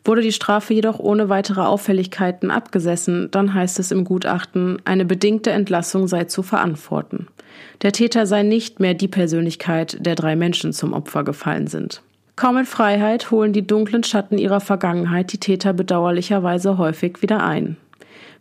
Wurde 0.03 0.21
die 0.21 0.31
Strafe 0.31 0.73
jedoch 0.73 0.99
ohne 0.99 1.29
weitere 1.29 1.61
Auffälligkeiten 1.61 2.49
abgesessen, 2.49 3.29
dann 3.31 3.53
heißt 3.53 3.79
es 3.79 3.91
im 3.91 4.03
Gutachten, 4.03 4.81
eine 4.83 5.05
bedingte 5.05 5.51
Entlassung 5.51 6.07
sei 6.07 6.23
zu 6.23 6.41
verantworten. 6.41 7.27
Der 7.83 7.91
Täter 7.91 8.25
sei 8.25 8.43
nicht 8.43 8.79
mehr 8.79 8.95
die 8.95 9.07
Persönlichkeit, 9.07 9.97
der 9.99 10.15
drei 10.15 10.35
Menschen 10.35 10.73
zum 10.73 10.93
Opfer 10.93 11.23
gefallen 11.23 11.67
sind. 11.67 12.01
Kaum 12.35 12.57
in 12.57 12.65
Freiheit 12.65 13.29
holen 13.29 13.53
die 13.53 13.67
dunklen 13.67 14.03
Schatten 14.03 14.39
ihrer 14.39 14.61
Vergangenheit 14.61 15.31
die 15.33 15.37
Täter 15.37 15.73
bedauerlicherweise 15.73 16.77
häufig 16.79 17.21
wieder 17.21 17.43
ein. 17.43 17.77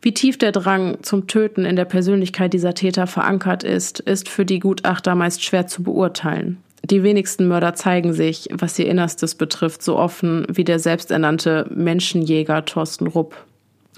Wie 0.03 0.15
tief 0.15 0.39
der 0.39 0.53
Drang 0.53 1.03
zum 1.03 1.27
Töten 1.27 1.67
in 1.67 1.77
der 1.77 1.85
Persönlichkeit 1.85 2.55
dieser 2.55 2.73
Täter 2.73 3.07
verankert 3.07 3.63
ist, 3.65 4.01
ist 4.01 4.31
für 4.31 4.47
die 4.47 4.59
Gutachter 4.59 5.15
meist 5.15 5.45
schwer 5.45 5.67
zu 5.67 5.83
beurteilen. 5.83 6.57
Die 6.83 7.03
wenigsten 7.03 7.47
Mörder 7.47 7.75
zeigen 7.75 8.13
sich, 8.13 8.49
was 8.53 8.79
ihr 8.79 8.87
Innerstes 8.87 9.35
betrifft, 9.35 9.83
so 9.83 9.97
offen 9.97 10.47
wie 10.51 10.65
der 10.65 10.79
selbsternannte 10.79 11.67
Menschenjäger 11.75 12.65
Thorsten 12.65 13.07
Rupp. 13.07 13.37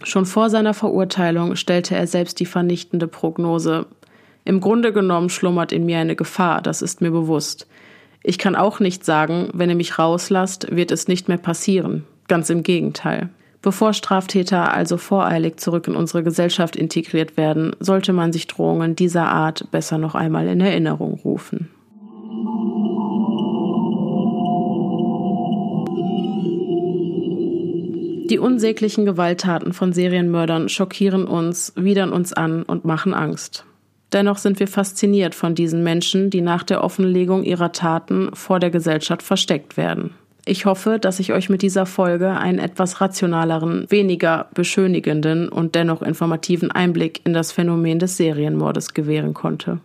Schon 0.03 0.27
vor 0.27 0.51
seiner 0.51 0.75
Verurteilung 0.75 1.57
stellte 1.57 1.95
er 1.95 2.07
selbst 2.07 2.41
die 2.41 2.47
vernichtende 2.47 3.07
Prognose. 3.07 3.87
Im 4.45 4.61
Grunde 4.61 4.93
genommen 4.93 5.31
schlummert 5.31 5.71
in 5.71 5.87
mir 5.87 5.99
eine 5.99 6.17
Gefahr, 6.17 6.61
das 6.61 6.83
ist 6.83 7.01
mir 7.01 7.13
bewusst. 7.13 7.69
Ich 8.25 8.39
kann 8.39 8.57
auch 8.57 8.81
nicht 8.81 9.05
sagen, 9.05 9.51
wenn 9.53 9.71
ihr 9.71 9.77
mich 9.77 9.99
rauslasst, 9.99 10.75
wird 10.75 10.91
es 10.91 11.09
nicht 11.09 11.29
mehr 11.29 11.39
passieren. 11.39 12.05
Ganz 12.29 12.51
im 12.51 12.63
Gegenteil. 12.63 13.31
Bevor 13.63 13.93
Straftäter 13.93 14.75
also 14.75 14.97
voreilig 14.97 15.61
zurück 15.61 15.87
in 15.87 15.95
unsere 15.95 16.25
Gesellschaft 16.25 16.75
integriert 16.75 17.37
werden, 17.37 17.77
sollte 17.79 18.13
man 18.13 18.33
sich 18.33 18.49
Drohungen 18.49 18.97
dieser 18.97 19.27
Art 19.27 19.71
besser 19.71 19.99
noch 19.99 20.17
einmal 20.17 20.49
in 20.49 20.61
Erinnerung 20.61 21.21
rufen. 21.25 21.71
Die 28.33 28.39
unsäglichen 28.39 29.05
Gewalttaten 29.05 29.75
von 29.75 29.93
Serienmördern 29.93 30.71
schockieren 30.71 31.27
uns, 31.27 31.75
widern 31.77 32.15
uns 32.15 32.33
an 32.33 32.63
und 32.63 32.87
machen 32.87 33.13
Angst. 33.13 33.67
Dennoch 34.11 34.39
sind 34.39 34.59
wir 34.59 34.69
fasziniert 34.69 35.35
von 35.35 35.55
diesen 35.55 35.83
Menschen, 35.83 36.31
die 36.31 36.41
nach 36.41 36.63
der 36.63 36.83
Offenlegung 36.83 37.45
ihrer 37.45 37.73
Taten 37.73 38.31
vor 38.33 38.59
der 38.59 38.71
Gesellschaft 38.71 39.23
versteckt 39.23 39.77
werden. 39.77 40.15
Ich 40.47 40.65
hoffe, 40.65 40.99
dass 40.99 41.21
ich 41.21 41.35
euch 41.35 41.51
mit 41.51 41.61
dieser 41.61 41.85
Folge 41.85 42.31
einen 42.31 42.59
etwas 42.59 43.03
rationaleren, 43.03 43.85
weniger 43.91 44.49
beschönigenden 44.55 45.51
und 45.51 45.75
dennoch 45.75 46.01
informativen 46.01 46.71
Einblick 46.71 47.21
in 47.27 47.35
das 47.35 47.53
Phänomen 47.53 47.99
des 47.99 48.17
Serienmordes 48.17 48.95
gewähren 48.95 49.35
konnte. 49.35 49.81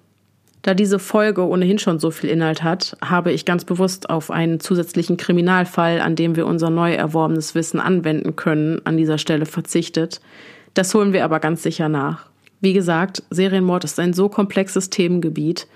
Da 0.67 0.73
diese 0.73 0.99
Folge 0.99 1.47
ohnehin 1.47 1.79
schon 1.79 1.97
so 1.97 2.11
viel 2.11 2.29
Inhalt 2.29 2.61
hat, 2.61 2.97
habe 3.01 3.31
ich 3.31 3.45
ganz 3.45 3.63
bewusst 3.63 4.09
auf 4.09 4.29
einen 4.29 4.59
zusätzlichen 4.59 5.15
Kriminalfall, 5.15 6.01
an 6.01 6.17
dem 6.17 6.35
wir 6.35 6.45
unser 6.45 6.69
neu 6.69 6.93
erworbenes 6.93 7.55
Wissen 7.55 7.79
anwenden 7.79 8.35
können, 8.35 8.81
an 8.83 8.97
dieser 8.97 9.17
Stelle 9.17 9.45
verzichtet. 9.45 10.19
Das 10.73 10.93
holen 10.93 11.13
wir 11.13 11.23
aber 11.23 11.39
ganz 11.39 11.63
sicher 11.63 11.87
nach. 11.87 12.25
Wie 12.59 12.73
gesagt, 12.73 13.23
Serienmord 13.29 13.85
ist 13.85 13.97
ein 13.97 14.11
so 14.11 14.27
komplexes 14.27 14.89
Themengebiet, 14.89 15.67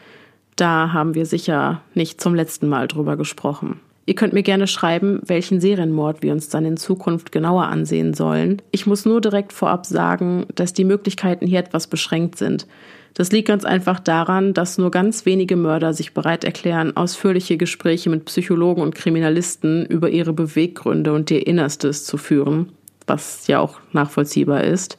da 0.57 0.91
haben 0.91 1.15
wir 1.15 1.25
sicher 1.25 1.81
nicht 1.93 2.19
zum 2.19 2.35
letzten 2.35 2.67
Mal 2.67 2.89
drüber 2.89 3.15
gesprochen. 3.15 3.79
Ihr 4.07 4.15
könnt 4.15 4.33
mir 4.33 4.43
gerne 4.43 4.67
schreiben, 4.67 5.21
welchen 5.25 5.61
Serienmord 5.61 6.21
wir 6.21 6.33
uns 6.33 6.49
dann 6.49 6.65
in 6.65 6.75
Zukunft 6.75 7.31
genauer 7.31 7.67
ansehen 7.67 8.13
sollen. 8.13 8.61
Ich 8.71 8.85
muss 8.87 9.05
nur 9.05 9.21
direkt 9.21 9.53
vorab 9.53 9.85
sagen, 9.85 10.47
dass 10.53 10.73
die 10.73 10.83
Möglichkeiten 10.83 11.47
hier 11.47 11.59
etwas 11.59 11.87
beschränkt 11.87 12.37
sind. 12.37 12.67
Das 13.13 13.31
liegt 13.31 13.47
ganz 13.47 13.65
einfach 13.65 13.99
daran, 13.99 14.53
dass 14.53 14.77
nur 14.77 14.91
ganz 14.91 15.25
wenige 15.25 15.55
Mörder 15.55 15.93
sich 15.93 16.13
bereit 16.13 16.43
erklären, 16.43 16.95
ausführliche 16.95 17.57
Gespräche 17.57 18.09
mit 18.09 18.25
Psychologen 18.25 18.81
und 18.81 18.95
Kriminalisten 18.95 19.85
über 19.85 20.09
ihre 20.09 20.33
Beweggründe 20.33 21.13
und 21.13 21.29
ihr 21.29 21.45
Innerstes 21.45 22.05
zu 22.05 22.17
führen, 22.17 22.71
was 23.07 23.47
ja 23.47 23.59
auch 23.59 23.79
nachvollziehbar 23.91 24.63
ist. 24.63 24.97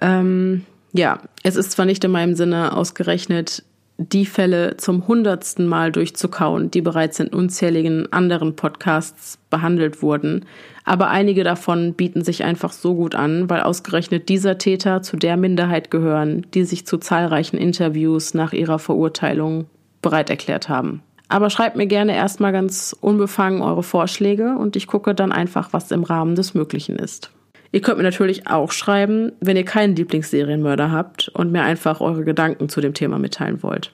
Ähm, 0.00 0.64
ja, 0.92 1.20
es 1.42 1.56
ist 1.56 1.72
zwar 1.72 1.84
nicht 1.84 2.04
in 2.04 2.10
meinem 2.10 2.34
Sinne 2.34 2.76
ausgerechnet 2.76 3.62
die 3.98 4.26
Fälle 4.26 4.76
zum 4.78 5.06
hundertsten 5.06 5.66
Mal 5.66 5.92
durchzukauen, 5.92 6.70
die 6.70 6.80
bereits 6.80 7.20
in 7.20 7.28
unzähligen 7.28 8.12
anderen 8.12 8.56
Podcasts 8.56 9.38
behandelt 9.50 10.02
wurden. 10.02 10.46
Aber 10.84 11.08
einige 11.08 11.44
davon 11.44 11.94
bieten 11.94 12.24
sich 12.24 12.42
einfach 12.44 12.72
so 12.72 12.94
gut 12.94 13.14
an, 13.14 13.48
weil 13.48 13.60
ausgerechnet 13.60 14.28
dieser 14.28 14.58
Täter 14.58 15.02
zu 15.02 15.16
der 15.16 15.36
Minderheit 15.36 15.90
gehören, 15.90 16.46
die 16.54 16.64
sich 16.64 16.86
zu 16.86 16.98
zahlreichen 16.98 17.56
Interviews 17.56 18.34
nach 18.34 18.52
ihrer 18.52 18.78
Verurteilung 18.78 19.66
bereit 20.00 20.30
erklärt 20.30 20.68
haben. 20.68 21.02
Aber 21.28 21.48
schreibt 21.48 21.76
mir 21.76 21.86
gerne 21.86 22.14
erstmal 22.14 22.52
ganz 22.52 22.94
unbefangen 23.00 23.62
eure 23.62 23.82
Vorschläge 23.82 24.56
und 24.58 24.76
ich 24.76 24.86
gucke 24.86 25.14
dann 25.14 25.32
einfach, 25.32 25.72
was 25.72 25.90
im 25.90 26.02
Rahmen 26.02 26.34
des 26.34 26.54
Möglichen 26.54 26.96
ist. 26.96 27.30
Ihr 27.72 27.80
könnt 27.80 27.96
mir 27.96 28.04
natürlich 28.04 28.46
auch 28.46 28.70
schreiben, 28.70 29.32
wenn 29.40 29.56
ihr 29.56 29.64
keinen 29.64 29.96
Lieblingsserienmörder 29.96 30.92
habt 30.92 31.28
und 31.30 31.50
mir 31.50 31.62
einfach 31.62 32.02
eure 32.02 32.22
Gedanken 32.22 32.68
zu 32.68 32.82
dem 32.82 32.92
Thema 32.92 33.18
mitteilen 33.18 33.62
wollt. 33.62 33.92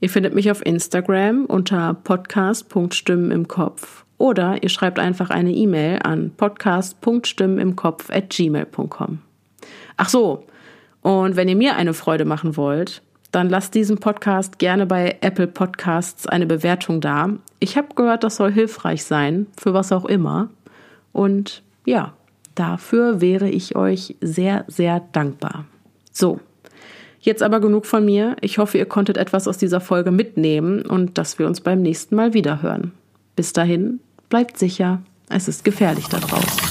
Ihr 0.00 0.10
findet 0.10 0.34
mich 0.34 0.50
auf 0.50 0.64
Instagram 0.64 1.46
unter 1.46 1.94
podcast.stimmen 1.94 3.30
im 3.30 3.48
Kopf 3.48 4.04
oder 4.18 4.62
ihr 4.62 4.68
schreibt 4.68 4.98
einfach 4.98 5.30
eine 5.30 5.52
E-Mail 5.52 6.00
an 6.04 6.32
podcast.stimmenimkopf 6.36 8.10
at 8.10 8.28
gmail.com. 8.28 9.18
Ach 9.96 10.08
so, 10.08 10.44
und 11.00 11.36
wenn 11.36 11.48
ihr 11.48 11.56
mir 11.56 11.76
eine 11.76 11.94
Freude 11.94 12.26
machen 12.26 12.56
wollt, 12.56 13.02
dann 13.32 13.48
lasst 13.48 13.74
diesem 13.74 13.98
Podcast 13.98 14.58
gerne 14.58 14.86
bei 14.86 15.16
Apple 15.22 15.46
Podcasts 15.46 16.26
eine 16.26 16.46
Bewertung 16.46 17.00
da. 17.00 17.30
Ich 17.58 17.76
habe 17.76 17.94
gehört, 17.94 18.22
das 18.22 18.36
soll 18.36 18.52
hilfreich 18.52 19.04
sein, 19.04 19.46
für 19.58 19.74
was 19.74 19.92
auch 19.92 20.04
immer. 20.04 20.50
Und 21.12 21.62
ja, 21.84 22.14
Dafür 22.58 23.20
wäre 23.20 23.48
ich 23.48 23.76
euch 23.76 24.16
sehr, 24.20 24.64
sehr 24.66 24.98
dankbar. 25.12 25.66
So, 26.10 26.40
jetzt 27.20 27.44
aber 27.44 27.60
genug 27.60 27.86
von 27.86 28.04
mir. 28.04 28.34
Ich 28.40 28.58
hoffe, 28.58 28.78
ihr 28.78 28.86
konntet 28.86 29.16
etwas 29.16 29.46
aus 29.46 29.58
dieser 29.58 29.80
Folge 29.80 30.10
mitnehmen 30.10 30.82
und 30.82 31.18
dass 31.18 31.38
wir 31.38 31.46
uns 31.46 31.60
beim 31.60 31.82
nächsten 31.82 32.16
Mal 32.16 32.34
wieder 32.34 32.60
hören. 32.60 32.90
Bis 33.36 33.52
dahin, 33.52 34.00
bleibt 34.28 34.58
sicher, 34.58 35.00
es 35.28 35.46
ist 35.46 35.62
gefährlich 35.62 36.08
da 36.08 36.18
draußen. 36.18 36.67